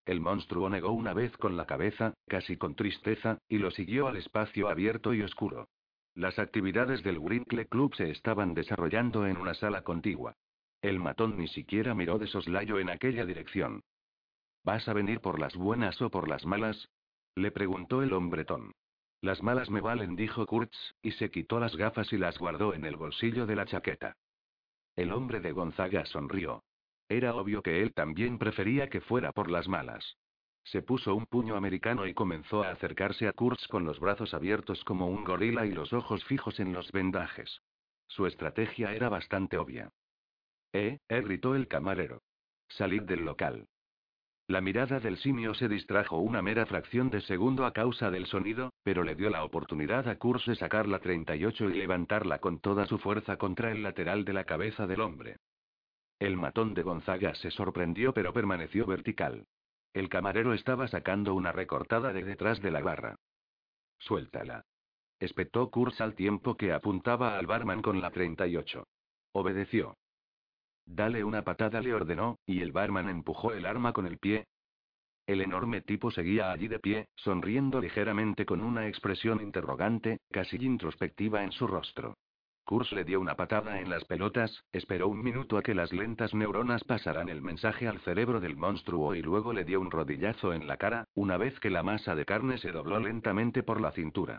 El 0.06 0.20
monstruo 0.20 0.70
negó 0.70 0.92
una 0.92 1.12
vez 1.12 1.36
con 1.36 1.56
la 1.56 1.66
cabeza, 1.66 2.14
casi 2.28 2.56
con 2.56 2.76
tristeza, 2.76 3.38
y 3.48 3.58
lo 3.58 3.72
siguió 3.72 4.06
al 4.06 4.16
espacio 4.16 4.68
abierto 4.68 5.12
y 5.12 5.22
oscuro. 5.22 5.68
Las 6.14 6.38
actividades 6.38 7.02
del 7.02 7.18
Winkle 7.18 7.66
Club 7.66 7.94
se 7.96 8.10
estaban 8.10 8.54
desarrollando 8.54 9.26
en 9.26 9.36
una 9.36 9.54
sala 9.54 9.82
contigua. 9.82 10.36
El 10.80 11.00
matón 11.00 11.36
ni 11.36 11.48
siquiera 11.48 11.94
miró 11.94 12.18
de 12.18 12.28
soslayo 12.28 12.78
en 12.78 12.88
aquella 12.88 13.26
dirección. 13.26 13.82
¿Vas 14.62 14.88
a 14.88 14.92
venir 14.92 15.20
por 15.20 15.40
las 15.40 15.56
buenas 15.56 16.00
o 16.00 16.08
por 16.08 16.28
las 16.28 16.46
malas? 16.46 16.88
le 17.34 17.50
preguntó 17.50 18.02
el 18.02 18.12
hombretón. 18.12 18.72
Las 19.20 19.42
malas 19.42 19.70
me 19.70 19.80
valen, 19.80 20.14
dijo 20.14 20.46
Kurtz, 20.46 20.94
y 21.02 21.10
se 21.12 21.30
quitó 21.30 21.58
las 21.58 21.74
gafas 21.74 22.12
y 22.12 22.16
las 22.16 22.38
guardó 22.38 22.74
en 22.74 22.84
el 22.84 22.96
bolsillo 22.96 23.44
de 23.44 23.56
la 23.56 23.66
chaqueta. 23.66 24.16
El 24.94 25.12
hombre 25.12 25.40
de 25.40 25.50
Gonzaga 25.50 26.06
sonrió. 26.06 26.62
Era 27.08 27.34
obvio 27.34 27.62
que 27.62 27.82
él 27.82 27.94
también 27.94 28.38
prefería 28.38 28.88
que 28.88 29.00
fuera 29.00 29.32
por 29.32 29.50
las 29.50 29.68
malas. 29.68 30.16
Se 30.64 30.82
puso 30.82 31.14
un 31.14 31.26
puño 31.26 31.56
americano 31.56 32.06
y 32.06 32.14
comenzó 32.14 32.64
a 32.64 32.70
acercarse 32.70 33.28
a 33.28 33.32
Kurtz 33.32 33.68
con 33.68 33.84
los 33.84 34.00
brazos 34.00 34.34
abiertos 34.34 34.82
como 34.82 35.06
un 35.06 35.22
gorila 35.22 35.64
y 35.64 35.70
los 35.70 35.92
ojos 35.92 36.24
fijos 36.24 36.58
en 36.58 36.72
los 36.72 36.90
vendajes. 36.90 37.62
Su 38.08 38.26
estrategia 38.26 38.92
era 38.92 39.08
bastante 39.08 39.58
obvia. 39.58 39.92
Eh, 40.72 40.98
eh, 41.08 41.20
gritó 41.20 41.54
el 41.54 41.68
camarero. 41.68 42.22
Salid 42.68 43.02
del 43.02 43.24
local. 43.24 43.68
La 44.48 44.60
mirada 44.60 44.98
del 44.98 45.16
simio 45.18 45.54
se 45.54 45.68
distrajo 45.68 46.18
una 46.18 46.42
mera 46.42 46.66
fracción 46.66 47.10
de 47.10 47.20
segundo 47.20 47.64
a 47.64 47.72
causa 47.72 48.10
del 48.10 48.26
sonido, 48.26 48.72
pero 48.82 49.04
le 49.04 49.14
dio 49.14 49.30
la 49.30 49.44
oportunidad 49.44 50.08
a 50.08 50.18
Kurtz 50.18 50.46
de 50.46 50.56
sacar 50.56 50.88
la 50.88 50.98
38 50.98 51.70
y 51.70 51.74
levantarla 51.74 52.40
con 52.40 52.58
toda 52.58 52.86
su 52.86 52.98
fuerza 52.98 53.36
contra 53.36 53.70
el 53.70 53.84
lateral 53.84 54.24
de 54.24 54.32
la 54.32 54.44
cabeza 54.44 54.86
del 54.86 55.00
hombre. 55.00 55.36
El 56.18 56.36
matón 56.36 56.72
de 56.72 56.82
Gonzaga 56.82 57.34
se 57.34 57.50
sorprendió 57.50 58.14
pero 58.14 58.32
permaneció 58.32 58.86
vertical. 58.86 59.46
El 59.92 60.08
camarero 60.08 60.54
estaba 60.54 60.88
sacando 60.88 61.34
una 61.34 61.52
recortada 61.52 62.12
de 62.12 62.24
detrás 62.24 62.60
de 62.60 62.70
la 62.70 62.80
barra. 62.80 63.16
Suéltala. 63.98 64.64
Espetó 65.18 65.70
Kurz 65.70 66.00
al 66.00 66.14
tiempo 66.14 66.56
que 66.56 66.72
apuntaba 66.72 67.38
al 67.38 67.46
barman 67.46 67.82
con 67.82 68.00
la 68.00 68.10
38. 68.10 68.86
Obedeció. 69.32 69.96
Dale 70.86 71.24
una 71.24 71.42
patada, 71.42 71.80
le 71.80 71.92
ordenó, 71.94 72.38
y 72.46 72.60
el 72.60 72.72
barman 72.72 73.08
empujó 73.08 73.52
el 73.52 73.66
arma 73.66 73.92
con 73.92 74.06
el 74.06 74.18
pie. 74.18 74.46
El 75.26 75.40
enorme 75.40 75.80
tipo 75.80 76.10
seguía 76.10 76.52
allí 76.52 76.68
de 76.68 76.78
pie, 76.78 77.08
sonriendo 77.16 77.80
ligeramente 77.80 78.46
con 78.46 78.60
una 78.60 78.86
expresión 78.86 79.42
interrogante, 79.42 80.20
casi 80.30 80.56
introspectiva 80.56 81.42
en 81.42 81.52
su 81.52 81.66
rostro. 81.66 82.16
Kurz 82.66 82.90
le 82.90 83.04
dio 83.04 83.20
una 83.20 83.36
patada 83.36 83.80
en 83.80 83.88
las 83.88 84.04
pelotas, 84.06 84.64
esperó 84.72 85.06
un 85.06 85.22
minuto 85.22 85.56
a 85.56 85.62
que 85.62 85.72
las 85.72 85.92
lentas 85.92 86.34
neuronas 86.34 86.82
pasaran 86.82 87.28
el 87.28 87.40
mensaje 87.40 87.86
al 87.86 88.00
cerebro 88.00 88.40
del 88.40 88.56
monstruo 88.56 89.14
y 89.14 89.22
luego 89.22 89.52
le 89.52 89.64
dio 89.64 89.80
un 89.80 89.92
rodillazo 89.92 90.52
en 90.52 90.66
la 90.66 90.76
cara, 90.76 91.04
una 91.14 91.36
vez 91.36 91.60
que 91.60 91.70
la 91.70 91.84
masa 91.84 92.16
de 92.16 92.24
carne 92.24 92.58
se 92.58 92.72
dobló 92.72 92.98
lentamente 92.98 93.62
por 93.62 93.80
la 93.80 93.92
cintura. 93.92 94.38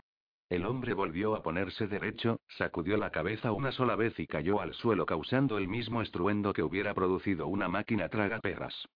El 0.50 0.66
hombre 0.66 0.92
volvió 0.92 1.36
a 1.36 1.42
ponerse 1.42 1.88
derecho, 1.88 2.38
sacudió 2.48 2.98
la 2.98 3.10
cabeza 3.10 3.52
una 3.52 3.72
sola 3.72 3.96
vez 3.96 4.20
y 4.20 4.26
cayó 4.26 4.60
al 4.60 4.74
suelo 4.74 5.06
causando 5.06 5.56
el 5.56 5.66
mismo 5.66 6.02
estruendo 6.02 6.52
que 6.52 6.62
hubiera 6.62 6.92
producido 6.92 7.46
una 7.46 7.68
máquina 7.68 8.10
traga 8.10 8.40
perras. 8.40 8.88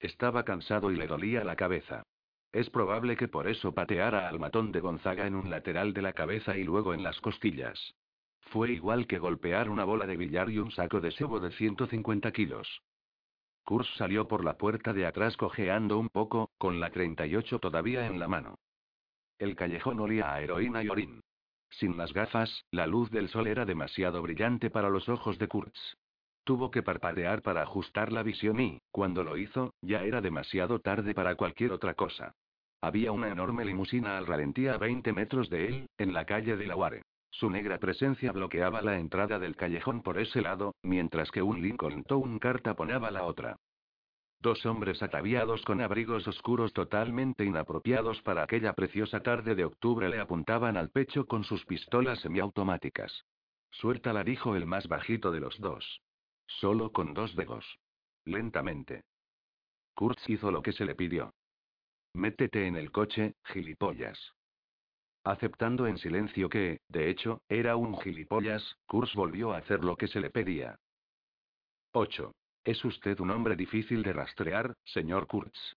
Estaba 0.00 0.44
cansado 0.44 0.90
y 0.90 0.96
le 0.96 1.06
dolía 1.06 1.44
la 1.44 1.54
cabeza. 1.54 2.02
Es 2.50 2.70
probable 2.70 3.16
que 3.16 3.28
por 3.28 3.46
eso 3.46 3.72
pateara 3.72 4.28
al 4.28 4.40
matón 4.40 4.72
de 4.72 4.80
Gonzaga 4.80 5.28
en 5.28 5.36
un 5.36 5.48
lateral 5.48 5.94
de 5.94 6.02
la 6.02 6.12
cabeza 6.12 6.56
y 6.56 6.64
luego 6.64 6.92
en 6.92 7.04
las 7.04 7.20
costillas. 7.20 7.94
Fue 8.40 8.72
igual 8.72 9.06
que 9.06 9.18
golpear 9.18 9.68
una 9.68 9.84
bola 9.84 10.06
de 10.06 10.16
billar 10.16 10.50
y 10.50 10.58
un 10.58 10.70
saco 10.70 11.00
de 11.00 11.10
sebo 11.12 11.40
de 11.40 11.50
150 11.52 12.32
kilos. 12.32 12.82
Kurz 13.64 13.88
salió 13.96 14.26
por 14.26 14.44
la 14.44 14.56
puerta 14.56 14.94
de 14.94 15.04
atrás 15.04 15.36
cojeando 15.36 15.98
un 15.98 16.08
poco, 16.08 16.50
con 16.56 16.80
la 16.80 16.90
38 16.90 17.58
todavía 17.58 18.06
en 18.06 18.18
la 18.18 18.26
mano. 18.26 18.58
El 19.38 19.54
callejón 19.56 20.00
olía 20.00 20.32
a 20.32 20.40
heroína 20.40 20.82
y 20.82 20.88
orín. 20.88 21.20
Sin 21.70 21.96
las 21.96 22.12
gafas, 22.14 22.64
la 22.70 22.86
luz 22.86 23.10
del 23.10 23.28
sol 23.28 23.46
era 23.46 23.66
demasiado 23.66 24.22
brillante 24.22 24.70
para 24.70 24.88
los 24.88 25.08
ojos 25.08 25.38
de 25.38 25.48
Kurtz. 25.48 25.96
Tuvo 26.44 26.70
que 26.70 26.82
parpadear 26.82 27.42
para 27.42 27.60
ajustar 27.60 28.10
la 28.10 28.22
visión 28.22 28.58
y, 28.58 28.80
cuando 28.90 29.22
lo 29.22 29.36
hizo, 29.36 29.74
ya 29.82 30.02
era 30.02 30.22
demasiado 30.22 30.80
tarde 30.80 31.14
para 31.14 31.34
cualquier 31.34 31.72
otra 31.72 31.92
cosa. 31.92 32.32
Había 32.80 33.12
una 33.12 33.28
enorme 33.28 33.66
limusina 33.66 34.16
al 34.16 34.26
ralentí 34.26 34.66
a 34.66 34.78
20 34.78 35.12
metros 35.12 35.50
de 35.50 35.66
él, 35.66 35.86
en 35.98 36.14
la 36.14 36.24
calle 36.24 36.56
de 36.56 36.66
la 36.66 36.74
Ware. 36.74 37.02
Su 37.30 37.50
negra 37.50 37.78
presencia 37.78 38.32
bloqueaba 38.32 38.82
la 38.82 38.98
entrada 38.98 39.38
del 39.38 39.56
callejón 39.56 40.02
por 40.02 40.18
ese 40.18 40.40
lado, 40.40 40.74
mientras 40.82 41.30
que 41.30 41.42
un 41.42 41.60
Lincoln 41.60 42.04
Town 42.04 42.38
Car 42.38 42.60
taponaba 42.60 43.10
la 43.10 43.24
otra. 43.24 43.56
Dos 44.40 44.64
hombres 44.66 45.02
ataviados 45.02 45.62
con 45.62 45.80
abrigos 45.80 46.26
oscuros 46.28 46.72
totalmente 46.72 47.44
inapropiados 47.44 48.22
para 48.22 48.44
aquella 48.44 48.72
preciosa 48.72 49.20
tarde 49.20 49.56
de 49.56 49.64
octubre 49.64 50.08
le 50.08 50.20
apuntaban 50.20 50.76
al 50.76 50.90
pecho 50.90 51.26
con 51.26 51.42
sus 51.42 51.64
pistolas 51.66 52.20
semiautomáticas. 52.20 53.24
Suéltala, 53.70 54.22
dijo 54.22 54.54
el 54.54 54.66
más 54.66 54.86
bajito 54.86 55.32
de 55.32 55.40
los 55.40 55.58
dos. 55.58 56.02
Solo 56.46 56.92
con 56.92 57.14
dos 57.14 57.34
dedos. 57.34 57.64
Lentamente. 58.24 59.02
Kurtz 59.94 60.28
hizo 60.28 60.52
lo 60.52 60.62
que 60.62 60.72
se 60.72 60.84
le 60.84 60.94
pidió. 60.94 61.34
Métete 62.14 62.66
en 62.66 62.76
el 62.76 62.92
coche, 62.92 63.34
gilipollas. 63.44 64.34
Aceptando 65.28 65.86
en 65.86 65.98
silencio 65.98 66.48
que, 66.48 66.80
de 66.88 67.10
hecho, 67.10 67.42
era 67.50 67.76
un 67.76 68.00
gilipollas, 68.00 68.78
Kurtz 68.86 69.14
volvió 69.14 69.52
a 69.52 69.58
hacer 69.58 69.84
lo 69.84 69.94
que 69.94 70.08
se 70.08 70.20
le 70.20 70.30
pedía. 70.30 70.78
8. 71.92 72.32
Es 72.64 72.82
usted 72.82 73.20
un 73.20 73.30
hombre 73.30 73.54
difícil 73.54 74.02
de 74.02 74.14
rastrear, 74.14 74.74
señor 74.86 75.26
Kurtz. 75.26 75.76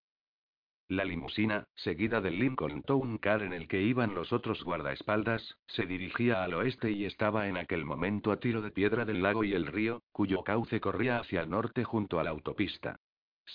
La 0.88 1.04
limusina, 1.04 1.66
seguida 1.76 2.22
del 2.22 2.40
Lincoln 2.40 2.82
Town 2.84 3.18
Car 3.18 3.44
en 3.44 3.52
el 3.52 3.68
que 3.68 3.82
iban 3.82 4.16
los 4.16 4.32
otros 4.32 4.64
guardaespaldas, 4.64 5.58
se 5.68 5.86
dirigía 5.86 6.46
al 6.46 6.54
oeste 6.54 6.90
y 6.90 7.04
estaba 7.04 7.50
en 7.50 7.58
aquel 7.58 7.84
momento 7.84 8.32
a 8.32 8.40
tiro 8.40 8.62
de 8.62 8.72
piedra 8.72 9.04
del 9.04 9.22
lago 9.22 9.44
y 9.44 9.52
el 9.52 9.68
río, 9.68 10.02
cuyo 10.14 10.46
cauce 10.46 10.80
corría 10.80 11.20
hacia 11.20 11.42
el 11.42 11.50
norte 11.50 11.84
junto 11.84 12.22
a 12.22 12.24
la 12.24 12.30
autopista. 12.30 13.02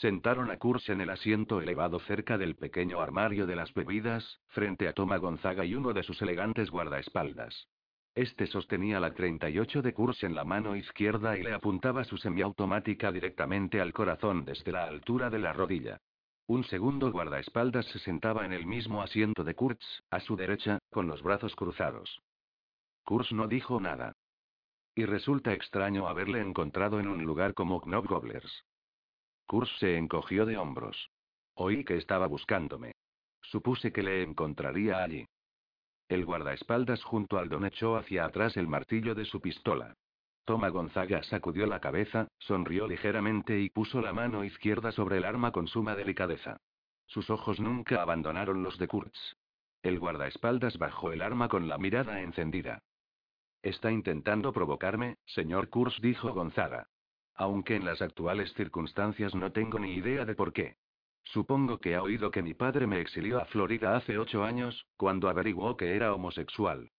Sentaron 0.00 0.50
a 0.50 0.58
Kurtz 0.58 0.90
en 0.90 1.00
el 1.00 1.08
asiento 1.08 1.62
elevado 1.62 2.00
cerca 2.00 2.36
del 2.36 2.54
pequeño 2.54 3.00
armario 3.00 3.46
de 3.46 3.56
las 3.56 3.72
bebidas, 3.72 4.40
frente 4.48 4.88
a 4.88 4.92
Toma 4.92 5.16
Gonzaga 5.16 5.64
y 5.64 5.74
uno 5.74 5.94
de 5.94 6.02
sus 6.02 6.20
elegantes 6.20 6.70
guardaespaldas. 6.70 7.68
Este 8.14 8.46
sostenía 8.46 9.00
la 9.00 9.14
38 9.14 9.80
de 9.80 9.94
Kurz 9.94 10.22
en 10.22 10.34
la 10.34 10.44
mano 10.44 10.76
izquierda 10.76 11.38
y 11.38 11.42
le 11.42 11.54
apuntaba 11.54 12.04
su 12.04 12.18
semiautomática 12.18 13.10
directamente 13.10 13.80
al 13.80 13.94
corazón 13.94 14.44
desde 14.44 14.70
la 14.70 14.84
altura 14.84 15.30
de 15.30 15.38
la 15.38 15.54
rodilla. 15.54 15.98
Un 16.46 16.64
segundo 16.64 17.10
guardaespaldas 17.10 17.86
se 17.86 17.98
sentaba 17.98 18.44
en 18.44 18.52
el 18.52 18.66
mismo 18.66 19.00
asiento 19.00 19.44
de 19.44 19.54
Kurtz, 19.54 20.02
a 20.10 20.20
su 20.20 20.36
derecha, 20.36 20.78
con 20.90 21.06
los 21.06 21.22
brazos 21.22 21.56
cruzados. 21.56 22.20
Kurtz 23.02 23.32
no 23.32 23.48
dijo 23.48 23.80
nada. 23.80 24.12
Y 24.94 25.06
resulta 25.06 25.54
extraño 25.54 26.06
haberle 26.06 26.42
encontrado 26.42 27.00
en 27.00 27.08
un 27.08 27.24
lugar 27.24 27.54
como 27.54 27.80
Knob 27.80 28.06
Gobblers. 28.06 28.64
Kurtz 29.46 29.70
se 29.78 29.96
encogió 29.96 30.44
de 30.44 30.56
hombros. 30.56 31.10
Oí 31.54 31.84
que 31.84 31.96
estaba 31.96 32.26
buscándome. 32.26 32.92
Supuse 33.42 33.92
que 33.92 34.02
le 34.02 34.22
encontraría 34.22 35.02
allí. 35.02 35.26
El 36.08 36.24
guardaespaldas 36.24 37.02
junto 37.02 37.38
al 37.38 37.48
don 37.48 37.64
echó 37.64 37.96
hacia 37.96 38.24
atrás 38.24 38.56
el 38.56 38.68
martillo 38.68 39.14
de 39.14 39.24
su 39.24 39.40
pistola. 39.40 39.94
Toma 40.44 40.68
Gonzaga 40.68 41.22
sacudió 41.24 41.66
la 41.66 41.80
cabeza, 41.80 42.28
sonrió 42.38 42.86
ligeramente 42.86 43.58
y 43.60 43.70
puso 43.70 44.00
la 44.00 44.12
mano 44.12 44.44
izquierda 44.44 44.92
sobre 44.92 45.16
el 45.18 45.24
arma 45.24 45.50
con 45.50 45.66
suma 45.66 45.96
delicadeza. 45.96 46.58
Sus 47.06 47.30
ojos 47.30 47.58
nunca 47.60 48.02
abandonaron 48.02 48.62
los 48.62 48.78
de 48.78 48.86
Kurtz. 48.86 49.36
El 49.82 49.98
guardaespaldas 49.98 50.78
bajó 50.78 51.12
el 51.12 51.22
arma 51.22 51.48
con 51.48 51.68
la 51.68 51.78
mirada 51.78 52.20
encendida. 52.20 52.82
Está 53.62 53.90
intentando 53.90 54.52
provocarme, 54.52 55.16
señor 55.24 55.68
Kurtz, 55.68 56.00
dijo 56.00 56.32
Gonzaga. 56.32 56.88
Aunque 57.36 57.76
en 57.76 57.84
las 57.84 58.00
actuales 58.00 58.52
circunstancias 58.54 59.34
no 59.34 59.52
tengo 59.52 59.78
ni 59.78 59.94
idea 59.94 60.24
de 60.24 60.34
por 60.34 60.52
qué. 60.52 60.76
Supongo 61.24 61.78
que 61.78 61.94
ha 61.94 62.02
oído 62.02 62.30
que 62.30 62.42
mi 62.42 62.54
padre 62.54 62.86
me 62.86 63.00
exilió 63.00 63.40
a 63.40 63.46
Florida 63.46 63.96
hace 63.96 64.16
ocho 64.16 64.44
años, 64.44 64.86
cuando 64.96 65.28
averiguó 65.28 65.76
que 65.76 65.96
era 65.96 66.14
homosexual. 66.14 66.90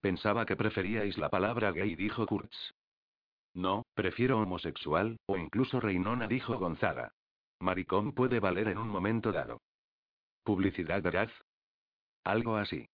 Pensaba 0.00 0.44
que 0.44 0.56
preferíais 0.56 1.16
la 1.16 1.30
palabra 1.30 1.72
gay, 1.72 1.94
dijo 1.94 2.26
Kurtz. 2.26 2.74
No, 3.54 3.84
prefiero 3.94 4.40
homosexual, 4.40 5.16
o 5.26 5.36
incluso 5.38 5.80
reinona, 5.80 6.26
dijo 6.26 6.58
Gonzaga. 6.58 7.12
Maricón 7.60 8.12
puede 8.12 8.40
valer 8.40 8.68
en 8.68 8.78
un 8.78 8.88
momento 8.88 9.32
dado. 9.32 9.62
¿Publicidad 10.42 11.00
veraz? 11.00 11.30
Algo 12.24 12.56
así. 12.56 12.88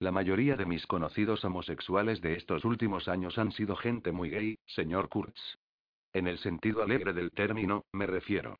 La 0.00 0.10
mayoría 0.10 0.56
de 0.56 0.66
mis 0.66 0.86
conocidos 0.86 1.44
homosexuales 1.44 2.20
de 2.20 2.34
estos 2.34 2.64
últimos 2.64 3.08
años 3.08 3.38
han 3.38 3.52
sido 3.52 3.76
gente 3.76 4.12
muy 4.12 4.30
gay, 4.30 4.58
señor 4.66 5.08
Kurtz. 5.08 5.56
En 6.12 6.26
el 6.26 6.38
sentido 6.38 6.82
alegre 6.82 7.12
del 7.12 7.30
término, 7.30 7.84
me 7.92 8.06
refiero. 8.06 8.58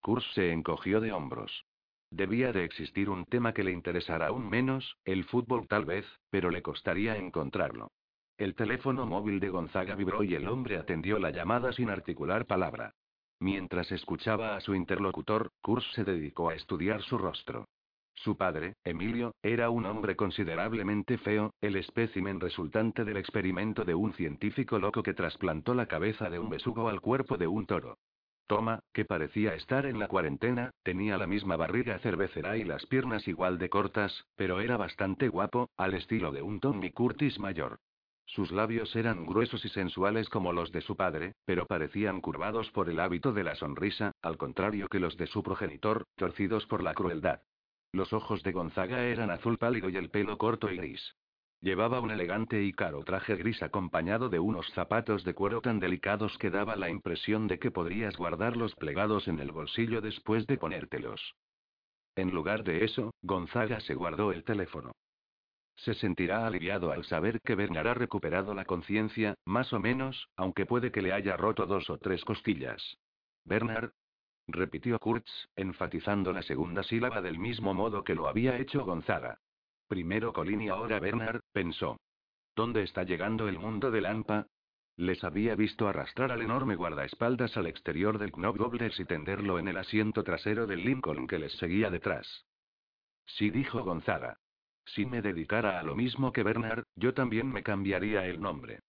Kurz 0.00 0.24
se 0.34 0.52
encogió 0.52 1.00
de 1.00 1.12
hombros. 1.12 1.64
Debía 2.10 2.52
de 2.52 2.64
existir 2.64 3.08
un 3.08 3.24
tema 3.24 3.54
que 3.54 3.64
le 3.64 3.72
interesara 3.72 4.26
aún 4.26 4.48
menos, 4.48 4.96
el 5.04 5.24
fútbol 5.24 5.66
tal 5.66 5.84
vez, 5.84 6.04
pero 6.30 6.50
le 6.50 6.62
costaría 6.62 7.16
encontrarlo. 7.16 7.90
El 8.36 8.54
teléfono 8.54 9.06
móvil 9.06 9.40
de 9.40 9.48
Gonzaga 9.48 9.94
vibró 9.94 10.22
y 10.22 10.34
el 10.34 10.48
hombre 10.48 10.76
atendió 10.76 11.18
la 11.18 11.30
llamada 11.30 11.72
sin 11.72 11.90
articular 11.90 12.46
palabra. 12.46 12.94
Mientras 13.40 13.90
escuchaba 13.90 14.56
a 14.56 14.60
su 14.60 14.74
interlocutor, 14.74 15.50
Kurz 15.62 15.84
se 15.94 16.04
dedicó 16.04 16.50
a 16.50 16.54
estudiar 16.54 17.02
su 17.02 17.18
rostro. 17.18 17.66
Su 18.14 18.36
padre, 18.36 18.74
Emilio, 18.84 19.34
era 19.42 19.70
un 19.70 19.86
hombre 19.86 20.16
considerablemente 20.16 21.18
feo, 21.18 21.54
el 21.60 21.76
espécimen 21.76 22.40
resultante 22.40 23.04
del 23.04 23.16
experimento 23.16 23.84
de 23.84 23.94
un 23.94 24.12
científico 24.12 24.78
loco 24.78 25.02
que 25.02 25.14
trasplantó 25.14 25.74
la 25.74 25.86
cabeza 25.86 26.30
de 26.30 26.38
un 26.38 26.50
besugo 26.50 26.88
al 26.88 27.00
cuerpo 27.00 27.36
de 27.36 27.46
un 27.46 27.66
toro. 27.66 27.98
Toma, 28.46 28.80
que 28.92 29.04
parecía 29.04 29.54
estar 29.54 29.86
en 29.86 29.98
la 29.98 30.08
cuarentena, 30.08 30.72
tenía 30.82 31.16
la 31.16 31.26
misma 31.26 31.56
barriga 31.56 31.98
cervecera 32.00 32.56
y 32.56 32.64
las 32.64 32.84
piernas 32.86 33.26
igual 33.26 33.58
de 33.58 33.70
cortas, 33.70 34.26
pero 34.36 34.60
era 34.60 34.76
bastante 34.76 35.28
guapo, 35.28 35.70
al 35.76 35.94
estilo 35.94 36.32
de 36.32 36.42
un 36.42 36.60
Tommy 36.60 36.90
Curtis 36.90 37.38
mayor. 37.38 37.78
Sus 38.26 38.52
labios 38.52 38.94
eran 38.94 39.26
gruesos 39.26 39.64
y 39.64 39.68
sensuales 39.68 40.28
como 40.28 40.52
los 40.52 40.70
de 40.70 40.80
su 40.80 40.96
padre, 40.96 41.34
pero 41.44 41.66
parecían 41.66 42.20
curvados 42.20 42.70
por 42.70 42.88
el 42.88 43.00
hábito 43.00 43.32
de 43.32 43.44
la 43.44 43.54
sonrisa, 43.56 44.12
al 44.22 44.36
contrario 44.36 44.88
que 44.88 45.00
los 45.00 45.16
de 45.16 45.26
su 45.26 45.42
progenitor, 45.42 46.04
torcidos 46.16 46.66
por 46.66 46.82
la 46.82 46.94
crueldad. 46.94 47.40
Los 47.92 48.12
ojos 48.14 48.42
de 48.42 48.52
Gonzaga 48.52 49.04
eran 49.04 49.30
azul 49.30 49.58
pálido 49.58 49.90
y 49.90 49.96
el 49.96 50.08
pelo 50.08 50.38
corto 50.38 50.70
y 50.70 50.76
gris. 50.78 51.14
Llevaba 51.60 52.00
un 52.00 52.10
elegante 52.10 52.62
y 52.62 52.72
caro 52.72 53.04
traje 53.04 53.36
gris 53.36 53.62
acompañado 53.62 54.28
de 54.30 54.40
unos 54.40 54.66
zapatos 54.72 55.22
de 55.24 55.34
cuero 55.34 55.60
tan 55.60 55.78
delicados 55.78 56.36
que 56.38 56.50
daba 56.50 56.74
la 56.74 56.88
impresión 56.88 57.46
de 57.46 57.58
que 57.58 57.70
podrías 57.70 58.16
guardarlos 58.16 58.74
plegados 58.74 59.28
en 59.28 59.38
el 59.38 59.52
bolsillo 59.52 60.00
después 60.00 60.46
de 60.46 60.56
ponértelos. 60.56 61.34
En 62.16 62.30
lugar 62.30 62.64
de 62.64 62.84
eso, 62.84 63.14
Gonzaga 63.22 63.80
se 63.80 63.94
guardó 63.94 64.32
el 64.32 64.42
teléfono. 64.42 64.92
Se 65.76 65.94
sentirá 65.94 66.46
aliviado 66.46 66.92
al 66.92 67.04
saber 67.04 67.40
que 67.42 67.54
Bernard 67.54 67.88
ha 67.88 67.94
recuperado 67.94 68.54
la 68.54 68.64
conciencia, 68.64 69.34
más 69.44 69.72
o 69.72 69.80
menos, 69.80 70.28
aunque 70.36 70.66
puede 70.66 70.92
que 70.92 71.02
le 71.02 71.12
haya 71.12 71.36
roto 71.36 71.66
dos 71.66 71.88
o 71.90 71.98
tres 71.98 72.24
costillas. 72.24 72.98
Bernard, 73.44 73.92
repitió 74.46 74.98
Kurtz, 74.98 75.48
enfatizando 75.56 76.32
la 76.32 76.42
segunda 76.42 76.82
sílaba 76.82 77.20
del 77.20 77.38
mismo 77.38 77.74
modo 77.74 78.04
que 78.04 78.14
lo 78.14 78.28
había 78.28 78.58
hecho 78.58 78.84
Gonzaga. 78.84 79.38
Primero 79.88 80.32
Colin 80.32 80.62
y 80.62 80.68
ahora 80.68 81.00
Bernard, 81.00 81.40
pensó. 81.52 81.98
¿Dónde 82.54 82.82
está 82.82 83.02
llegando 83.04 83.48
el 83.48 83.58
mundo 83.58 83.90
de 83.90 84.00
Lampa? 84.00 84.46
Les 84.96 85.24
había 85.24 85.54
visto 85.54 85.88
arrastrar 85.88 86.32
al 86.32 86.42
enorme 86.42 86.76
guardaespaldas 86.76 87.56
al 87.56 87.66
exterior 87.66 88.18
del 88.18 88.32
Knob 88.32 88.58
Gobblers 88.58 89.00
y 89.00 89.04
tenderlo 89.04 89.58
en 89.58 89.68
el 89.68 89.78
asiento 89.78 90.22
trasero 90.22 90.66
del 90.66 90.84
Lincoln 90.84 91.26
que 91.26 91.38
les 91.38 91.52
seguía 91.52 91.90
detrás. 91.90 92.44
Sí, 93.26 93.50
dijo 93.50 93.82
Gonzaga. 93.84 94.38
Si 94.84 95.06
me 95.06 95.22
dedicara 95.22 95.78
a 95.78 95.82
lo 95.82 95.94
mismo 95.94 96.32
que 96.32 96.42
Bernard, 96.42 96.84
yo 96.96 97.14
también 97.14 97.50
me 97.50 97.62
cambiaría 97.62 98.26
el 98.26 98.40
nombre. 98.40 98.80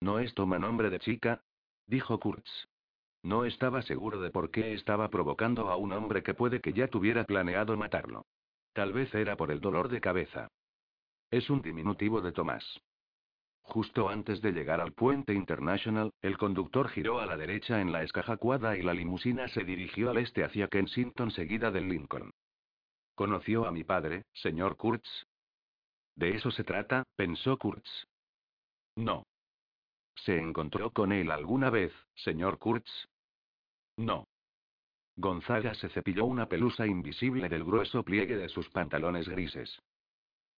¿No 0.00 0.18
es 0.18 0.34
toma 0.34 0.58
nombre 0.58 0.90
de 0.90 0.98
chica? 0.98 1.42
dijo 1.86 2.18
Kurtz. 2.18 2.69
No 3.22 3.44
estaba 3.44 3.82
seguro 3.82 4.20
de 4.20 4.30
por 4.30 4.50
qué 4.50 4.72
estaba 4.72 5.10
provocando 5.10 5.70
a 5.70 5.76
un 5.76 5.92
hombre 5.92 6.22
que 6.22 6.34
puede 6.34 6.60
que 6.60 6.72
ya 6.72 6.88
tuviera 6.88 7.24
planeado 7.24 7.76
matarlo. 7.76 8.26
Tal 8.72 8.92
vez 8.92 9.14
era 9.14 9.36
por 9.36 9.50
el 9.50 9.60
dolor 9.60 9.88
de 9.88 10.00
cabeza. 10.00 10.48
Es 11.30 11.50
un 11.50 11.60
diminutivo 11.60 12.20
de 12.20 12.32
Tomás. 12.32 12.80
Justo 13.62 14.08
antes 14.08 14.40
de 14.40 14.52
llegar 14.52 14.80
al 14.80 14.92
puente 14.92 15.32
International, 15.32 16.12
el 16.22 16.38
conductor 16.38 16.88
giró 16.88 17.20
a 17.20 17.26
la 17.26 17.36
derecha 17.36 17.80
en 17.80 17.92
la 17.92 18.02
escajacuada 18.02 18.76
y 18.76 18.82
la 18.82 18.94
limusina 18.94 19.46
se 19.48 19.64
dirigió 19.64 20.10
al 20.10 20.18
este 20.18 20.42
hacia 20.42 20.68
Kensington 20.68 21.30
seguida 21.30 21.70
del 21.70 21.88
Lincoln. 21.88 22.32
¿Conoció 23.14 23.66
a 23.66 23.70
mi 23.70 23.84
padre, 23.84 24.24
señor 24.32 24.76
Kurtz? 24.76 25.08
De 26.16 26.30
eso 26.30 26.50
se 26.50 26.64
trata, 26.64 27.04
pensó 27.16 27.58
Kurtz. 27.58 28.06
No. 28.96 29.24
¿Se 30.24 30.38
encontró 30.38 30.90
con 30.90 31.12
él 31.12 31.30
alguna 31.30 31.70
vez, 31.70 31.92
señor 32.14 32.58
Kurtz? 32.58 32.90
No. 33.96 34.26
Gonzaga 35.16 35.74
se 35.74 35.88
cepilló 35.88 36.26
una 36.26 36.46
pelusa 36.46 36.86
invisible 36.86 37.48
del 37.48 37.64
grueso 37.64 38.02
pliegue 38.02 38.36
de 38.36 38.48
sus 38.48 38.68
pantalones 38.70 39.28
grises. 39.28 39.80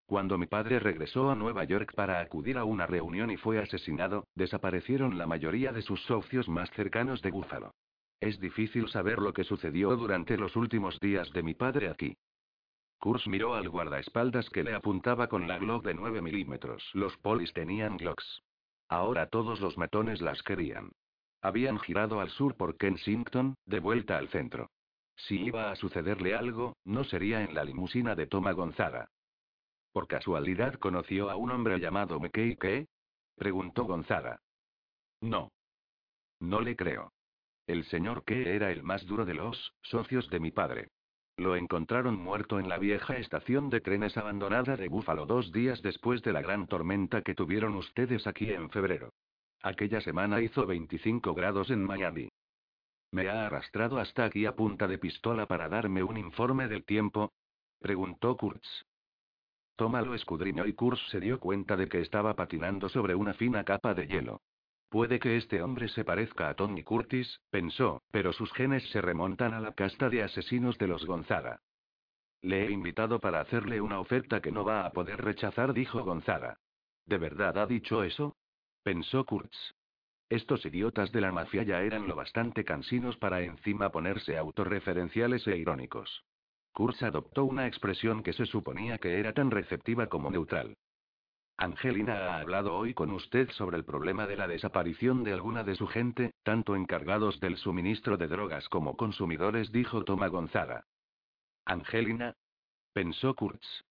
Cuando 0.06 0.36
mi 0.36 0.46
padre 0.46 0.80
regresó 0.80 1.30
a 1.30 1.36
Nueva 1.36 1.64
York 1.64 1.94
para 1.94 2.20
acudir 2.20 2.58
a 2.58 2.64
una 2.64 2.86
reunión 2.86 3.30
y 3.30 3.36
fue 3.36 3.58
asesinado, 3.60 4.26
desaparecieron 4.34 5.16
la 5.16 5.26
mayoría 5.26 5.72
de 5.72 5.82
sus 5.82 6.02
socios 6.04 6.48
más 6.48 6.70
cercanos 6.72 7.22
de 7.22 7.30
Búfalo. 7.30 7.72
Es 8.20 8.38
difícil 8.40 8.88
saber 8.88 9.18
lo 9.18 9.32
que 9.32 9.44
sucedió 9.44 9.96
durante 9.96 10.36
los 10.36 10.54
últimos 10.56 10.98
días 11.00 11.30
de 11.32 11.42
mi 11.42 11.54
padre 11.54 11.88
aquí. 11.88 12.16
Kurz 12.98 13.26
miró 13.26 13.54
al 13.54 13.68
guardaespaldas 13.68 14.50
que 14.50 14.64
le 14.64 14.74
apuntaba 14.74 15.28
con 15.28 15.48
la 15.48 15.58
Glock 15.58 15.84
de 15.84 15.94
9 15.94 16.20
milímetros. 16.20 16.88
Los 16.94 17.16
polis 17.16 17.52
tenían 17.52 17.96
Glocks. 17.96 18.42
Ahora 18.92 19.26
todos 19.26 19.58
los 19.58 19.78
matones 19.78 20.20
las 20.20 20.42
querían. 20.42 20.92
Habían 21.40 21.78
girado 21.78 22.20
al 22.20 22.28
sur 22.28 22.56
por 22.56 22.76
Kensington, 22.76 23.54
de 23.64 23.80
vuelta 23.80 24.18
al 24.18 24.28
centro. 24.28 24.68
Si 25.16 25.40
iba 25.40 25.70
a 25.70 25.76
sucederle 25.76 26.34
algo, 26.34 26.76
no 26.84 27.02
sería 27.04 27.42
en 27.42 27.54
la 27.54 27.64
limusina 27.64 28.14
de 28.14 28.26
Toma 28.26 28.52
Gonzaga. 28.52 29.08
¿Por 29.92 30.08
casualidad 30.08 30.74
conoció 30.74 31.30
a 31.30 31.36
un 31.36 31.52
hombre 31.52 31.80
llamado 31.80 32.20
McKay 32.20 32.56
qué? 32.56 32.86
preguntó 33.34 33.84
Gonzaga. 33.84 34.42
No. 35.22 35.50
No 36.38 36.60
le 36.60 36.76
creo. 36.76 37.14
El 37.66 37.86
señor 37.86 38.24
que 38.24 38.54
era 38.54 38.72
el 38.72 38.82
más 38.82 39.06
duro 39.06 39.24
de 39.24 39.32
los 39.32 39.72
socios 39.80 40.28
de 40.28 40.38
mi 40.38 40.50
padre. 40.50 40.90
Lo 41.36 41.56
encontraron 41.56 42.16
muerto 42.16 42.58
en 42.58 42.68
la 42.68 42.78
vieja 42.78 43.16
estación 43.16 43.70
de 43.70 43.80
trenes 43.80 44.16
abandonada 44.16 44.76
de 44.76 44.88
Búfalo 44.88 45.26
dos 45.26 45.50
días 45.50 45.80
después 45.82 46.22
de 46.22 46.32
la 46.32 46.42
gran 46.42 46.66
tormenta 46.66 47.22
que 47.22 47.34
tuvieron 47.34 47.74
ustedes 47.74 48.26
aquí 48.26 48.50
en 48.52 48.70
febrero. 48.70 49.12
Aquella 49.62 50.00
semana 50.00 50.40
hizo 50.40 50.66
25 50.66 51.34
grados 51.34 51.70
en 51.70 51.84
Miami. 51.84 52.28
¿Me 53.12 53.28
ha 53.28 53.46
arrastrado 53.46 53.98
hasta 53.98 54.24
aquí 54.24 54.46
a 54.46 54.56
punta 54.56 54.88
de 54.88 54.98
pistola 54.98 55.46
para 55.46 55.68
darme 55.68 56.02
un 56.02 56.16
informe 56.16 56.68
del 56.68 56.84
tiempo? 56.84 57.32
preguntó 57.78 58.36
Kurtz. 58.36 58.86
Toma 59.76 60.02
lo 60.02 60.14
escudriñó 60.14 60.66
y 60.66 60.74
Kurtz 60.74 61.00
se 61.10 61.20
dio 61.20 61.40
cuenta 61.40 61.76
de 61.76 61.88
que 61.88 62.00
estaba 62.00 62.34
patinando 62.34 62.88
sobre 62.88 63.14
una 63.14 63.34
fina 63.34 63.64
capa 63.64 63.94
de 63.94 64.06
hielo. 64.06 64.40
Puede 64.92 65.20
que 65.20 65.38
este 65.38 65.62
hombre 65.62 65.88
se 65.88 66.04
parezca 66.04 66.50
a 66.50 66.54
Tony 66.54 66.82
Curtis, 66.82 67.40
pensó, 67.48 68.02
pero 68.10 68.30
sus 68.34 68.52
genes 68.52 68.86
se 68.90 69.00
remontan 69.00 69.54
a 69.54 69.60
la 69.60 69.72
casta 69.72 70.10
de 70.10 70.22
asesinos 70.22 70.76
de 70.76 70.86
los 70.86 71.06
Gonzaga. 71.06 71.62
Le 72.42 72.66
he 72.66 72.70
invitado 72.70 73.18
para 73.18 73.40
hacerle 73.40 73.80
una 73.80 74.00
oferta 74.00 74.42
que 74.42 74.52
no 74.52 74.66
va 74.66 74.84
a 74.84 74.92
poder 74.92 75.24
rechazar, 75.24 75.72
dijo 75.72 76.04
Gonzaga. 76.04 76.58
¿De 77.06 77.16
verdad 77.16 77.56
ha 77.56 77.64
dicho 77.64 78.02
eso? 78.02 78.36
Pensó 78.82 79.24
Kurtz. 79.24 79.56
Estos 80.28 80.66
idiotas 80.66 81.10
de 81.10 81.22
la 81.22 81.32
mafia 81.32 81.62
ya 81.62 81.80
eran 81.80 82.06
lo 82.06 82.14
bastante 82.14 82.62
cansinos 82.62 83.16
para 83.16 83.40
encima 83.40 83.90
ponerse 83.92 84.36
autorreferenciales 84.36 85.46
e 85.46 85.56
irónicos. 85.56 86.22
Kurtz 86.74 87.02
adoptó 87.02 87.46
una 87.46 87.66
expresión 87.66 88.22
que 88.22 88.34
se 88.34 88.44
suponía 88.44 88.98
que 88.98 89.18
era 89.18 89.32
tan 89.32 89.50
receptiva 89.50 90.08
como 90.08 90.30
neutral. 90.30 90.76
Angelina 91.56 92.14
ha 92.14 92.40
hablado 92.40 92.74
hoy 92.74 92.94
con 92.94 93.10
usted 93.10 93.50
sobre 93.50 93.76
el 93.76 93.84
problema 93.84 94.26
de 94.26 94.36
la 94.36 94.48
desaparición 94.48 95.22
de 95.22 95.32
alguna 95.32 95.62
de 95.64 95.76
su 95.76 95.86
gente, 95.86 96.32
tanto 96.42 96.74
encargados 96.74 97.38
del 97.40 97.56
suministro 97.56 98.16
de 98.16 98.26
drogas 98.26 98.68
como 98.68 98.96
consumidores, 98.96 99.70
dijo 99.70 100.04
Toma 100.04 100.28
Gonzaga. 100.28 100.86
¿Angelina? 101.64 102.34
Pensó 102.92 103.34
Kurtz. 103.34 103.84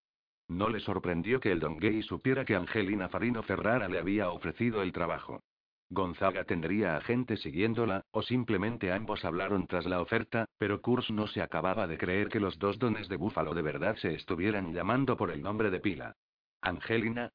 No 0.48 0.68
le 0.70 0.82
sorprendió 0.82 1.40
que 1.40 1.52
el 1.52 1.62
Don 1.62 1.78
Gay 1.78 2.04
supiera 2.04 2.44
que 2.44 2.56
Angelina 2.56 3.08
Farino 3.08 3.42
Ferrara 3.42 3.88
le 3.88 4.00
había 4.00 4.30
ofrecido 4.30 4.82
el 4.82 4.92
trabajo. 4.92 5.42
Gonzaga 5.90 6.44
tendría 6.46 6.98
a 6.98 7.02
gente 7.02 7.38
siguiéndola, 7.38 8.06
o 8.12 8.22
simplemente 8.22 8.92
ambos 8.92 9.24
hablaron 9.24 9.68
tras 9.68 9.86
la 9.86 10.02
oferta, 10.02 10.46
pero 10.58 10.82
Kurtz 10.82 11.10
no 11.10 11.28
se 11.28 11.42
acababa 11.42 11.88
de 11.88 11.98
creer 11.98 12.30
que 12.30 12.40
los 12.40 12.60
dos 12.60 12.80
dones 12.80 13.08
de 13.08 13.18
Búfalo 13.18 13.54
de 13.54 13.62
verdad 13.62 13.96
se 13.98 14.14
estuvieran 14.14 14.74
llamando 14.74 15.16
por 15.16 15.32
el 15.32 15.42
nombre 15.42 15.70
de 15.70 15.80
pila. 15.80 16.16
Angelina, 16.62 17.32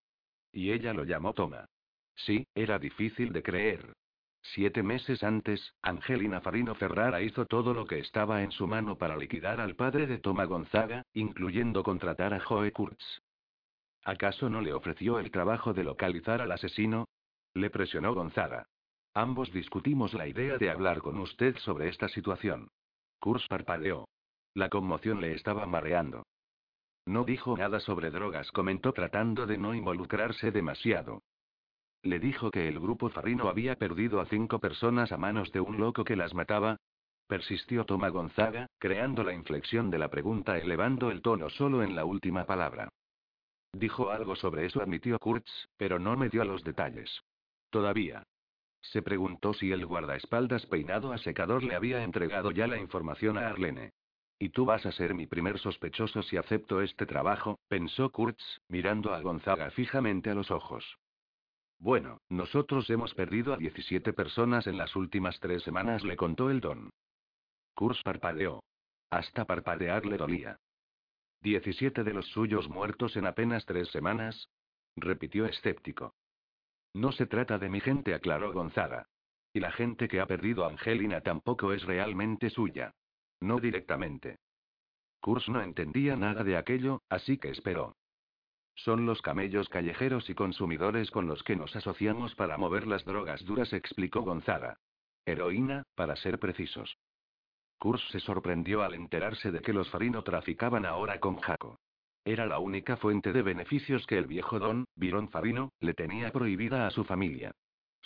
y 0.56 0.72
ella 0.72 0.94
lo 0.94 1.04
llamó 1.04 1.34
Toma. 1.34 1.68
Sí, 2.14 2.46
era 2.54 2.78
difícil 2.78 3.32
de 3.34 3.42
creer. 3.42 3.92
Siete 4.40 4.82
meses 4.82 5.22
antes, 5.22 5.74
Angelina 5.82 6.40
Farino 6.40 6.74
Ferrara 6.74 7.20
hizo 7.20 7.44
todo 7.44 7.74
lo 7.74 7.86
que 7.86 7.98
estaba 7.98 8.42
en 8.42 8.52
su 8.52 8.66
mano 8.66 8.96
para 8.96 9.18
liquidar 9.18 9.60
al 9.60 9.76
padre 9.76 10.06
de 10.06 10.18
Toma 10.18 10.46
Gonzaga, 10.46 11.02
incluyendo 11.12 11.82
contratar 11.82 12.32
a 12.32 12.40
Joe 12.40 12.72
Kurtz. 12.72 13.20
¿Acaso 14.02 14.48
no 14.48 14.62
le 14.62 14.72
ofreció 14.72 15.18
el 15.18 15.30
trabajo 15.30 15.74
de 15.74 15.84
localizar 15.84 16.40
al 16.40 16.52
asesino? 16.52 17.06
Le 17.52 17.68
presionó 17.68 18.14
Gonzaga. 18.14 18.66
Ambos 19.12 19.52
discutimos 19.52 20.14
la 20.14 20.26
idea 20.26 20.56
de 20.56 20.70
hablar 20.70 21.00
con 21.02 21.18
usted 21.18 21.54
sobre 21.58 21.88
esta 21.88 22.08
situación. 22.08 22.68
Kurtz 23.18 23.46
parpadeó. 23.46 24.08
La 24.54 24.70
conmoción 24.70 25.20
le 25.20 25.34
estaba 25.34 25.66
mareando. 25.66 26.24
No 27.06 27.24
dijo 27.24 27.56
nada 27.56 27.78
sobre 27.78 28.10
drogas, 28.10 28.50
comentó 28.50 28.92
tratando 28.92 29.46
de 29.46 29.58
no 29.58 29.74
involucrarse 29.74 30.50
demasiado. 30.50 31.22
Le 32.02 32.18
dijo 32.18 32.50
que 32.50 32.68
el 32.68 32.80
grupo 32.80 33.08
Farrino 33.08 33.48
había 33.48 33.76
perdido 33.76 34.20
a 34.20 34.26
cinco 34.26 34.58
personas 34.58 35.12
a 35.12 35.16
manos 35.16 35.52
de 35.52 35.60
un 35.60 35.78
loco 35.78 36.04
que 36.04 36.16
las 36.16 36.34
mataba. 36.34 36.76
Persistió 37.28 37.84
Toma 37.84 38.08
Gonzaga, 38.08 38.66
creando 38.78 39.24
la 39.24 39.32
inflexión 39.32 39.90
de 39.90 39.98
la 39.98 40.08
pregunta 40.08 40.58
elevando 40.58 41.10
el 41.10 41.22
tono 41.22 41.48
solo 41.48 41.82
en 41.82 41.94
la 41.96 42.04
última 42.04 42.44
palabra. 42.44 42.88
Dijo 43.72 44.10
algo 44.10 44.36
sobre 44.36 44.66
eso, 44.66 44.80
admitió 44.80 45.18
Kurtz, 45.18 45.68
pero 45.76 45.98
no 45.98 46.16
me 46.16 46.28
dio 46.28 46.44
los 46.44 46.64
detalles. 46.64 47.22
Todavía. 47.70 48.22
Se 48.80 49.02
preguntó 49.02 49.52
si 49.54 49.72
el 49.72 49.84
guardaespaldas 49.86 50.66
peinado 50.66 51.12
a 51.12 51.18
secador 51.18 51.62
le 51.62 51.74
había 51.74 52.02
entregado 52.02 52.52
ya 52.52 52.66
la 52.66 52.78
información 52.78 53.36
a 53.38 53.48
Arlene. 53.48 53.92
Y 54.38 54.50
tú 54.50 54.66
vas 54.66 54.84
a 54.84 54.92
ser 54.92 55.14
mi 55.14 55.26
primer 55.26 55.58
sospechoso 55.58 56.22
si 56.22 56.36
acepto 56.36 56.82
este 56.82 57.06
trabajo, 57.06 57.58
pensó 57.68 58.10
Kurtz, 58.10 58.60
mirando 58.68 59.14
a 59.14 59.20
Gonzaga 59.20 59.70
fijamente 59.70 60.30
a 60.30 60.34
los 60.34 60.50
ojos. 60.50 60.98
Bueno, 61.78 62.20
nosotros 62.28 62.88
hemos 62.90 63.14
perdido 63.14 63.54
a 63.54 63.56
17 63.56 64.12
personas 64.12 64.66
en 64.66 64.76
las 64.76 64.94
últimas 64.94 65.38
tres 65.40 65.62
semanas, 65.62 66.04
le 66.04 66.16
contó 66.16 66.50
el 66.50 66.60
don. 66.60 66.90
Kurtz 67.74 68.02
parpadeó. 68.02 68.62
Hasta 69.10 69.44
parpadear 69.44 70.04
le 70.04 70.16
dolía. 70.16 70.58
¿17 71.42 72.02
de 72.02 72.12
los 72.12 72.26
suyos 72.28 72.68
muertos 72.68 73.16
en 73.16 73.26
apenas 73.26 73.64
tres 73.64 73.88
semanas? 73.88 74.48
repitió 74.96 75.46
escéptico. 75.46 76.14
No 76.94 77.12
se 77.12 77.26
trata 77.26 77.58
de 77.58 77.68
mi 77.68 77.80
gente, 77.80 78.14
aclaró 78.14 78.52
Gonzaga. 78.52 79.06
Y 79.52 79.60
la 79.60 79.70
gente 79.72 80.08
que 80.08 80.20
ha 80.20 80.26
perdido 80.26 80.64
a 80.64 80.70
Angelina 80.70 81.20
tampoco 81.20 81.72
es 81.72 81.84
realmente 81.84 82.50
suya. 82.50 82.92
No 83.40 83.58
directamente. 83.60 84.38
Kurz 85.20 85.48
no 85.48 85.60
entendía 85.60 86.16
nada 86.16 86.44
de 86.44 86.56
aquello, 86.56 87.02
así 87.08 87.38
que 87.38 87.50
esperó. 87.50 87.96
Son 88.74 89.06
los 89.06 89.22
camellos 89.22 89.68
callejeros 89.68 90.28
y 90.28 90.34
consumidores 90.34 91.10
con 91.10 91.26
los 91.26 91.42
que 91.42 91.56
nos 91.56 91.74
asociamos 91.74 92.34
para 92.34 92.58
mover 92.58 92.86
las 92.86 93.04
drogas 93.04 93.44
duras, 93.44 93.72
explicó 93.72 94.22
Gonzaga. 94.22 94.78
Heroína, 95.24 95.84
para 95.94 96.14
ser 96.16 96.38
precisos. 96.38 96.98
Kurz 97.78 98.02
se 98.10 98.20
sorprendió 98.20 98.82
al 98.82 98.94
enterarse 98.94 99.50
de 99.50 99.60
que 99.60 99.72
los 99.72 99.90
Farino 99.90 100.22
traficaban 100.22 100.86
ahora 100.86 101.20
con 101.20 101.36
Jaco. 101.36 101.78
Era 102.24 102.46
la 102.46 102.58
única 102.58 102.96
fuente 102.96 103.32
de 103.32 103.42
beneficios 103.42 104.06
que 104.06 104.18
el 104.18 104.26
viejo 104.26 104.58
don, 104.58 104.84
Virón 104.94 105.28
Farino, 105.28 105.70
le 105.80 105.94
tenía 105.94 106.32
prohibida 106.32 106.86
a 106.86 106.90
su 106.90 107.04
familia. 107.04 107.52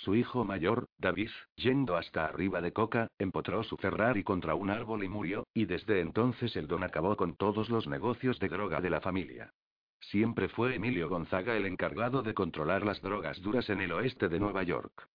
Su 0.02 0.14
hijo 0.14 0.46
mayor, 0.46 0.86
David, 0.96 1.28
yendo 1.56 1.94
hasta 1.94 2.24
arriba 2.24 2.62
de 2.62 2.72
Coca, 2.72 3.08
empotró 3.18 3.62
su 3.62 3.76
Ferrari 3.76 4.24
contra 4.24 4.54
un 4.54 4.70
árbol 4.70 5.04
y 5.04 5.10
murió, 5.10 5.46
y 5.52 5.66
desde 5.66 6.00
entonces 6.00 6.56
el 6.56 6.66
don 6.68 6.84
acabó 6.84 7.16
con 7.16 7.36
todos 7.36 7.68
los 7.68 7.86
negocios 7.86 8.38
de 8.38 8.48
droga 8.48 8.80
de 8.80 8.88
la 8.88 9.02
familia. 9.02 9.52
Siempre 10.00 10.48
fue 10.48 10.76
Emilio 10.76 11.10
Gonzaga 11.10 11.54
el 11.54 11.66
encargado 11.66 12.22
de 12.22 12.32
controlar 12.32 12.82
las 12.82 13.02
drogas 13.02 13.42
duras 13.42 13.68
en 13.68 13.82
el 13.82 13.92
oeste 13.92 14.30
de 14.30 14.40
Nueva 14.40 14.62
York. 14.62 15.06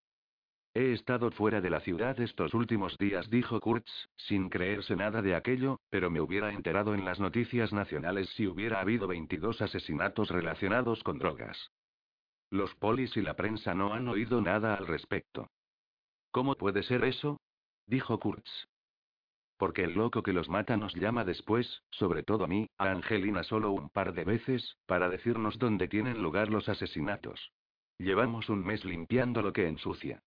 He 0.75 0.93
estado 0.93 1.31
fuera 1.31 1.61
de 1.61 1.71
la 1.71 1.79
ciudad 1.79 2.19
estos 2.19 2.53
últimos 2.53 2.95
días, 2.99 3.27
dijo 3.31 3.59
Kurtz, 3.59 4.09
sin 4.17 4.49
creerse 4.49 4.95
nada 4.95 5.23
de 5.23 5.33
aquello, 5.33 5.79
pero 5.89 6.11
me 6.11 6.21
hubiera 6.21 6.53
enterado 6.53 6.93
en 6.93 7.05
las 7.05 7.19
noticias 7.19 7.73
nacionales 7.73 8.29
si 8.35 8.45
hubiera 8.45 8.81
habido 8.81 9.07
22 9.07 9.63
asesinatos 9.63 10.29
relacionados 10.29 11.01
con 11.01 11.17
drogas. 11.17 11.71
Los 12.55 12.73
polis 12.75 13.17
y 13.17 13.21
la 13.21 13.33
prensa 13.33 13.73
no 13.73 13.93
han 13.93 14.07
oído 14.07 14.39
nada 14.39 14.75
al 14.75 14.87
respecto. 14.87 15.49
¿Cómo 16.31 16.55
puede 16.55 16.83
ser 16.83 17.03
eso? 17.03 17.41
dijo 17.85 18.17
Kurtz. 18.17 18.69
Porque 19.57 19.83
el 19.83 19.95
loco 19.95 20.23
que 20.23 20.31
los 20.31 20.47
mata 20.47 20.77
nos 20.77 20.95
llama 20.95 21.25
después, 21.25 21.83
sobre 21.91 22.23
todo 22.23 22.45
a 22.45 22.47
mí, 22.47 22.69
a 22.77 22.91
Angelina 22.91 23.43
solo 23.43 23.73
un 23.73 23.89
par 23.89 24.13
de 24.13 24.23
veces, 24.23 24.77
para 24.85 25.09
decirnos 25.09 25.59
dónde 25.59 25.89
tienen 25.89 26.23
lugar 26.23 26.47
los 26.47 26.69
asesinatos. 26.69 27.51
Llevamos 27.97 28.47
un 28.47 28.65
mes 28.65 28.85
limpiando 28.85 29.41
lo 29.41 29.51
que 29.51 29.67
ensucia. 29.67 30.23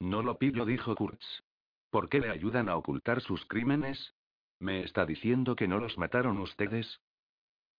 No 0.00 0.22
lo 0.22 0.38
pillo, 0.38 0.64
dijo 0.64 0.94
Kurtz. 0.96 1.42
¿Por 1.90 2.08
qué 2.08 2.20
le 2.20 2.30
ayudan 2.30 2.70
a 2.70 2.76
ocultar 2.76 3.20
sus 3.20 3.44
crímenes? 3.44 4.14
¿Me 4.58 4.84
está 4.84 5.04
diciendo 5.04 5.54
que 5.54 5.68
no 5.68 5.76
los 5.76 5.98
mataron 5.98 6.38
ustedes? 6.38 7.02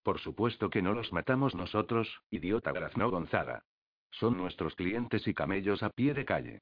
Por 0.04 0.20
supuesto 0.20 0.70
que 0.70 0.82
no 0.82 0.94
los 0.94 1.14
matamos 1.14 1.56
nosotros, 1.56 2.22
idiota 2.30 2.72
graznó 2.72 3.10
Gonzaga. 3.10 3.64
Son 4.12 4.38
nuestros 4.38 4.76
clientes 4.76 5.28
y 5.28 5.34
camellos 5.34 5.82
a 5.82 5.90
pie 5.90 6.14
de 6.14 6.26
calle. 6.26 6.62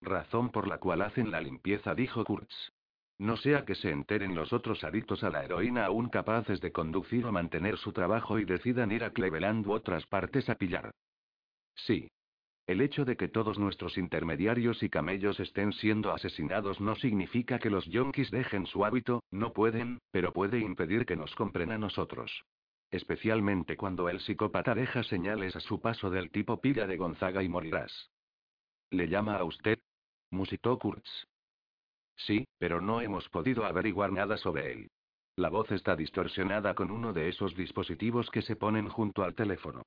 Razón 0.00 0.50
por 0.50 0.66
la 0.66 0.78
cual 0.78 1.02
hacen 1.02 1.30
la 1.30 1.40
limpieza, 1.40 1.94
dijo 1.94 2.24
Kurtz. 2.24 2.72
No 3.18 3.36
sea 3.36 3.64
que 3.64 3.74
se 3.74 3.90
enteren 3.90 4.34
los 4.34 4.52
otros 4.52 4.82
adictos 4.82 5.22
a 5.22 5.30
la 5.30 5.44
heroína 5.44 5.84
aún 5.84 6.08
capaces 6.08 6.60
de 6.60 6.72
conducir 6.72 7.26
o 7.26 7.32
mantener 7.32 7.76
su 7.78 7.92
trabajo 7.92 8.38
y 8.38 8.44
decidan 8.44 8.90
ir 8.90 9.04
a 9.04 9.10
Cleveland 9.10 9.66
u 9.66 9.72
otras 9.72 10.06
partes 10.06 10.48
a 10.48 10.56
pillar. 10.56 10.92
Sí. 11.74 12.08
El 12.72 12.80
hecho 12.80 13.04
de 13.04 13.18
que 13.18 13.28
todos 13.28 13.58
nuestros 13.58 13.98
intermediarios 13.98 14.82
y 14.82 14.88
camellos 14.88 15.38
estén 15.40 15.74
siendo 15.74 16.10
asesinados 16.10 16.80
no 16.80 16.94
significa 16.94 17.58
que 17.58 17.68
los 17.68 17.84
yonkis 17.84 18.30
dejen 18.30 18.64
su 18.64 18.86
hábito, 18.86 19.22
no 19.30 19.52
pueden, 19.52 19.98
pero 20.10 20.32
puede 20.32 20.58
impedir 20.58 21.04
que 21.04 21.14
nos 21.14 21.34
compren 21.34 21.70
a 21.70 21.76
nosotros. 21.76 22.46
Especialmente 22.90 23.76
cuando 23.76 24.08
el 24.08 24.20
psicópata 24.20 24.74
deja 24.74 25.02
señales 25.02 25.54
a 25.54 25.60
su 25.60 25.82
paso 25.82 26.08
del 26.08 26.30
tipo 26.30 26.62
pilla 26.62 26.86
de 26.86 26.96
Gonzaga 26.96 27.42
y 27.42 27.48
morirás. 27.50 28.10
¿Le 28.88 29.06
llama 29.06 29.36
a 29.36 29.44
usted? 29.44 29.78
musitó 30.30 30.78
Kurtz. 30.78 31.26
Sí, 32.16 32.46
pero 32.56 32.80
no 32.80 33.02
hemos 33.02 33.28
podido 33.28 33.66
averiguar 33.66 34.12
nada 34.12 34.38
sobre 34.38 34.72
él. 34.72 34.90
La 35.36 35.50
voz 35.50 35.70
está 35.72 35.94
distorsionada 35.94 36.74
con 36.74 36.90
uno 36.90 37.12
de 37.12 37.28
esos 37.28 37.54
dispositivos 37.54 38.30
que 38.30 38.40
se 38.40 38.56
ponen 38.56 38.88
junto 38.88 39.24
al 39.24 39.34
teléfono. 39.34 39.82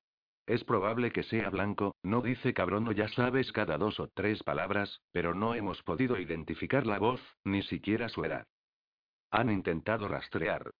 Es 0.46 0.62
probable 0.62 1.10
que 1.10 1.24
sea 1.24 1.50
blanco, 1.50 1.96
no 2.04 2.22
dice 2.22 2.54
cabrón 2.54 2.86
o 2.86 2.92
ya 2.92 3.08
sabes 3.08 3.50
cada 3.50 3.78
dos 3.78 3.98
o 3.98 4.08
tres 4.14 4.44
palabras, 4.44 5.00
pero 5.10 5.34
no 5.34 5.54
hemos 5.54 5.82
podido 5.82 6.18
identificar 6.18 6.86
la 6.86 7.00
voz, 7.00 7.20
ni 7.42 7.62
siquiera 7.62 8.08
su 8.08 8.24
edad. 8.24 8.46
Han 9.32 9.50
intentado 9.50 10.06
rastrear. 10.06 10.70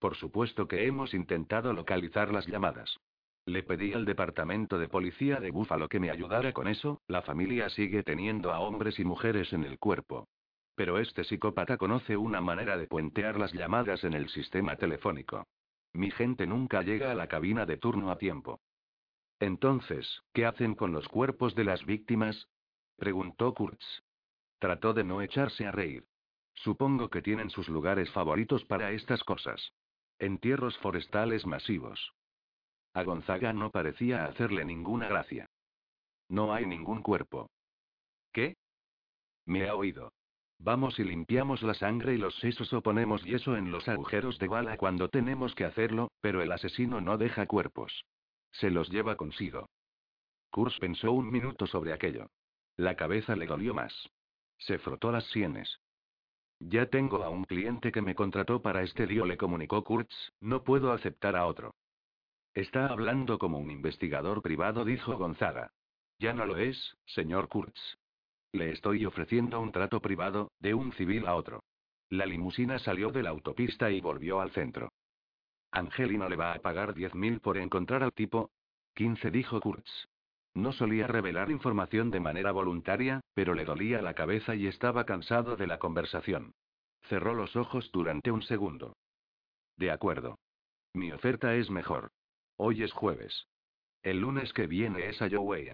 Por 0.00 0.16
supuesto 0.16 0.66
que 0.66 0.86
hemos 0.86 1.14
intentado 1.14 1.72
localizar 1.72 2.32
las 2.32 2.46
llamadas. 2.48 2.98
Le 3.46 3.62
pedí 3.62 3.92
al 3.92 4.04
departamento 4.04 4.76
de 4.76 4.88
policía 4.88 5.38
de 5.38 5.52
Búfalo 5.52 5.88
que 5.88 6.00
me 6.00 6.10
ayudara 6.10 6.52
con 6.52 6.66
eso, 6.66 7.00
la 7.06 7.22
familia 7.22 7.70
sigue 7.70 8.02
teniendo 8.02 8.52
a 8.52 8.58
hombres 8.58 8.98
y 8.98 9.04
mujeres 9.04 9.52
en 9.52 9.64
el 9.64 9.78
cuerpo. 9.78 10.26
Pero 10.74 10.98
este 10.98 11.22
psicópata 11.22 11.76
conoce 11.76 12.16
una 12.16 12.40
manera 12.40 12.76
de 12.76 12.88
puentear 12.88 13.38
las 13.38 13.52
llamadas 13.52 14.02
en 14.02 14.14
el 14.14 14.28
sistema 14.30 14.76
telefónico. 14.76 15.46
Mi 15.92 16.10
gente 16.10 16.46
nunca 16.46 16.82
llega 16.82 17.12
a 17.12 17.14
la 17.14 17.28
cabina 17.28 17.66
de 17.66 17.76
turno 17.76 18.10
a 18.10 18.18
tiempo. 18.18 18.60
Entonces, 19.40 20.22
¿qué 20.34 20.44
hacen 20.44 20.74
con 20.74 20.92
los 20.92 21.08
cuerpos 21.08 21.54
de 21.54 21.64
las 21.64 21.84
víctimas? 21.86 22.48
preguntó 22.96 23.54
Kurtz. 23.54 24.02
Trató 24.58 24.92
de 24.92 25.02
no 25.02 25.22
echarse 25.22 25.66
a 25.66 25.72
reír. 25.72 26.04
Supongo 26.54 27.08
que 27.08 27.22
tienen 27.22 27.48
sus 27.48 27.68
lugares 27.70 28.10
favoritos 28.12 28.66
para 28.66 28.92
estas 28.92 29.24
cosas. 29.24 29.72
Entierros 30.18 30.76
forestales 30.78 31.46
masivos. 31.46 32.12
A 32.92 33.02
Gonzaga 33.02 33.54
no 33.54 33.70
parecía 33.70 34.26
hacerle 34.26 34.66
ninguna 34.66 35.08
gracia. 35.08 35.48
No 36.28 36.52
hay 36.52 36.66
ningún 36.66 37.00
cuerpo. 37.00 37.48
¿Qué? 38.32 38.56
Me 39.46 39.66
ha 39.68 39.74
oído. 39.74 40.12
Vamos 40.58 40.98
y 40.98 41.04
limpiamos 41.04 41.62
la 41.62 41.72
sangre 41.72 42.14
y 42.14 42.18
los 42.18 42.34
sesos 42.40 42.70
o 42.74 42.82
ponemos 42.82 43.24
yeso 43.24 43.56
en 43.56 43.72
los 43.72 43.88
agujeros 43.88 44.38
de 44.38 44.48
bala 44.48 44.76
cuando 44.76 45.08
tenemos 45.08 45.54
que 45.54 45.64
hacerlo, 45.64 46.10
pero 46.20 46.42
el 46.42 46.52
asesino 46.52 47.00
no 47.00 47.16
deja 47.16 47.46
cuerpos. 47.46 48.04
Se 48.52 48.70
los 48.70 48.88
lleva 48.88 49.16
consigo. 49.16 49.68
Kurz 50.50 50.78
pensó 50.78 51.12
un 51.12 51.30
minuto 51.30 51.66
sobre 51.66 51.92
aquello. 51.92 52.28
La 52.76 52.96
cabeza 52.96 53.36
le 53.36 53.46
dolió 53.46 53.74
más. 53.74 54.10
Se 54.58 54.78
frotó 54.78 55.12
las 55.12 55.24
sienes. 55.26 55.80
Ya 56.60 56.86
tengo 56.86 57.22
a 57.22 57.30
un 57.30 57.44
cliente 57.44 57.90
que 57.90 58.02
me 58.02 58.14
contrató 58.14 58.60
para 58.60 58.82
este 58.82 59.06
lío, 59.06 59.24
le 59.24 59.38
comunicó 59.38 59.82
Kurtz, 59.82 60.14
no 60.40 60.62
puedo 60.62 60.92
aceptar 60.92 61.34
a 61.34 61.46
otro. 61.46 61.74
Está 62.54 62.86
hablando 62.88 63.38
como 63.38 63.58
un 63.58 63.70
investigador 63.70 64.42
privado, 64.42 64.84
dijo 64.84 65.16
Gonzaga. 65.16 65.72
Ya 66.18 66.34
no 66.34 66.44
lo 66.44 66.58
es, 66.58 66.96
señor 67.06 67.48
Kurtz. 67.48 67.80
Le 68.52 68.72
estoy 68.72 69.06
ofreciendo 69.06 69.60
un 69.60 69.72
trato 69.72 70.00
privado, 70.00 70.52
de 70.58 70.74
un 70.74 70.92
civil 70.92 71.26
a 71.26 71.36
otro. 71.36 71.62
La 72.10 72.26
limusina 72.26 72.78
salió 72.78 73.10
de 73.10 73.22
la 73.22 73.30
autopista 73.30 73.90
y 73.90 74.00
volvió 74.00 74.40
al 74.40 74.50
centro. 74.50 74.90
Angelina 75.72 76.28
le 76.28 76.36
va 76.36 76.52
a 76.52 76.58
pagar 76.58 76.94
10.000 76.94 77.40
por 77.40 77.56
encontrar 77.56 78.02
al 78.02 78.12
tipo. 78.12 78.50
15 78.94 79.30
dijo 79.30 79.60
Kurtz. 79.60 80.08
No 80.54 80.72
solía 80.72 81.06
revelar 81.06 81.50
información 81.50 82.10
de 82.10 82.20
manera 82.20 82.50
voluntaria, 82.50 83.20
pero 83.34 83.54
le 83.54 83.64
dolía 83.64 84.02
la 84.02 84.14
cabeza 84.14 84.56
y 84.56 84.66
estaba 84.66 85.06
cansado 85.06 85.56
de 85.56 85.66
la 85.66 85.78
conversación. 85.78 86.54
Cerró 87.02 87.34
los 87.34 87.54
ojos 87.54 87.90
durante 87.92 88.30
un 88.30 88.42
segundo. 88.42 88.96
De 89.76 89.90
acuerdo. 89.90 90.38
Mi 90.92 91.12
oferta 91.12 91.54
es 91.54 91.70
mejor. 91.70 92.10
Hoy 92.56 92.82
es 92.82 92.92
jueves. 92.92 93.46
El 94.02 94.20
lunes 94.20 94.52
que 94.52 94.66
viene 94.66 95.08
es 95.08 95.22
a 95.22 95.28
Joe 95.30 95.72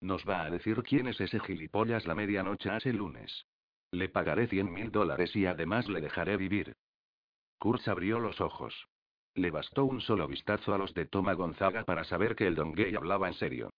Nos 0.00 0.28
va 0.28 0.42
a 0.42 0.50
decir 0.50 0.82
quién 0.82 1.06
es 1.06 1.20
ese 1.20 1.38
gilipollas 1.40 2.06
la 2.06 2.14
medianoche 2.14 2.70
hace 2.70 2.92
lunes. 2.92 3.46
Le 3.92 4.08
pagaré 4.08 4.48
100 4.48 4.72
mil 4.72 4.90
dólares 4.90 5.34
y 5.36 5.46
además 5.46 5.88
le 5.88 6.00
dejaré 6.00 6.36
vivir. 6.36 6.76
Kurtz 7.58 7.88
abrió 7.88 8.18
los 8.18 8.40
ojos. 8.40 8.88
Le 9.38 9.52
bastó 9.52 9.84
un 9.84 10.00
solo 10.00 10.26
vistazo 10.26 10.74
a 10.74 10.78
los 10.78 10.92
de 10.94 11.06
Toma 11.06 11.32
Gonzaga 11.34 11.84
para 11.84 12.02
saber 12.02 12.34
que 12.34 12.48
el 12.48 12.56
don 12.56 12.72
Gay 12.72 12.96
hablaba 12.96 13.28
en 13.28 13.34
serio. 13.34 13.70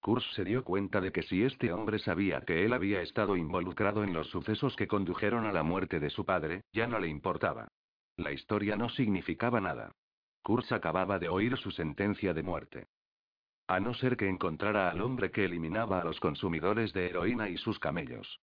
Kurz 0.00 0.24
se 0.34 0.44
dio 0.44 0.62
cuenta 0.62 1.00
de 1.00 1.10
que 1.10 1.24
si 1.24 1.42
este 1.42 1.72
hombre 1.72 1.98
sabía 1.98 2.42
que 2.42 2.64
él 2.64 2.72
había 2.72 3.02
estado 3.02 3.36
involucrado 3.36 4.04
en 4.04 4.12
los 4.12 4.28
sucesos 4.28 4.76
que 4.76 4.86
condujeron 4.86 5.44
a 5.44 5.52
la 5.52 5.64
muerte 5.64 5.98
de 5.98 6.10
su 6.10 6.24
padre, 6.24 6.62
ya 6.72 6.86
no 6.86 7.00
le 7.00 7.08
importaba. 7.08 7.66
La 8.16 8.30
historia 8.30 8.76
no 8.76 8.90
significaba 8.90 9.60
nada. 9.60 9.90
Kurz 10.44 10.70
acababa 10.70 11.18
de 11.18 11.28
oír 11.28 11.56
su 11.56 11.72
sentencia 11.72 12.32
de 12.32 12.44
muerte. 12.44 12.86
A 13.66 13.80
no 13.80 13.94
ser 13.94 14.16
que 14.16 14.28
encontrara 14.28 14.88
al 14.88 15.00
hombre 15.00 15.32
que 15.32 15.44
eliminaba 15.44 16.00
a 16.00 16.04
los 16.04 16.20
consumidores 16.20 16.92
de 16.92 17.06
heroína 17.06 17.48
y 17.48 17.58
sus 17.58 17.80
camellos. 17.80 18.38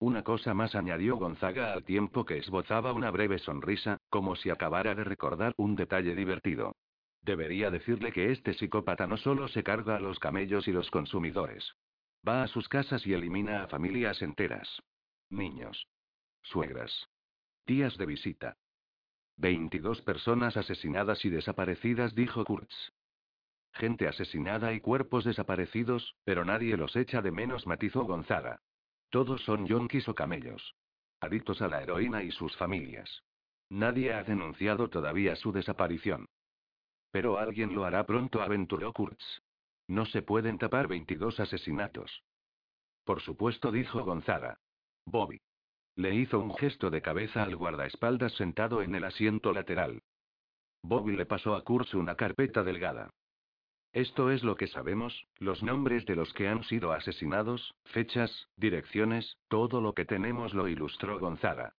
Una 0.00 0.22
cosa 0.22 0.54
más 0.54 0.76
añadió 0.76 1.16
Gonzaga 1.16 1.72
al 1.72 1.84
tiempo 1.84 2.24
que 2.24 2.38
esbozaba 2.38 2.92
una 2.92 3.10
breve 3.10 3.38
sonrisa, 3.40 3.98
como 4.10 4.36
si 4.36 4.48
acabara 4.48 4.94
de 4.94 5.02
recordar 5.02 5.54
un 5.56 5.74
detalle 5.74 6.14
divertido. 6.14 6.76
Debería 7.22 7.70
decirle 7.70 8.12
que 8.12 8.30
este 8.30 8.54
psicópata 8.54 9.08
no 9.08 9.16
solo 9.16 9.48
se 9.48 9.64
carga 9.64 9.96
a 9.96 10.00
los 10.00 10.20
camellos 10.20 10.68
y 10.68 10.72
los 10.72 10.88
consumidores. 10.90 11.74
Va 12.26 12.44
a 12.44 12.48
sus 12.48 12.68
casas 12.68 13.04
y 13.08 13.12
elimina 13.12 13.64
a 13.64 13.68
familias 13.68 14.22
enteras. 14.22 14.68
Niños. 15.30 15.88
Suegras. 16.42 17.08
Tías 17.64 17.96
de 17.98 18.06
visita. 18.06 18.56
22 19.36 20.02
personas 20.02 20.56
asesinadas 20.56 21.24
y 21.24 21.28
desaparecidas, 21.28 22.14
dijo 22.14 22.44
Kurtz. 22.44 22.92
Gente 23.72 24.06
asesinada 24.06 24.72
y 24.72 24.80
cuerpos 24.80 25.24
desaparecidos, 25.24 26.14
pero 26.24 26.44
nadie 26.44 26.76
los 26.76 26.94
echa 26.96 27.20
de 27.20 27.32
menos, 27.32 27.66
matizó 27.66 28.04
Gonzaga. 28.04 28.60
Todos 29.10 29.42
son 29.42 29.66
yonkis 29.66 30.08
o 30.08 30.14
camellos. 30.14 30.74
Adictos 31.20 31.62
a 31.62 31.68
la 31.68 31.82
heroína 31.82 32.22
y 32.22 32.30
sus 32.30 32.56
familias. 32.56 33.24
Nadie 33.70 34.12
ha 34.12 34.22
denunciado 34.22 34.88
todavía 34.88 35.36
su 35.36 35.52
desaparición. 35.52 36.26
Pero 37.10 37.38
alguien 37.38 37.74
lo 37.74 37.84
hará 37.84 38.04
pronto, 38.06 38.42
aventuró 38.42 38.92
Kurtz. 38.92 39.42
No 39.88 40.04
se 40.06 40.22
pueden 40.22 40.58
tapar 40.58 40.86
22 40.88 41.40
asesinatos. 41.40 42.22
Por 43.04 43.22
supuesto, 43.22 43.72
dijo 43.72 44.04
Gonzaga. 44.04 44.58
Bobby. 45.06 45.40
Le 45.96 46.14
hizo 46.14 46.38
un 46.38 46.54
gesto 46.54 46.90
de 46.90 47.02
cabeza 47.02 47.42
al 47.42 47.56
guardaespaldas 47.56 48.32
sentado 48.34 48.82
en 48.82 48.94
el 48.94 49.04
asiento 49.04 49.52
lateral. 49.52 50.02
Bobby 50.82 51.16
le 51.16 51.26
pasó 51.26 51.54
a 51.56 51.64
Kurtz 51.64 51.94
una 51.94 52.14
carpeta 52.14 52.62
delgada. 52.62 53.10
Esto 53.98 54.30
es 54.30 54.44
lo 54.44 54.54
que 54.54 54.68
sabemos, 54.68 55.26
los 55.40 55.60
nombres 55.64 56.06
de 56.06 56.14
los 56.14 56.32
que 56.32 56.46
han 56.46 56.62
sido 56.62 56.92
asesinados, 56.92 57.74
fechas, 57.86 58.46
direcciones, 58.54 59.38
todo 59.48 59.80
lo 59.80 59.92
que 59.92 60.04
tenemos 60.04 60.54
lo 60.54 60.68
ilustró 60.68 61.18
Gonzaga. 61.18 61.74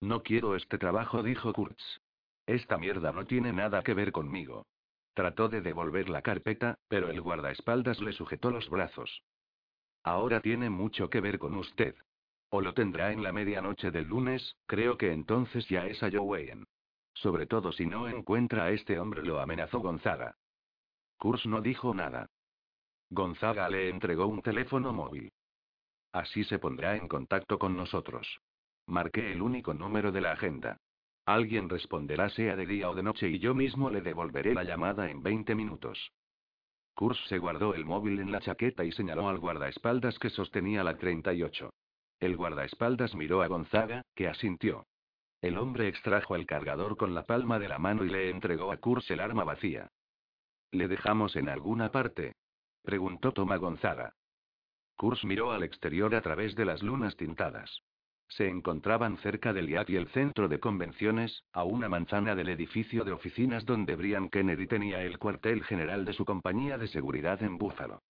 No 0.00 0.22
quiero 0.22 0.56
este 0.56 0.78
trabajo, 0.78 1.22
dijo 1.22 1.52
Kurtz. 1.52 2.00
Esta 2.46 2.78
mierda 2.78 3.12
no 3.12 3.26
tiene 3.26 3.52
nada 3.52 3.82
que 3.82 3.92
ver 3.92 4.10
conmigo. 4.10 4.64
Trató 5.12 5.50
de 5.50 5.60
devolver 5.60 6.08
la 6.08 6.22
carpeta, 6.22 6.78
pero 6.88 7.10
el 7.10 7.20
guardaespaldas 7.20 8.00
le 8.00 8.14
sujetó 8.14 8.50
los 8.50 8.70
brazos. 8.70 9.22
Ahora 10.02 10.40
tiene 10.40 10.70
mucho 10.70 11.10
que 11.10 11.20
ver 11.20 11.38
con 11.38 11.56
usted. 11.56 11.94
O 12.48 12.62
lo 12.62 12.72
tendrá 12.72 13.12
en 13.12 13.22
la 13.22 13.34
medianoche 13.34 13.90
del 13.90 14.08
lunes, 14.08 14.56
creo 14.64 14.96
que 14.96 15.12
entonces 15.12 15.68
ya 15.68 15.84
es 15.88 16.02
a 16.02 16.10
Joe 16.10 16.56
Sobre 17.12 17.44
todo 17.44 17.70
si 17.70 17.84
no 17.84 18.08
encuentra 18.08 18.64
a 18.64 18.70
este 18.70 18.98
hombre, 18.98 19.22
lo 19.22 19.40
amenazó 19.40 19.80
Gonzaga. 19.80 20.38
Kurz 21.16 21.46
no 21.46 21.60
dijo 21.60 21.94
nada. 21.94 22.26
Gonzaga 23.10 23.68
le 23.68 23.88
entregó 23.88 24.26
un 24.26 24.42
teléfono 24.42 24.92
móvil. 24.92 25.32
Así 26.12 26.44
se 26.44 26.58
pondrá 26.58 26.96
en 26.96 27.08
contacto 27.08 27.58
con 27.58 27.76
nosotros. 27.76 28.40
Marqué 28.86 29.32
el 29.32 29.42
único 29.42 29.74
número 29.74 30.12
de 30.12 30.20
la 30.20 30.32
agenda. 30.32 30.78
Alguien 31.26 31.68
responderá 31.68 32.28
sea 32.28 32.54
de 32.54 32.66
día 32.66 32.90
o 32.90 32.94
de 32.94 33.02
noche 33.02 33.28
y 33.28 33.38
yo 33.38 33.54
mismo 33.54 33.88
le 33.88 34.02
devolveré 34.02 34.54
la 34.54 34.64
llamada 34.64 35.10
en 35.10 35.22
20 35.22 35.54
minutos. 35.54 36.12
Kurz 36.94 37.18
se 37.28 37.38
guardó 37.38 37.74
el 37.74 37.84
móvil 37.84 38.20
en 38.20 38.30
la 38.30 38.40
chaqueta 38.40 38.84
y 38.84 38.92
señaló 38.92 39.28
al 39.28 39.38
guardaespaldas 39.38 40.18
que 40.18 40.30
sostenía 40.30 40.84
la 40.84 40.96
38. 40.96 41.72
El 42.20 42.36
guardaespaldas 42.36 43.14
miró 43.14 43.42
a 43.42 43.48
Gonzaga, 43.48 44.02
que 44.14 44.28
asintió. 44.28 44.86
El 45.40 45.58
hombre 45.58 45.88
extrajo 45.88 46.36
el 46.36 46.46
cargador 46.46 46.96
con 46.96 47.14
la 47.14 47.26
palma 47.26 47.58
de 47.58 47.68
la 47.68 47.78
mano 47.78 48.04
y 48.04 48.10
le 48.10 48.30
entregó 48.30 48.70
a 48.70 48.76
Kurz 48.76 49.10
el 49.10 49.20
arma 49.20 49.44
vacía. 49.44 49.90
¿Le 50.74 50.88
dejamos 50.88 51.36
en 51.36 51.48
alguna 51.48 51.92
parte? 51.92 52.34
preguntó 52.82 53.30
Toma 53.30 53.58
Gonzaga. 53.58 54.12
Kurz 54.96 55.24
miró 55.24 55.52
al 55.52 55.62
exterior 55.62 56.12
a 56.16 56.20
través 56.20 56.56
de 56.56 56.64
las 56.64 56.82
lunas 56.82 57.16
tintadas. 57.16 57.82
Se 58.26 58.48
encontraban 58.48 59.16
cerca 59.18 59.52
del 59.52 59.70
IAT 59.70 59.90
y 59.90 59.96
el 59.96 60.08
centro 60.08 60.48
de 60.48 60.58
convenciones, 60.58 61.44
a 61.52 61.62
una 61.62 61.88
manzana 61.88 62.34
del 62.34 62.48
edificio 62.48 63.04
de 63.04 63.12
oficinas 63.12 63.64
donde 63.64 63.94
Brian 63.94 64.28
Kennedy 64.28 64.66
tenía 64.66 65.00
el 65.04 65.16
cuartel 65.20 65.62
general 65.62 66.04
de 66.04 66.12
su 66.12 66.24
compañía 66.24 66.76
de 66.76 66.88
seguridad 66.88 67.40
en 67.44 67.56
Búfalo. 67.56 68.02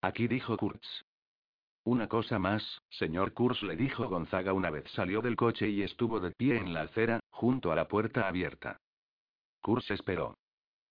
Aquí 0.00 0.26
dijo 0.26 0.56
Kurtz. 0.56 1.04
Una 1.84 2.08
cosa 2.08 2.40
más, 2.40 2.82
señor 2.90 3.34
Kurtz 3.34 3.62
le 3.62 3.76
dijo 3.76 4.08
Gonzaga 4.08 4.52
una 4.52 4.70
vez 4.70 4.90
salió 4.96 5.22
del 5.22 5.36
coche 5.36 5.68
y 5.68 5.82
estuvo 5.82 6.18
de 6.18 6.32
pie 6.32 6.56
en 6.56 6.74
la 6.74 6.82
acera, 6.82 7.20
junto 7.30 7.70
a 7.70 7.76
la 7.76 7.86
puerta 7.86 8.26
abierta. 8.26 8.80
Kurtz 9.60 9.92
esperó. 9.92 10.34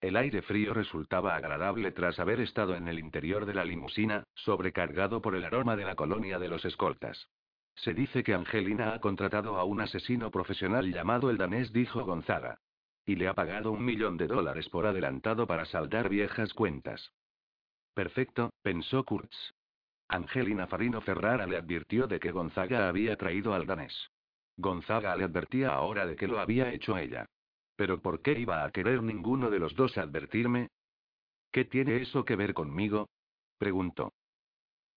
El 0.03 0.17
aire 0.17 0.41
frío 0.41 0.73
resultaba 0.73 1.33
agradable 1.33 1.93
tras 1.93 2.19
haber 2.19 2.41
estado 2.41 2.75
en 2.75 2.89
el 2.89 2.99
interior 2.99 3.45
de 3.45 3.53
la 3.53 3.63
limusina, 3.63 4.25
sobrecargado 4.35 5.21
por 5.21 5.33
el 5.33 5.45
aroma 5.45 5.77
de 5.77 5.85
la 5.85 5.95
colonia 5.95 6.39
de 6.39 6.49
los 6.49 6.65
escoltas. 6.65 7.29
Se 7.75 7.93
dice 7.93 8.21
que 8.21 8.33
Angelina 8.33 8.93
ha 8.93 8.99
contratado 8.99 9.57
a 9.57 9.63
un 9.63 9.79
asesino 9.79 10.29
profesional 10.29 10.91
llamado 10.91 11.29
el 11.29 11.37
danés, 11.37 11.71
dijo 11.71 12.03
Gonzaga. 12.03 12.59
Y 13.05 13.15
le 13.15 13.29
ha 13.29 13.33
pagado 13.33 13.71
un 13.71 13.85
millón 13.85 14.17
de 14.17 14.27
dólares 14.27 14.67
por 14.67 14.87
adelantado 14.87 15.47
para 15.47 15.63
saldar 15.63 16.09
viejas 16.09 16.53
cuentas. 16.53 17.13
Perfecto, 17.93 18.51
pensó 18.61 19.05
Kurtz. 19.05 19.53
Angelina 20.09 20.67
Farino 20.67 20.99
Ferrara 20.99 21.47
le 21.47 21.55
advirtió 21.55 22.07
de 22.07 22.19
que 22.19 22.33
Gonzaga 22.33 22.89
había 22.89 23.15
traído 23.15 23.53
al 23.53 23.65
danés. 23.65 24.11
Gonzaga 24.57 25.15
le 25.15 25.23
advertía 25.23 25.69
ahora 25.69 26.05
de 26.05 26.17
que 26.17 26.27
lo 26.27 26.41
había 26.41 26.73
hecho 26.73 26.97
ella. 26.97 27.25
Pero 27.75 28.01
¿por 28.01 28.21
qué 28.21 28.39
iba 28.39 28.63
a 28.63 28.71
querer 28.71 29.01
ninguno 29.01 29.49
de 29.49 29.59
los 29.59 29.75
dos 29.75 29.97
advertirme? 29.97 30.69
¿Qué 31.51 31.65
tiene 31.65 31.97
eso 31.97 32.25
que 32.25 32.35
ver 32.35 32.53
conmigo? 32.53 33.09
preguntó. 33.57 34.13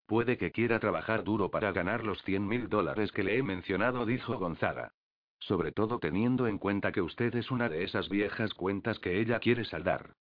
Puede 0.07 0.39
que 0.39 0.53
quiera 0.53 0.79
trabajar 0.79 1.25
duro 1.25 1.51
para 1.51 1.73
ganar 1.73 2.05
los 2.05 2.23
100 2.23 2.47
mil 2.47 2.69
dólares 2.69 3.11
que 3.13 3.25
le 3.25 3.37
he 3.37 3.43
mencionado, 3.43 4.07
dijo 4.07 4.39
Gonzaga. 4.39 4.93
Sobre 5.39 5.73
todo 5.73 5.99
teniendo 5.99 6.47
en 6.47 6.59
cuenta 6.59 6.93
que 6.93 7.03
usted 7.03 7.35
es 7.35 7.51
una 7.51 7.69
de 7.69 7.85
esas 7.85 8.09
viejas 8.09 8.55
cuentas 8.55 8.99
que 8.99 9.21
ella 9.21 9.39
quiere 9.41 9.65
saldar. 9.65 10.15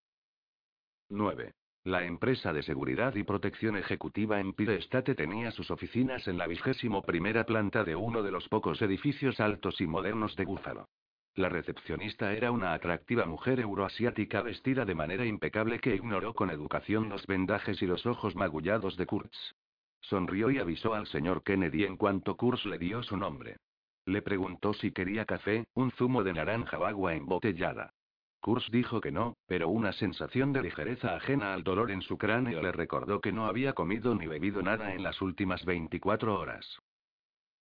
9. 1.10 1.54
La 1.84 2.04
empresa 2.04 2.52
de 2.52 2.64
seguridad 2.64 3.14
y 3.16 3.24
protección 3.24 3.78
ejecutiva 3.78 4.40
Empire 4.40 4.78
State 4.78 5.14
tenía 5.14 5.52
sus 5.52 5.70
oficinas 5.70 6.28
en 6.28 6.40
la 6.40 6.48
vigésimo 6.48 7.04
primera 7.04 7.46
planta 7.46 7.84
de 7.84 7.96
uno 7.96 8.24
de 8.24 8.32
los 8.32 8.50
pocos 8.50 8.82
edificios 8.82 9.40
altos 9.40 9.80
y 9.80 9.86
modernos 9.86 10.36
de 10.36 10.46
Búfalo. 10.46 10.88
La 11.36 11.50
recepcionista 11.50 12.32
era 12.32 12.50
una 12.52 12.74
atractiva 12.74 13.26
mujer 13.26 13.60
euroasiática 13.60 14.42
vestida 14.42 14.86
de 14.86 14.96
manera 14.96 15.26
impecable 15.26 15.80
que 15.80 15.94
ignoró 15.94 16.34
con 16.34 16.50
educación 16.50 17.10
los 17.10 17.28
vendajes 17.28 17.82
y 17.82 17.86
los 17.86 18.06
ojos 18.06 18.36
magullados 18.36 18.96
de 18.96 19.06
Kurtz. 19.06 19.54
Sonrió 20.00 20.50
y 20.50 20.60
avisó 20.60 20.94
al 20.94 21.08
señor 21.08 21.44
Kennedy 21.44 21.84
en 21.84 21.98
cuanto 21.98 22.38
Kurtz 22.38 22.66
le 22.66 22.78
dio 22.78 23.04
su 23.04 23.18
nombre. 23.18 23.58
Le 24.06 24.22
preguntó 24.22 24.74
si 24.74 24.94
quería 24.94 25.26
café, 25.26 25.66
un 25.74 25.92
zumo 25.92 26.24
de 26.24 26.32
naranja 26.32 26.80
o 26.80 26.86
agua 26.86 27.16
embotellada. 27.16 27.92
Kurtz 28.40 28.72
dijo 28.72 29.02
que 29.02 29.12
no, 29.12 29.36
pero 29.46 29.68
una 29.68 29.92
sensación 29.92 30.54
de 30.54 30.62
ligereza 30.62 31.18
ajena 31.18 31.54
al 31.54 31.64
dolor 31.64 31.92
en 31.92 32.02
su 32.02 32.18
cráneo 32.18 32.62
le 32.62 32.72
recordó 32.72 33.20
que 33.20 33.34
no 33.34 33.48
había 33.48 33.74
comido 33.74 34.16
ni 34.16 34.26
bebido 34.26 34.62
nada 34.62 34.94
en 34.94 35.04
las 35.04 35.22
últimas 35.22 35.66
24 35.66 36.40
horas. 36.40 36.80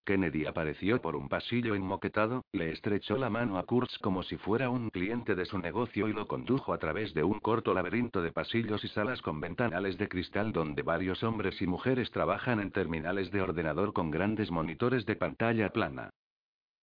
Kennedy 0.04 0.46
apareció 0.46 1.00
por 1.00 1.16
un 1.16 1.28
pasillo 1.28 1.74
enmoquetado, 1.74 2.44
le 2.52 2.70
estrechó 2.70 3.16
la 3.16 3.30
mano 3.30 3.58
a 3.58 3.64
Kurtz 3.64 3.98
como 3.98 4.22
si 4.22 4.36
fuera 4.36 4.70
un 4.70 4.90
cliente 4.90 5.34
de 5.34 5.46
su 5.46 5.58
negocio 5.58 6.08
y 6.08 6.12
lo 6.12 6.28
condujo 6.28 6.72
a 6.72 6.78
través 6.78 7.14
de 7.14 7.24
un 7.24 7.40
corto 7.40 7.74
laberinto 7.74 8.22
de 8.22 8.32
pasillos 8.32 8.84
y 8.84 8.88
salas 8.88 9.22
con 9.22 9.40
ventanales 9.40 9.98
de 9.98 10.08
cristal 10.08 10.52
donde 10.52 10.82
varios 10.82 11.22
hombres 11.22 11.60
y 11.60 11.66
mujeres 11.66 12.10
trabajan 12.10 12.60
en 12.60 12.70
terminales 12.70 13.30
de 13.30 13.40
ordenador 13.40 13.92
con 13.92 14.10
grandes 14.10 14.50
monitores 14.50 15.06
de 15.06 15.16
pantalla 15.16 15.70
plana. 15.70 16.10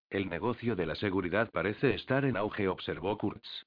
El 0.09 0.28
negocio 0.30 0.76
de 0.76 0.86
la 0.86 0.95
seguridad 0.95 1.49
parece 1.51 1.93
estar 1.95 2.26
en 2.26 2.36
auge, 2.36 2.67
observó 2.67 3.17
Kurtz. 3.17 3.65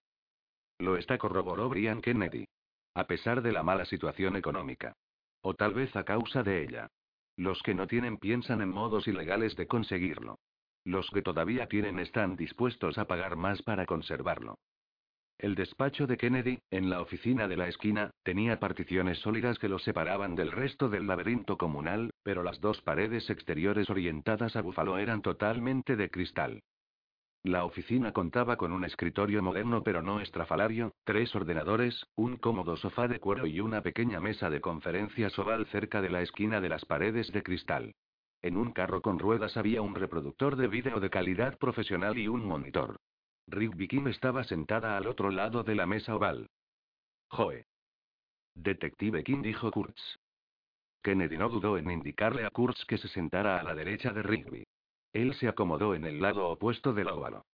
Lo 0.78 0.96
está, 0.96 1.16
corroboró 1.16 1.68
Brian 1.68 2.02
Kennedy. 2.02 2.46
A 2.94 3.06
pesar 3.06 3.40
de 3.42 3.52
la 3.52 3.62
mala 3.62 3.84
situación 3.86 4.36
económica. 4.36 4.94
O 5.42 5.54
tal 5.54 5.74
vez 5.74 5.94
a 5.96 6.04
causa 6.04 6.42
de 6.42 6.62
ella. 6.62 6.88
Los 7.36 7.62
que 7.62 7.74
no 7.74 7.86
tienen 7.86 8.18
piensan 8.18 8.60
en 8.60 8.68
modos 8.68 9.08
ilegales 9.08 9.56
de 9.56 9.66
conseguirlo. 9.66 10.38
Los 10.84 11.08
que 11.10 11.22
todavía 11.22 11.66
tienen 11.66 11.98
están 11.98 12.36
dispuestos 12.36 12.98
a 12.98 13.06
pagar 13.06 13.36
más 13.36 13.62
para 13.62 13.86
conservarlo. 13.86 14.58
El 15.38 15.56
despacho 15.56 16.06
de 16.06 16.16
Kennedy, 16.16 16.60
en 16.70 16.90
la 16.90 17.00
oficina 17.00 17.48
de 17.48 17.56
la 17.56 17.66
esquina, 17.66 18.10
tenía 18.22 18.60
particiones 18.60 19.18
sólidas 19.18 19.58
que 19.58 19.68
lo 19.68 19.80
separaban 19.80 20.36
del 20.36 20.52
resto 20.52 20.88
del 20.88 21.08
laberinto 21.08 21.58
comunal, 21.58 22.10
pero 22.22 22.44
las 22.44 22.60
dos 22.60 22.80
paredes 22.82 23.28
exteriores 23.30 23.90
orientadas 23.90 24.54
a 24.54 24.62
Búfalo 24.62 24.96
eran 24.96 25.22
totalmente 25.22 25.96
de 25.96 26.08
cristal. 26.08 26.62
La 27.44 27.66
oficina 27.66 28.12
contaba 28.12 28.56
con 28.56 28.72
un 28.72 28.86
escritorio 28.86 29.42
moderno 29.42 29.82
pero 29.82 30.00
no 30.00 30.20
estrafalario, 30.20 30.94
tres 31.04 31.34
ordenadores, 31.34 32.06
un 32.16 32.38
cómodo 32.38 32.78
sofá 32.78 33.06
de 33.06 33.20
cuero 33.20 33.46
y 33.46 33.60
una 33.60 33.82
pequeña 33.82 34.18
mesa 34.18 34.48
de 34.48 34.62
conferencias 34.62 35.38
oval 35.38 35.66
cerca 35.66 36.00
de 36.00 36.08
la 36.08 36.22
esquina 36.22 36.62
de 36.62 36.70
las 36.70 36.86
paredes 36.86 37.30
de 37.32 37.42
cristal. 37.42 37.94
En 38.40 38.56
un 38.56 38.72
carro 38.72 39.02
con 39.02 39.18
ruedas 39.18 39.58
había 39.58 39.82
un 39.82 39.94
reproductor 39.94 40.56
de 40.56 40.68
vídeo 40.68 41.00
de 41.00 41.10
calidad 41.10 41.58
profesional 41.58 42.16
y 42.16 42.28
un 42.28 42.46
monitor. 42.46 42.96
Rigby 43.46 43.88
Kim 43.88 44.08
estaba 44.08 44.44
sentada 44.44 44.96
al 44.96 45.06
otro 45.06 45.30
lado 45.30 45.64
de 45.64 45.74
la 45.74 45.84
mesa 45.84 46.16
oval. 46.16 46.48
Joe. 47.28 47.66
Detective 48.54 49.22
Kim 49.22 49.42
dijo 49.42 49.70
Kurtz. 49.70 50.18
Kennedy 51.02 51.36
no 51.36 51.50
dudó 51.50 51.76
en 51.76 51.90
indicarle 51.90 52.46
a 52.46 52.50
Kurtz 52.50 52.86
que 52.86 52.96
se 52.96 53.08
sentara 53.08 53.60
a 53.60 53.62
la 53.62 53.74
derecha 53.74 54.14
de 54.14 54.22
Rigby. 54.22 54.64
Él 55.14 55.32
se 55.34 55.46
acomodó 55.46 55.94
en 55.94 56.04
el 56.04 56.20
lado 56.20 56.48
opuesto 56.48 56.92
del 56.92 57.08
óvalo. 57.08 57.46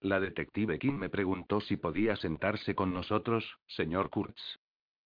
La 0.00 0.18
detective 0.18 0.78
Kim 0.80 0.98
me 0.98 1.08
preguntó 1.08 1.60
si 1.60 1.76
podía 1.76 2.16
sentarse 2.16 2.74
con 2.74 2.92
nosotros, 2.92 3.58
señor 3.68 4.10
Kurtz. 4.10 4.58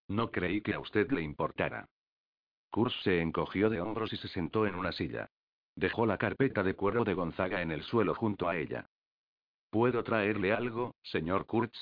No 0.09 0.31
creí 0.31 0.63
que 0.63 0.73
a 0.73 0.81
usted 0.81 1.11
le 1.13 1.21
importara. 1.21 1.87
Kurtz 2.71 2.95
se 3.03 3.21
encogió 3.21 3.69
de 3.69 3.83
hombros 3.83 4.13
y 4.15 4.17
se 4.17 4.29
sentó 4.29 4.67
en 4.67 4.77
una 4.77 4.93
silla. 4.93 5.29
Dejó 5.77 6.07
la 6.07 6.17
carpeta 6.17 6.63
de 6.63 6.75
cuero 6.75 7.05
de 7.05 7.13
Gonzaga 7.13 7.61
en 7.61 7.71
el 7.71 7.83
suelo 7.83 8.15
junto 8.15 8.49
a 8.49 8.57
ella. 8.57 8.87
¿Puedo 9.69 10.03
traerle 10.05 10.55
algo, 10.55 10.95
señor 11.03 11.45
Kurtz? 11.45 11.77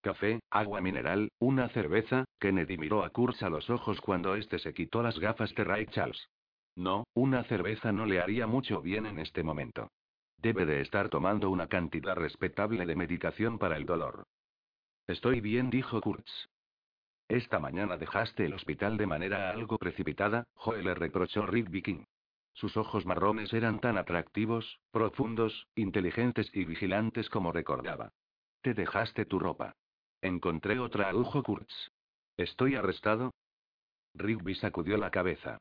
Café, 0.00 0.40
agua 0.50 0.80
mineral, 0.80 1.32
una 1.40 1.68
cerveza. 1.70 2.24
Kennedy 2.38 2.78
miró 2.78 3.02
a 3.02 3.10
Kurtz 3.10 3.42
a 3.42 3.48
los 3.48 3.68
ojos 3.68 4.00
cuando 4.00 4.36
éste 4.36 4.60
se 4.60 4.72
quitó 4.74 5.02
las 5.02 5.18
gafas 5.18 5.52
de 5.54 5.64
Ray 5.64 5.86
Charles. 5.86 6.28
No, 6.76 7.04
una 7.14 7.44
cerveza 7.44 7.92
no 7.92 8.06
le 8.06 8.20
haría 8.20 8.46
mucho 8.46 8.82
bien 8.82 9.06
en 9.06 9.18
este 9.18 9.42
momento. 9.42 9.90
Debe 10.38 10.66
de 10.66 10.80
estar 10.80 11.08
tomando 11.08 11.50
una 11.50 11.68
cantidad 11.68 12.16
respetable 12.16 12.84
de 12.84 12.96
medicación 12.96 13.58
para 13.58 13.76
el 13.76 13.86
dolor. 13.86 14.24
Estoy 15.06 15.40
bien, 15.40 15.70
dijo 15.70 16.00
Kurtz. 16.00 16.48
Esta 17.28 17.58
mañana 17.58 17.96
dejaste 17.96 18.44
el 18.44 18.54
hospital 18.54 18.96
de 18.96 19.06
manera 19.06 19.50
algo 19.50 19.78
precipitada, 19.78 20.44
Joe 20.54 20.82
le 20.82 20.94
reprochó 20.94 21.46
Rick 21.46 21.70
Viking. 21.70 22.04
Sus 22.52 22.76
ojos 22.76 23.06
marrones 23.06 23.52
eran 23.52 23.80
tan 23.80 23.96
atractivos, 23.96 24.78
profundos, 24.90 25.66
inteligentes 25.74 26.48
y 26.52 26.64
vigilantes 26.64 27.28
como 27.30 27.50
recordaba. 27.50 28.10
Te 28.62 28.74
dejaste 28.74 29.24
tu 29.24 29.38
ropa. 29.38 29.74
Encontré 30.20 30.78
otra, 30.78 31.08
adujo 31.08 31.42
Kurtz. 31.42 31.90
¿Estoy 32.36 32.76
arrestado? 32.76 33.32
Rigby 34.14 34.54
sacudió 34.54 34.96
la 34.96 35.10
cabeza. 35.10 35.58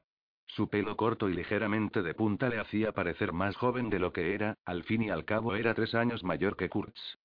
Su 0.48 0.70
pelo 0.70 0.96
corto 0.96 1.30
y 1.30 1.34
ligeramente 1.34 2.02
de 2.02 2.14
punta 2.14 2.50
le 2.50 2.60
hacía 2.60 2.92
parecer 2.92 3.34
más 3.34 3.56
joven 3.56 3.90
de 3.90 4.00
lo 4.00 4.14
que 4.14 4.34
era, 4.36 4.56
al 4.66 4.84
fin 4.84 5.02
y 5.02 5.10
al 5.10 5.26
cabo 5.26 5.56
era 5.56 5.74
tres 5.74 5.96
años 5.96 6.24
mayor 6.24 6.56
que 6.56 6.70
Kurtz. 6.70 7.18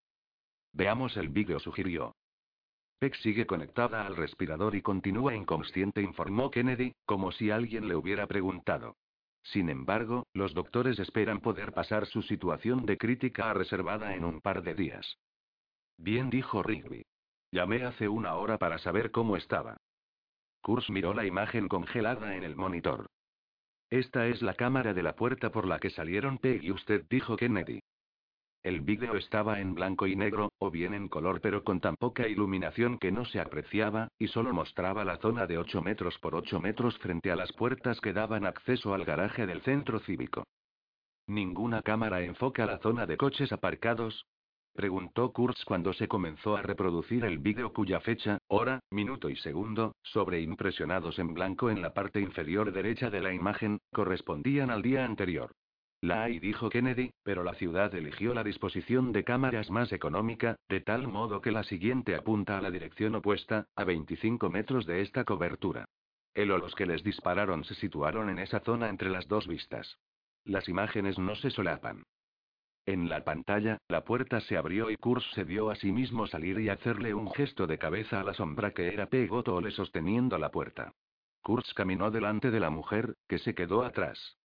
Veamos 0.72 1.16
el 1.16 1.28
vídeo, 1.28 1.58
sugirió. 1.58 2.14
Peck 2.98 3.14
sigue 3.16 3.46
conectada 3.46 4.06
al 4.06 4.16
respirador 4.16 4.74
y 4.74 4.82
continúa 4.82 5.34
inconsciente, 5.34 6.02
informó 6.02 6.50
Kennedy, 6.50 6.94
como 7.04 7.30
si 7.32 7.50
alguien 7.50 7.86
le 7.86 7.94
hubiera 7.94 8.26
preguntado. 8.26 8.96
Sin 9.42 9.70
embargo, 9.70 10.26
los 10.32 10.52
doctores 10.52 10.98
esperan 10.98 11.40
poder 11.40 11.72
pasar 11.72 12.06
su 12.06 12.22
situación 12.22 12.86
de 12.86 12.98
crítica 12.98 13.50
a 13.50 13.54
reservada 13.54 14.14
en 14.14 14.24
un 14.24 14.40
par 14.40 14.62
de 14.62 14.74
días. 14.74 15.18
Bien, 15.96 16.28
dijo 16.28 16.62
Rigby. 16.62 17.04
Llamé 17.50 17.84
hace 17.84 18.08
una 18.08 18.34
hora 18.34 18.58
para 18.58 18.78
saber 18.78 19.10
cómo 19.10 19.36
estaba. 19.36 19.78
Kurz 20.60 20.90
miró 20.90 21.14
la 21.14 21.24
imagen 21.24 21.68
congelada 21.68 22.36
en 22.36 22.44
el 22.44 22.56
monitor. 22.56 23.06
Esta 23.90 24.26
es 24.26 24.42
la 24.42 24.54
cámara 24.54 24.92
de 24.92 25.02
la 25.02 25.16
puerta 25.16 25.50
por 25.50 25.66
la 25.66 25.78
que 25.78 25.90
salieron 25.90 26.38
Peg 26.38 26.62
y 26.62 26.72
usted, 26.72 27.04
dijo 27.08 27.36
Kennedy. 27.36 27.80
El 28.62 28.80
vídeo 28.80 29.14
estaba 29.16 29.60
en 29.60 29.74
blanco 29.74 30.06
y 30.06 30.16
negro, 30.16 30.52
o 30.58 30.70
bien 30.70 30.92
en 30.92 31.08
color 31.08 31.40
pero 31.40 31.64
con 31.64 31.80
tan 31.80 31.96
poca 31.96 32.28
iluminación 32.28 32.98
que 32.98 33.12
no 33.12 33.24
se 33.24 33.40
apreciaba, 33.40 34.08
y 34.18 34.28
solo 34.28 34.52
mostraba 34.52 35.04
la 35.04 35.16
zona 35.18 35.46
de 35.46 35.58
8 35.58 35.80
metros 35.80 36.18
por 36.18 36.34
8 36.34 36.60
metros 36.60 36.98
frente 36.98 37.30
a 37.30 37.36
las 37.36 37.52
puertas 37.52 38.00
que 38.00 38.12
daban 38.12 38.44
acceso 38.44 38.94
al 38.94 39.04
garaje 39.04 39.46
del 39.46 39.62
centro 39.62 40.00
cívico. 40.00 40.44
Ninguna 41.28 41.82
cámara 41.82 42.22
enfoca 42.22 42.66
la 42.66 42.78
zona 42.78 43.06
de 43.06 43.16
coches 43.16 43.52
aparcados, 43.52 44.26
Preguntó 44.78 45.32
Kurtz 45.32 45.64
cuando 45.64 45.92
se 45.92 46.06
comenzó 46.06 46.56
a 46.56 46.62
reproducir 46.62 47.24
el 47.24 47.38
vídeo 47.38 47.72
cuya 47.72 47.98
fecha, 47.98 48.38
hora, 48.46 48.78
minuto 48.92 49.28
y 49.28 49.34
segundo, 49.34 49.96
sobreimpresionados 50.04 51.18
en 51.18 51.34
blanco 51.34 51.68
en 51.68 51.82
la 51.82 51.94
parte 51.94 52.20
inferior 52.20 52.70
derecha 52.70 53.10
de 53.10 53.20
la 53.20 53.34
imagen, 53.34 53.80
correspondían 53.92 54.70
al 54.70 54.82
día 54.82 55.04
anterior. 55.04 55.50
La 56.00 56.22
hay, 56.22 56.38
dijo 56.38 56.70
Kennedy, 56.70 57.10
pero 57.24 57.42
la 57.42 57.54
ciudad 57.54 57.92
eligió 57.92 58.34
la 58.34 58.44
disposición 58.44 59.10
de 59.10 59.24
cámaras 59.24 59.68
más 59.68 59.90
económica, 59.92 60.54
de 60.68 60.80
tal 60.80 61.08
modo 61.08 61.40
que 61.40 61.50
la 61.50 61.64
siguiente 61.64 62.14
apunta 62.14 62.56
a 62.56 62.62
la 62.62 62.70
dirección 62.70 63.16
opuesta, 63.16 63.66
a 63.74 63.82
25 63.82 64.48
metros 64.48 64.86
de 64.86 65.00
esta 65.00 65.24
cobertura. 65.24 65.86
Él 66.34 66.52
o 66.52 66.58
los 66.58 66.76
que 66.76 66.86
les 66.86 67.02
dispararon 67.02 67.64
se 67.64 67.74
situaron 67.74 68.30
en 68.30 68.38
esa 68.38 68.60
zona 68.60 68.90
entre 68.90 69.10
las 69.10 69.26
dos 69.26 69.48
vistas. 69.48 69.98
Las 70.44 70.68
imágenes 70.68 71.18
no 71.18 71.34
se 71.34 71.50
solapan. 71.50 72.04
En 72.88 73.10
la 73.10 73.22
pantalla, 73.22 73.76
la 73.88 74.02
puerta 74.02 74.40
se 74.40 74.56
abrió 74.56 74.90
y 74.90 74.96
Kurz 74.96 75.22
se 75.34 75.44
vio 75.44 75.68
a 75.68 75.76
sí 75.76 75.92
mismo 75.92 76.26
salir 76.26 76.58
y 76.58 76.70
hacerle 76.70 77.12
un 77.12 77.30
gesto 77.30 77.66
de 77.66 77.76
cabeza 77.76 78.18
a 78.18 78.24
la 78.24 78.32
sombra 78.32 78.70
que 78.70 78.88
era 78.88 79.10
Pegotole 79.10 79.70
sosteniendo 79.72 80.38
la 80.38 80.50
puerta. 80.50 80.94
Kurz 81.42 81.74
caminó 81.74 82.10
delante 82.10 82.50
de 82.50 82.60
la 82.60 82.70
mujer, 82.70 83.14
que 83.28 83.38
se 83.40 83.54
quedó 83.54 83.84
atrás. 83.84 84.38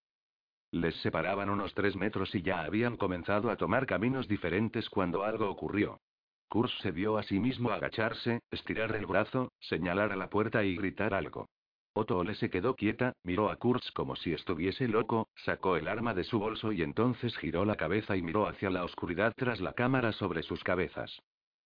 Les 0.71 0.93
separaban 0.97 1.49
unos 1.49 1.73
tres 1.73 1.95
metros 1.95 2.35
y 2.35 2.41
ya 2.41 2.63
habían 2.65 2.97
comenzado 2.97 3.49
a 3.49 3.55
tomar 3.55 3.85
caminos 3.85 4.27
diferentes 4.27 4.89
cuando 4.89 5.23
algo 5.23 5.49
ocurrió. 5.49 6.01
Kurz 6.49 6.77
se 6.81 6.91
vio 6.91 7.17
a 7.17 7.23
sí 7.23 7.39
mismo 7.39 7.69
agacharse, 7.69 8.41
estirar 8.51 8.93
el 8.93 9.05
brazo, 9.05 9.53
señalar 9.61 10.11
a 10.11 10.17
la 10.17 10.29
puerta 10.29 10.65
y 10.65 10.75
gritar 10.75 11.13
algo. 11.13 11.47
Otto 11.95 12.23
se 12.33 12.49
quedó 12.49 12.75
quieta, 12.75 13.13
miró 13.23 13.51
a 13.51 13.57
Kurz 13.57 13.91
como 13.91 14.15
si 14.15 14.33
estuviese 14.33 14.87
loco, 14.87 15.27
sacó 15.45 15.77
el 15.77 15.87
arma 15.87 16.15
de 16.15 16.23
su 16.23 16.39
bolso 16.39 16.71
y 16.71 16.81
entonces 16.81 17.37
giró 17.37 17.65
la 17.65 17.75
cabeza 17.75 18.17
y 18.17 18.23
miró 18.23 18.47
hacia 18.47 18.71
la 18.71 18.83
oscuridad 18.83 19.33
tras 19.35 19.61
la 19.61 19.73
cámara 19.73 20.11
sobre 20.11 20.41
sus 20.41 20.63
cabezas. 20.63 21.21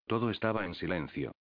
Todo 0.05 0.29
estaba 0.29 0.65
en 0.65 0.75
silencio. 0.75 1.31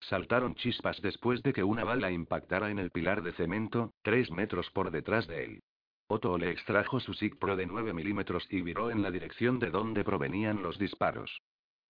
Saltaron 0.00 0.54
chispas 0.56 1.00
después 1.00 1.42
de 1.42 1.52
que 1.54 1.64
una 1.64 1.84
bala 1.84 2.10
impactara 2.10 2.70
en 2.70 2.78
el 2.78 2.90
pilar 2.90 3.22
de 3.22 3.32
cemento, 3.32 3.92
tres 4.02 4.30
metros 4.30 4.68
por 4.70 4.90
detrás 4.90 5.26
de 5.26 5.44
él. 5.44 5.62
Otto 6.08 6.36
le 6.36 6.50
extrajo 6.50 7.00
su 7.00 7.14
SIG 7.14 7.38
Pro 7.38 7.56
de 7.56 7.64
9 7.64 7.94
milímetros 7.94 8.46
y 8.50 8.60
viró 8.60 8.90
en 8.90 9.00
la 9.00 9.10
dirección 9.10 9.58
de 9.58 9.70
donde 9.70 10.04
provenían 10.04 10.62
los 10.62 10.78
disparos. 10.78 11.40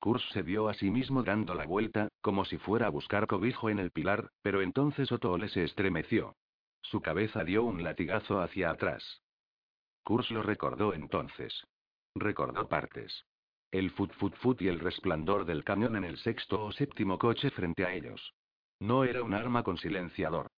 Kurz 0.03 0.29
se 0.33 0.43
vio 0.43 0.69
a 0.69 0.75
sí 0.75 0.91
mismo 0.91 1.23
dando 1.23 1.55
la 1.55 1.65
vuelta, 1.65 2.09
como 2.23 2.45
si 2.45 2.59
fuera 2.59 2.89
a 2.89 2.91
buscar 2.91 3.29
cobijo 3.29 3.71
en 3.71 3.79
el 3.79 3.93
pilar, 3.93 4.33
pero 4.43 4.61
entonces 4.61 5.13
Otole 5.13 5.49
se 5.49 5.63
estremeció. 5.63 6.35
Su 6.81 7.01
cabeza 7.01 7.45
dio 7.45 7.63
un 7.63 7.85
latigazo 7.85 8.41
hacia 8.41 8.73
atrás. 8.73 9.23
Kurz 10.03 10.29
lo 10.33 10.43
recordó 10.43 10.93
entonces. 10.93 11.69
Recordó 12.17 12.67
partes. 12.67 13.27
El 13.71 13.93
fut 13.93 14.13
fut 14.15 14.35
fut 14.39 14.61
y 14.61 14.67
el 14.67 14.81
resplandor 14.81 15.45
del 15.45 15.63
camión 15.63 15.95
en 15.95 16.03
el 16.03 16.19
sexto 16.19 16.65
o 16.65 16.73
séptimo 16.73 17.17
coche 17.17 17.51
frente 17.51 17.85
a 17.85 17.95
ellos. 17.95 18.35
No 18.81 19.05
era 19.05 19.23
un 19.23 19.35
arma 19.35 19.63
con 19.63 19.79
silenciador. 19.79 20.49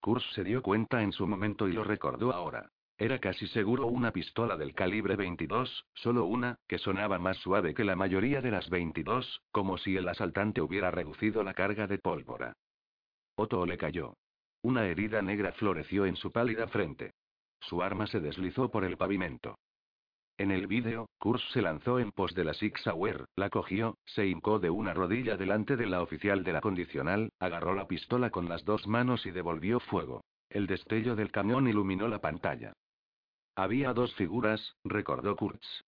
Kurz 0.00 0.24
se 0.32 0.44
dio 0.44 0.62
cuenta 0.62 1.02
en 1.02 1.12
su 1.12 1.26
momento 1.26 1.68
y 1.68 1.74
lo 1.74 1.84
recordó 1.84 2.32
ahora. 2.32 2.70
Era 2.96 3.18
casi 3.18 3.48
seguro 3.48 3.88
una 3.88 4.12
pistola 4.12 4.56
del 4.56 4.72
calibre 4.72 5.16
22, 5.16 5.86
solo 5.94 6.26
una, 6.26 6.58
que 6.68 6.78
sonaba 6.78 7.18
más 7.18 7.36
suave 7.38 7.74
que 7.74 7.82
la 7.82 7.96
mayoría 7.96 8.40
de 8.40 8.52
las 8.52 8.70
22, 8.70 9.42
como 9.50 9.78
si 9.78 9.96
el 9.96 10.08
asaltante 10.08 10.60
hubiera 10.60 10.92
reducido 10.92 11.42
la 11.42 11.54
carga 11.54 11.88
de 11.88 11.98
pólvora. 11.98 12.52
Otto 13.34 13.66
le 13.66 13.76
cayó. 13.78 14.14
Una 14.62 14.86
herida 14.86 15.22
negra 15.22 15.52
floreció 15.52 16.06
en 16.06 16.14
su 16.14 16.30
pálida 16.30 16.68
frente. 16.68 17.14
Su 17.58 17.82
arma 17.82 18.06
se 18.06 18.20
deslizó 18.20 18.70
por 18.70 18.84
el 18.84 18.96
pavimento. 18.96 19.58
En 20.38 20.52
el 20.52 20.68
vídeo, 20.68 21.08
Kurz 21.18 21.42
se 21.52 21.62
lanzó 21.62 21.98
en 21.98 22.12
pos 22.12 22.32
de 22.34 22.44
la 22.44 22.54
Six 22.54 22.80
Sauer, 22.82 23.24
la 23.34 23.50
cogió, 23.50 23.98
se 24.04 24.26
hincó 24.26 24.60
de 24.60 24.70
una 24.70 24.94
rodilla 24.94 25.36
delante 25.36 25.76
de 25.76 25.86
la 25.86 26.00
oficial 26.00 26.44
de 26.44 26.52
la 26.52 26.60
condicional, 26.60 27.30
agarró 27.40 27.74
la 27.74 27.88
pistola 27.88 28.30
con 28.30 28.48
las 28.48 28.64
dos 28.64 28.86
manos 28.86 29.26
y 29.26 29.32
devolvió 29.32 29.80
fuego. 29.80 30.22
El 30.48 30.68
destello 30.68 31.16
del 31.16 31.32
camión 31.32 31.66
iluminó 31.66 32.06
la 32.06 32.20
pantalla. 32.20 32.72
Había 33.56 33.92
dos 33.92 34.12
figuras, 34.16 34.76
recordó 34.82 35.36
Kurtz. 35.36 35.84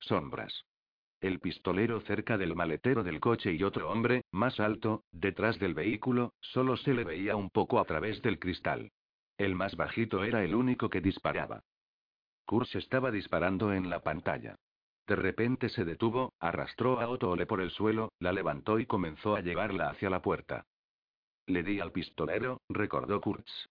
Sombras. 0.00 0.64
El 1.20 1.38
pistolero 1.38 2.00
cerca 2.00 2.36
del 2.36 2.56
maletero 2.56 3.04
del 3.04 3.20
coche 3.20 3.52
y 3.52 3.62
otro 3.62 3.88
hombre, 3.88 4.24
más 4.32 4.58
alto, 4.58 5.04
detrás 5.12 5.58
del 5.58 5.74
vehículo, 5.74 6.34
solo 6.40 6.76
se 6.76 6.92
le 6.92 7.04
veía 7.04 7.36
un 7.36 7.50
poco 7.50 7.78
a 7.78 7.84
través 7.84 8.20
del 8.20 8.38
cristal. 8.38 8.90
El 9.38 9.54
más 9.54 9.76
bajito 9.76 10.24
era 10.24 10.44
el 10.44 10.54
único 10.54 10.90
que 10.90 11.00
disparaba. 11.00 11.62
Kurtz 12.46 12.74
estaba 12.74 13.10
disparando 13.10 13.72
en 13.72 13.88
la 13.88 14.02
pantalla. 14.02 14.56
De 15.06 15.16
repente 15.16 15.68
se 15.68 15.84
detuvo, 15.84 16.34
arrastró 16.40 17.00
a 17.00 17.08
Otole 17.08 17.46
por 17.46 17.60
el 17.60 17.70
suelo, 17.70 18.12
la 18.18 18.32
levantó 18.32 18.78
y 18.78 18.86
comenzó 18.86 19.36
a 19.36 19.40
llevarla 19.40 19.88
hacia 19.88 20.10
la 20.10 20.20
puerta. 20.20 20.66
Le 21.46 21.62
di 21.62 21.78
al 21.78 21.92
pistolero, 21.92 22.60
recordó 22.68 23.20
Kurtz. 23.20 23.68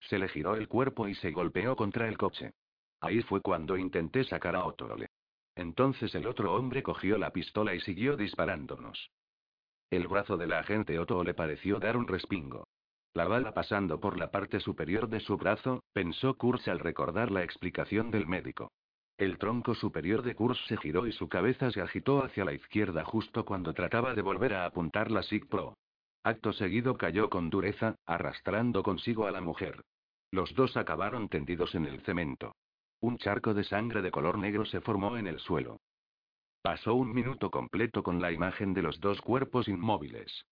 Se 0.00 0.18
le 0.18 0.28
giró 0.28 0.56
el 0.56 0.68
cuerpo 0.68 1.06
y 1.06 1.14
se 1.14 1.30
golpeó 1.30 1.76
contra 1.76 2.08
el 2.08 2.18
coche. 2.18 2.52
Ahí 3.00 3.22
fue 3.22 3.40
cuando 3.40 3.76
intenté 3.76 4.24
sacar 4.24 4.54
a 4.56 4.64
Otole. 4.64 5.08
Entonces 5.54 6.14
el 6.14 6.26
otro 6.26 6.54
hombre 6.54 6.82
cogió 6.82 7.18
la 7.18 7.32
pistola 7.32 7.74
y 7.74 7.80
siguió 7.80 8.16
disparándonos. 8.16 9.10
El 9.90 10.06
brazo 10.06 10.36
del 10.36 10.52
agente 10.52 10.98
Otto 10.98 11.24
le 11.24 11.34
pareció 11.34 11.80
dar 11.80 11.96
un 11.96 12.06
respingo. 12.06 12.68
La 13.12 13.26
bala 13.26 13.52
pasando 13.52 13.98
por 13.98 14.18
la 14.18 14.30
parte 14.30 14.60
superior 14.60 15.08
de 15.08 15.18
su 15.18 15.36
brazo, 15.36 15.82
pensó 15.92 16.34
Kurz 16.34 16.68
al 16.68 16.78
recordar 16.78 17.32
la 17.32 17.42
explicación 17.42 18.12
del 18.12 18.28
médico. 18.28 18.70
El 19.18 19.36
tronco 19.36 19.74
superior 19.74 20.22
de 20.22 20.36
Kurz 20.36 20.58
se 20.68 20.76
giró 20.76 21.06
y 21.06 21.12
su 21.12 21.28
cabeza 21.28 21.72
se 21.72 21.80
agitó 21.80 22.24
hacia 22.24 22.44
la 22.44 22.52
izquierda 22.52 23.04
justo 23.04 23.44
cuando 23.44 23.74
trataba 23.74 24.14
de 24.14 24.22
volver 24.22 24.54
a 24.54 24.64
apuntar 24.64 25.10
la 25.10 25.22
SIG 25.24 25.48
Pro. 25.48 25.76
Acto 26.22 26.52
seguido 26.52 26.96
cayó 26.96 27.28
con 27.28 27.50
dureza, 27.50 27.96
arrastrando 28.06 28.82
consigo 28.82 29.26
a 29.26 29.32
la 29.32 29.40
mujer. 29.40 29.82
Los 30.30 30.54
dos 30.54 30.76
acabaron 30.76 31.28
tendidos 31.28 31.74
en 31.74 31.86
el 31.86 32.00
cemento. 32.02 32.54
Un 33.00 33.18
charco 33.18 33.54
de 33.54 33.64
sangre 33.64 34.02
de 34.02 34.10
color 34.10 34.38
negro 34.38 34.64
se 34.66 34.80
formó 34.80 35.16
en 35.16 35.26
el 35.26 35.38
suelo. 35.38 35.80
Pasó 36.62 36.94
un 36.94 37.12
minuto 37.14 37.50
completo 37.50 38.02
con 38.02 38.20
la 38.20 38.32
imagen 38.32 38.74
de 38.74 38.82
los 38.82 39.00
dos 39.00 39.20
cuerpos 39.22 39.68
inmóviles. 39.68 40.44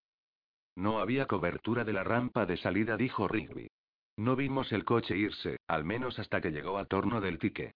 No 0.75 1.01
había 1.01 1.27
cobertura 1.27 1.85
de 1.85 1.93
la 1.93 2.05
rampa 2.05 2.47
de 2.47 2.57
salida, 2.57 2.97
dijo 2.97 3.29
Rigby. 3.29 3.69
No 4.17 4.35
vimos 4.35 4.73
el 4.73 4.85
coche 4.85 5.17
irse, 5.17 5.59
al 5.67 5.85
menos 5.85 6.19
hasta 6.19 6.41
que 6.41 6.51
llegó 6.51 6.79
al 6.79 6.89
torno 6.89 7.21
del 7.21 7.39
tique. 7.39 7.75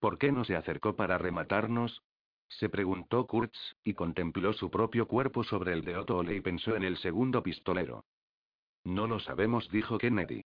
¿Por 0.00 0.18
qué 0.18 0.32
no 0.32 0.44
se 0.44 0.56
acercó 0.56 0.96
para 0.96 1.18
rematarnos? 1.18 2.02
Se 2.48 2.68
preguntó 2.68 3.26
Kurtz, 3.26 3.76
y 3.84 3.94
contempló 3.94 4.52
su 4.52 4.70
propio 4.70 5.06
cuerpo 5.06 5.44
sobre 5.44 5.72
el 5.72 5.84
de 5.84 5.96
Otto 5.96 6.22
y 6.24 6.40
pensó 6.40 6.76
en 6.76 6.82
el 6.82 6.96
segundo 6.98 7.42
pistolero. 7.42 8.04
No 8.84 9.06
lo 9.06 9.20
sabemos, 9.20 9.68
dijo 9.70 9.98
Kennedy. 9.98 10.41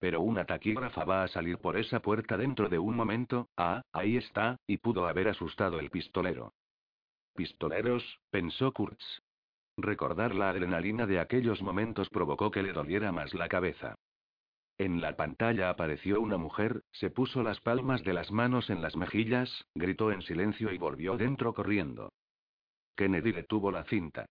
Pero 0.00 0.20
una 0.20 0.44
taquígrafa 0.44 1.04
va 1.04 1.24
a 1.24 1.28
salir 1.28 1.58
por 1.58 1.76
esa 1.76 2.00
puerta 2.00 2.36
dentro 2.36 2.68
de 2.68 2.78
un 2.78 2.94
momento, 2.94 3.48
ah, 3.56 3.82
ahí 3.92 4.16
está, 4.16 4.56
y 4.66 4.78
pudo 4.78 5.08
haber 5.08 5.28
asustado 5.28 5.80
el 5.80 5.90
pistolero. 5.90 6.52
Pistoleros, 7.34 8.20
pensó 8.30 8.72
Kurtz. 8.72 9.20
Recordar 9.76 10.34
la 10.34 10.50
adrenalina 10.50 11.06
de 11.06 11.20
aquellos 11.20 11.62
momentos 11.62 12.08
provocó 12.10 12.50
que 12.50 12.62
le 12.62 12.72
doliera 12.72 13.12
más 13.12 13.32
la 13.34 13.48
cabeza. 13.48 13.94
En 14.76 15.00
la 15.00 15.16
pantalla 15.16 15.70
apareció 15.70 16.20
una 16.20 16.36
mujer, 16.36 16.82
se 16.92 17.10
puso 17.10 17.42
las 17.42 17.60
palmas 17.60 18.04
de 18.04 18.12
las 18.12 18.30
manos 18.30 18.70
en 18.70 18.80
las 18.80 18.96
mejillas, 18.96 19.66
gritó 19.74 20.12
en 20.12 20.22
silencio 20.22 20.72
y 20.72 20.78
volvió 20.78 21.16
dentro 21.16 21.52
corriendo. 21.52 22.12
Kennedy 22.96 23.32
detuvo 23.32 23.72
la 23.72 23.84
cinta. 23.84 24.26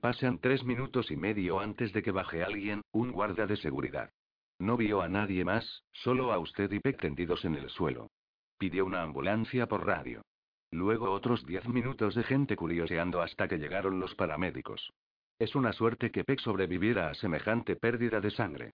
Pasan 0.00 0.38
tres 0.38 0.64
minutos 0.64 1.10
y 1.10 1.16
medio 1.16 1.60
antes 1.60 1.94
de 1.94 2.02
que 2.02 2.10
baje 2.10 2.42
alguien, 2.42 2.82
un 2.92 3.10
guardia 3.12 3.46
de 3.46 3.56
seguridad. 3.56 4.10
No 4.58 4.76
vio 4.76 5.02
a 5.02 5.08
nadie 5.08 5.44
más, 5.44 5.82
solo 5.92 6.32
a 6.32 6.38
usted 6.38 6.70
y 6.72 6.80
Peck 6.80 7.00
tendidos 7.00 7.44
en 7.44 7.56
el 7.56 7.68
suelo. 7.70 8.10
Pidió 8.58 8.84
una 8.84 9.02
ambulancia 9.02 9.66
por 9.66 9.86
radio. 9.86 10.22
Luego 10.70 11.10
otros 11.10 11.44
diez 11.46 11.66
minutos 11.68 12.14
de 12.14 12.24
gente 12.24 12.56
curioseando 12.56 13.22
hasta 13.22 13.48
que 13.48 13.58
llegaron 13.58 14.00
los 14.00 14.14
paramédicos. 14.14 14.92
Es 15.38 15.54
una 15.54 15.72
suerte 15.72 16.10
que 16.10 16.24
Peck 16.24 16.40
sobreviviera 16.40 17.10
a 17.10 17.14
semejante 17.14 17.76
pérdida 17.76 18.20
de 18.20 18.30
sangre. 18.30 18.72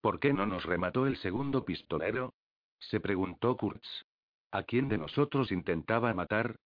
¿Por 0.00 0.18
qué 0.18 0.32
no 0.32 0.46
nos 0.46 0.64
remató 0.64 1.06
el 1.06 1.16
segundo 1.16 1.64
pistolero? 1.64 2.34
Se 2.78 3.00
preguntó 3.00 3.56
Kurtz. 3.56 4.04
¿A 4.50 4.62
quién 4.62 4.88
de 4.88 4.98
nosotros 4.98 5.52
intentaba 5.52 6.12
matar? 6.14 6.56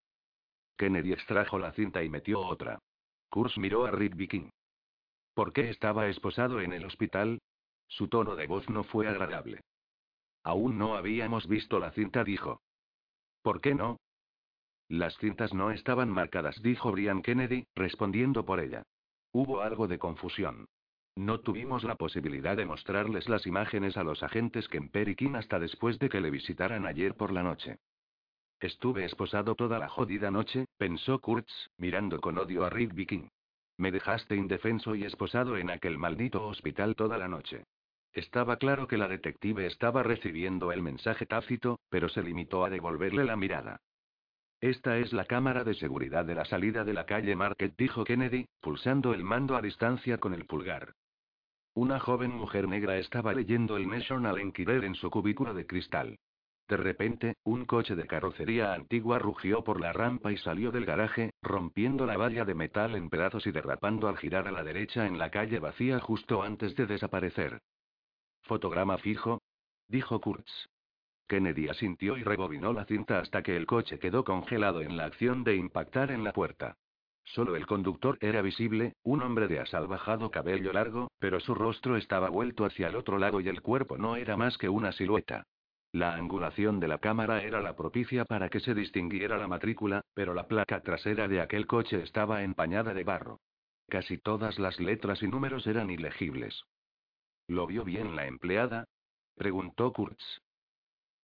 Kennedy 0.76 1.12
extrajo 1.12 1.58
la 1.58 1.72
cinta 1.72 2.02
y 2.02 2.08
metió 2.08 2.40
otra. 2.40 2.78
Kurtz 3.28 3.58
miró 3.58 3.86
a 3.86 3.90
Rick 3.90 4.16
Viking. 4.16 4.50
¿Por 5.34 5.52
qué 5.52 5.70
estaba 5.70 6.08
esposado 6.08 6.60
en 6.60 6.72
el 6.72 6.84
hospital? 6.84 7.40
Su 7.96 8.08
tono 8.08 8.34
de 8.34 8.48
voz 8.48 8.68
no 8.70 8.82
fue 8.82 9.06
agradable. 9.06 9.60
Aún 10.42 10.78
no 10.78 10.96
habíamos 10.96 11.46
visto 11.46 11.78
la 11.78 11.92
cinta, 11.92 12.24
dijo. 12.24 12.60
¿Por 13.40 13.60
qué 13.60 13.76
no? 13.76 14.00
Las 14.88 15.16
cintas 15.18 15.54
no 15.54 15.70
estaban 15.70 16.10
marcadas, 16.10 16.60
dijo 16.60 16.90
Brian 16.90 17.22
Kennedy, 17.22 17.68
respondiendo 17.76 18.44
por 18.44 18.58
ella. 18.58 18.82
Hubo 19.30 19.60
algo 19.60 19.86
de 19.86 20.00
confusión. 20.00 20.66
No 21.14 21.38
tuvimos 21.38 21.84
la 21.84 21.94
posibilidad 21.94 22.56
de 22.56 22.66
mostrarles 22.66 23.28
las 23.28 23.46
imágenes 23.46 23.96
a 23.96 24.02
los 24.02 24.24
agentes 24.24 24.66
Kemper 24.66 25.08
y 25.08 25.14
Kim 25.14 25.36
hasta 25.36 25.60
después 25.60 26.00
de 26.00 26.08
que 26.08 26.20
le 26.20 26.32
visitaran 26.32 26.86
ayer 26.86 27.14
por 27.14 27.32
la 27.32 27.44
noche. 27.44 27.78
Estuve 28.58 29.04
esposado 29.04 29.54
toda 29.54 29.78
la 29.78 29.88
jodida 29.88 30.32
noche, 30.32 30.66
pensó 30.78 31.20
Kurtz, 31.20 31.70
mirando 31.78 32.20
con 32.20 32.38
odio 32.38 32.64
a 32.64 32.70
Rick 32.70 32.92
Viking. 32.92 33.28
Me 33.76 33.92
dejaste 33.92 34.34
indefenso 34.34 34.96
y 34.96 35.04
esposado 35.04 35.56
en 35.56 35.70
aquel 35.70 35.96
maldito 35.96 36.44
hospital 36.44 36.96
toda 36.96 37.18
la 37.18 37.28
noche. 37.28 37.62
Estaba 38.14 38.58
claro 38.58 38.86
que 38.86 38.96
la 38.96 39.08
detective 39.08 39.66
estaba 39.66 40.04
recibiendo 40.04 40.70
el 40.70 40.82
mensaje 40.82 41.26
tácito, 41.26 41.80
pero 41.90 42.08
se 42.08 42.22
limitó 42.22 42.64
a 42.64 42.70
devolverle 42.70 43.24
la 43.24 43.34
mirada. 43.34 43.80
Esta 44.60 44.98
es 44.98 45.12
la 45.12 45.24
cámara 45.24 45.64
de 45.64 45.74
seguridad 45.74 46.24
de 46.24 46.36
la 46.36 46.44
salida 46.44 46.84
de 46.84 46.94
la 46.94 47.06
calle 47.06 47.34
Market, 47.34 47.74
dijo 47.76 48.04
Kennedy, 48.04 48.46
pulsando 48.60 49.12
el 49.12 49.24
mando 49.24 49.56
a 49.56 49.62
distancia 49.62 50.18
con 50.18 50.32
el 50.32 50.46
pulgar. 50.46 50.94
Una 51.74 51.98
joven 51.98 52.30
mujer 52.30 52.68
negra 52.68 52.98
estaba 52.98 53.34
leyendo 53.34 53.76
el 53.76 53.88
National 53.88 54.38
Enquirer 54.38 54.84
en 54.84 54.94
su 54.94 55.10
cubículo 55.10 55.52
de 55.52 55.66
cristal. 55.66 56.16
De 56.68 56.76
repente, 56.76 57.34
un 57.42 57.64
coche 57.66 57.96
de 57.96 58.06
carrocería 58.06 58.74
antigua 58.74 59.18
rugió 59.18 59.64
por 59.64 59.80
la 59.80 59.92
rampa 59.92 60.30
y 60.30 60.36
salió 60.38 60.70
del 60.70 60.86
garaje, 60.86 61.30
rompiendo 61.42 62.06
la 62.06 62.16
valla 62.16 62.44
de 62.44 62.54
metal 62.54 62.94
en 62.94 63.10
pedazos 63.10 63.44
y 63.48 63.50
derrapando 63.50 64.08
al 64.08 64.18
girar 64.18 64.46
a 64.46 64.52
la 64.52 64.62
derecha 64.62 65.04
en 65.04 65.18
la 65.18 65.30
calle 65.30 65.58
vacía 65.58 65.98
justo 65.98 66.44
antes 66.44 66.76
de 66.76 66.86
desaparecer. 66.86 67.60
¿Fotograma 68.44 68.98
fijo? 68.98 69.42
dijo 69.88 70.20
Kurtz. 70.20 70.68
Kennedy 71.26 71.68
asintió 71.68 72.16
y 72.18 72.22
rebobinó 72.22 72.72
la 72.72 72.84
cinta 72.84 73.18
hasta 73.18 73.42
que 73.42 73.56
el 73.56 73.66
coche 73.66 73.98
quedó 73.98 74.24
congelado 74.24 74.82
en 74.82 74.96
la 74.96 75.06
acción 75.06 75.42
de 75.44 75.56
impactar 75.56 76.10
en 76.10 76.22
la 76.22 76.32
puerta. 76.32 76.76
Solo 77.24 77.56
el 77.56 77.66
conductor 77.66 78.18
era 78.20 78.42
visible, 78.42 78.92
un 79.02 79.22
hombre 79.22 79.48
de 79.48 79.60
asalvajado 79.60 80.30
cabello 80.30 80.74
largo, 80.74 81.10
pero 81.18 81.40
su 81.40 81.54
rostro 81.54 81.96
estaba 81.96 82.28
vuelto 82.28 82.66
hacia 82.66 82.88
el 82.88 82.96
otro 82.96 83.18
lado 83.18 83.40
y 83.40 83.48
el 83.48 83.62
cuerpo 83.62 83.96
no 83.96 84.16
era 84.16 84.36
más 84.36 84.58
que 84.58 84.68
una 84.68 84.92
silueta. 84.92 85.46
La 85.92 86.14
angulación 86.14 86.80
de 86.80 86.88
la 86.88 86.98
cámara 86.98 87.42
era 87.42 87.62
la 87.62 87.76
propicia 87.76 88.26
para 88.26 88.50
que 88.50 88.60
se 88.60 88.74
distinguiera 88.74 89.38
la 89.38 89.48
matrícula, 89.48 90.02
pero 90.12 90.34
la 90.34 90.48
placa 90.48 90.82
trasera 90.82 91.28
de 91.28 91.40
aquel 91.40 91.66
coche 91.66 92.02
estaba 92.02 92.42
empañada 92.42 92.92
de 92.92 93.04
barro. 93.04 93.40
Casi 93.88 94.18
todas 94.18 94.58
las 94.58 94.78
letras 94.80 95.22
y 95.22 95.28
números 95.28 95.66
eran 95.66 95.90
ilegibles. 95.90 96.64
¿Lo 97.46 97.66
vio 97.66 97.84
bien 97.84 98.16
la 98.16 98.26
empleada? 98.26 98.86
preguntó 99.34 99.92
Kurtz. 99.92 100.40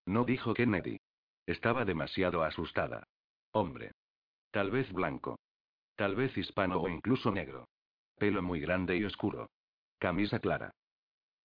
No 0.06 0.24
dijo 0.24 0.54
Kennedy. 0.54 0.98
Estaba 1.46 1.84
demasiado 1.84 2.42
asustada. 2.42 3.06
Hombre. 3.52 3.92
Tal 4.50 4.70
vez 4.70 4.92
blanco. 4.92 5.38
Tal 5.96 6.16
vez 6.16 6.36
hispano 6.36 6.80
o 6.80 6.88
incluso 6.88 7.30
negro. 7.30 7.68
Pelo 8.16 8.42
muy 8.42 8.60
grande 8.60 8.96
y 8.96 9.04
oscuro. 9.04 9.50
Camisa 9.98 10.40
clara. 10.40 10.72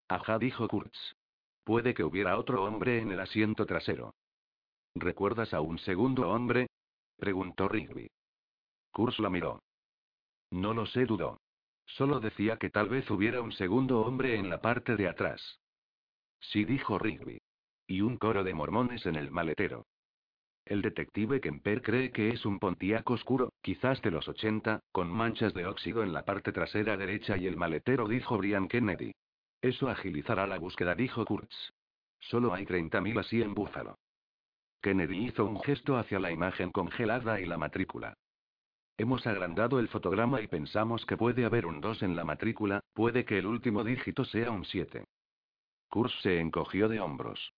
Ajá, 0.07 0.37
dijo 0.39 0.67
Kurtz. 0.67 1.15
Puede 1.63 1.93
que 1.93 2.03
hubiera 2.03 2.37
otro 2.37 2.63
hombre 2.63 2.99
en 2.99 3.11
el 3.11 3.19
asiento 3.19 3.65
trasero. 3.65 4.13
¿Recuerdas 4.93 5.53
a 5.53 5.61
un 5.61 5.79
segundo 5.79 6.29
hombre? 6.29 6.67
preguntó 7.17 7.67
Rigby. 7.67 8.07
Kurz 8.91 9.19
la 9.19 9.29
miró. 9.29 9.61
No 10.51 10.73
lo 10.73 10.85
sé, 10.85 11.05
dudó. 11.05 11.39
Solo 11.85 12.19
decía 12.19 12.57
que 12.57 12.69
tal 12.69 12.89
vez 12.89 13.09
hubiera 13.09 13.41
un 13.41 13.51
segundo 13.51 14.01
hombre 14.01 14.35
en 14.35 14.49
la 14.49 14.61
parte 14.61 14.95
de 14.95 15.07
atrás. 15.07 15.59
Sí, 16.39 16.65
dijo 16.65 16.99
Rigby. 16.99 17.39
Y 17.87 18.01
un 18.01 18.17
coro 18.17 18.43
de 18.43 18.53
mormones 18.53 19.05
en 19.05 19.15
el 19.15 19.31
maletero. 19.31 19.85
El 20.65 20.81
detective 20.81 21.39
Kemper 21.39 21.83
cree 21.83 22.11
que 22.11 22.29
es 22.29 22.43
un 22.43 22.57
Pontiac 22.57 23.07
oscuro, 23.11 23.53
quizás 23.61 24.01
de 24.01 24.09
los 24.09 24.27
80, 24.27 24.79
con 24.91 25.11
manchas 25.11 25.53
de 25.53 25.67
óxido 25.67 26.01
en 26.01 26.11
la 26.11 26.25
parte 26.25 26.51
trasera 26.51 26.97
derecha 26.97 27.37
y 27.37 27.45
el 27.45 27.55
maletero, 27.55 28.07
dijo 28.07 28.37
Brian 28.37 28.67
Kennedy. 28.67 29.13
Eso 29.61 29.89
agilizará 29.89 30.47
la 30.47 30.57
búsqueda, 30.57 30.95
dijo 30.95 31.23
Kurtz. 31.23 31.71
Solo 32.19 32.53
hay 32.53 32.65
30.000 32.65 33.19
así 33.19 33.43
en 33.43 33.53
Búfalo. 33.53 33.99
Kennedy 34.81 35.25
hizo 35.25 35.45
un 35.45 35.61
gesto 35.61 35.97
hacia 35.97 36.19
la 36.19 36.31
imagen 36.31 36.71
congelada 36.71 37.39
y 37.39 37.45
la 37.45 37.57
matrícula. 37.57 38.15
Hemos 38.97 39.27
agrandado 39.27 39.79
el 39.79 39.89
fotograma 39.89 40.41
y 40.41 40.47
pensamos 40.47 41.05
que 41.05 41.17
puede 41.17 41.43
haber 41.43 41.65
un 41.65 41.81
2 41.81 42.01
en 42.03 42.15
la 42.15 42.23
matrícula, 42.23 42.79
puede 42.93 43.25
que 43.25 43.37
el 43.37 43.45
último 43.45 43.83
dígito 43.83 44.23
sea 44.23 44.51
un 44.51 44.63
7. 44.63 45.03
Kurtz 45.89 46.13
se 46.21 46.39
encogió 46.39 46.87
de 46.87 47.01
hombros. 47.01 47.53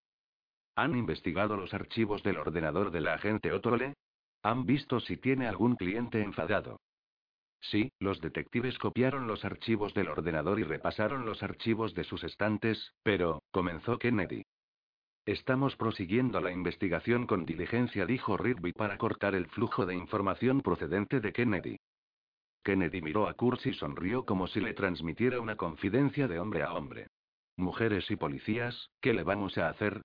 ¿Han 0.74 0.96
investigado 0.96 1.56
los 1.56 1.74
archivos 1.74 2.24
del 2.24 2.38
ordenador 2.38 2.90
de 2.90 3.00
la 3.00 3.14
agente 3.14 3.52
Otole? 3.52 3.94
¿Han 4.42 4.66
visto 4.66 4.98
si 4.98 5.16
tiene 5.16 5.46
algún 5.46 5.76
cliente 5.76 6.22
enfadado? 6.22 6.80
Sí, 7.60 7.92
los 8.00 8.20
detectives 8.20 8.78
copiaron 8.78 9.26
los 9.28 9.44
archivos 9.44 9.94
del 9.94 10.08
ordenador 10.08 10.58
y 10.58 10.64
repasaron 10.64 11.24
los 11.24 11.42
archivos 11.42 11.94
de 11.94 12.04
sus 12.04 12.22
estantes, 12.24 12.94
pero, 13.02 13.42
comenzó 13.52 13.98
Kennedy. 13.98 14.44
Estamos 15.28 15.76
prosiguiendo 15.76 16.40
la 16.40 16.50
investigación 16.50 17.26
con 17.26 17.44
diligencia, 17.44 18.06
dijo 18.06 18.38
Rigby 18.38 18.72
para 18.72 18.96
cortar 18.96 19.34
el 19.34 19.46
flujo 19.46 19.84
de 19.84 19.94
información 19.94 20.62
procedente 20.62 21.20
de 21.20 21.34
Kennedy. 21.34 21.76
Kennedy 22.64 23.02
miró 23.02 23.28
a 23.28 23.34
Kurtz 23.34 23.66
y 23.66 23.74
sonrió 23.74 24.24
como 24.24 24.46
si 24.46 24.58
le 24.58 24.72
transmitiera 24.72 25.38
una 25.38 25.56
confidencia 25.56 26.28
de 26.28 26.40
hombre 26.40 26.62
a 26.62 26.72
hombre. 26.72 27.08
Mujeres 27.58 28.10
y 28.10 28.16
policías, 28.16 28.88
¿qué 29.02 29.12
le 29.12 29.22
vamos 29.22 29.58
a 29.58 29.68
hacer? 29.68 30.00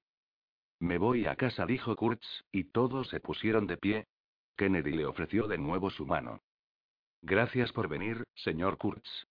Me 0.81 0.97
voy 0.97 1.25
a 1.25 1.37
casa, 1.37 1.65
dijo 1.65 1.95
Kurtz, 1.95 2.43
y 2.51 2.65
todos 2.65 3.07
se 3.07 3.21
pusieron 3.21 3.65
de 3.65 3.77
pie. 3.77 4.07
Kennedy 4.57 4.91
le 4.91 5.05
ofreció 5.05 5.47
de 5.47 5.57
nuevo 5.57 5.89
su 5.89 6.05
mano. 6.05 6.41
Gracias 7.21 7.71
por 7.71 7.87
venir, 7.87 8.25
señor 8.35 8.77
Kurtz. 8.77 9.23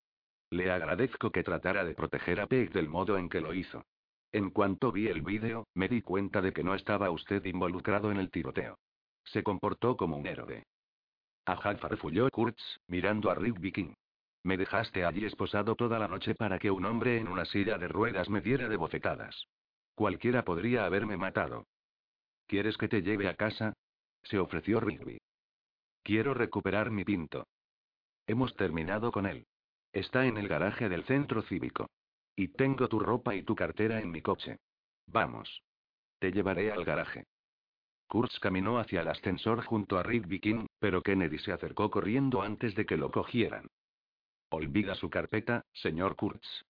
Le 0.49 0.71
agradezco 0.71 1.31
que 1.31 1.43
tratara 1.43 1.85
de 1.85 1.95
proteger 1.95 2.41
a 2.41 2.47
Peg 2.47 2.73
del 2.73 2.89
modo 2.89 3.19
en 3.19 3.29
que 3.29 3.43
lo 3.43 3.53
hizo. 3.53 3.85
En 4.33 4.51
cuanto 4.51 4.91
vi 4.93 5.09
el 5.09 5.21
vídeo, 5.21 5.67
me 5.75 5.89
di 5.89 6.01
cuenta 6.01 6.41
de 6.41 6.53
que 6.53 6.65
no 6.65 6.75
estaba 6.75 7.11
usted 7.11 7.45
involucrado 7.45 8.11
en 8.11 8.17
el 8.17 8.31
tiroteo. 8.31 8.79
Se 9.25 9.43
comportó 9.43 9.97
como 9.97 10.17
un 10.17 10.27
héroe. 10.27 10.65
Ajá, 11.45 11.77
farfulló 11.77 12.31
Kurtz, 12.31 12.63
mirando 12.87 13.31
a 13.31 13.35
Rigby 13.35 13.73
King. 13.73 13.95
Me 14.43 14.57
dejaste 14.57 15.05
allí 15.05 15.25
esposado 15.25 15.77
toda 15.77 15.99
la 15.99 16.09
noche 16.09 16.35
para 16.35 16.59
que 16.59 16.71
un 16.71 16.85
hombre 16.85 17.19
en 17.19 17.29
una 17.29 17.45
silla 17.45 17.79
de 17.79 17.89
ruedas 17.89 18.29
me 18.31 18.41
diera 18.41 18.69
de 18.69 18.77
bofetadas. 18.77 19.47
Cualquiera 19.95 20.45
podría 20.45 20.87
haberme 20.87 21.17
matado. 21.17 21.67
¿Quieres 22.47 22.77
que 22.77 22.89
te 22.89 23.03
lleve 23.03 23.29
a 23.29 23.37
casa? 23.37 23.75
Se 24.23 24.39
ofreció 24.39 24.81
Rigby. 24.81 25.21
Quiero 26.03 26.33
recuperar 26.33 26.91
mi 26.91 27.05
pinto. 27.05 27.47
Hemos 28.27 28.57
terminado 28.57 29.13
con 29.13 29.27
él. 29.27 29.47
Está 29.93 30.27
en 30.27 30.39
el 30.39 30.49
garaje 30.49 30.89
del 30.89 31.05
centro 31.05 31.43
cívico. 31.43 31.89
Y 32.37 32.49
tengo 32.49 32.89
tu 32.89 32.99
ropa 32.99 33.35
y 33.35 33.43
tu 33.43 33.55
cartera 33.55 34.01
en 34.01 34.11
mi 34.11 34.23
coche. 34.23 34.59
Vamos. 35.07 35.63
Te 36.19 36.33
llevaré 36.33 36.73
al 36.73 36.85
garaje. 36.85 37.27
Kurtz 38.07 38.39
caminó 38.41 38.79
hacia 38.79 39.01
el 39.01 39.09
ascensor 39.09 39.65
junto 39.65 39.99
a 39.99 40.03
Rigby 40.03 40.41
King, 40.41 40.67
pero 40.79 41.03
Kennedy 41.03 41.39
se 41.39 41.53
acercó 41.53 41.91
corriendo 41.91 42.43
antes 42.43 42.75
de 42.75 42.85
que 42.85 42.97
lo 42.97 43.11
cogieran. 43.11 43.69
Olvida 44.51 44.95
su 44.95 45.09
carpeta, 45.09 45.65
señor 45.73 46.15
Kurtz. 46.15 46.65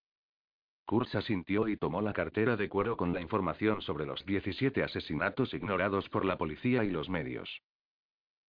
Kurtz 0.84 1.14
asintió 1.14 1.68
y 1.68 1.76
tomó 1.76 2.00
la 2.00 2.12
cartera 2.12 2.56
de 2.56 2.68
cuero 2.68 2.96
con 2.96 3.12
la 3.12 3.20
información 3.20 3.82
sobre 3.82 4.06
los 4.06 4.24
17 4.24 4.82
asesinatos 4.82 5.52
ignorados 5.54 6.08
por 6.08 6.24
la 6.24 6.38
policía 6.38 6.84
y 6.84 6.90
los 6.90 7.08
medios. 7.08 7.62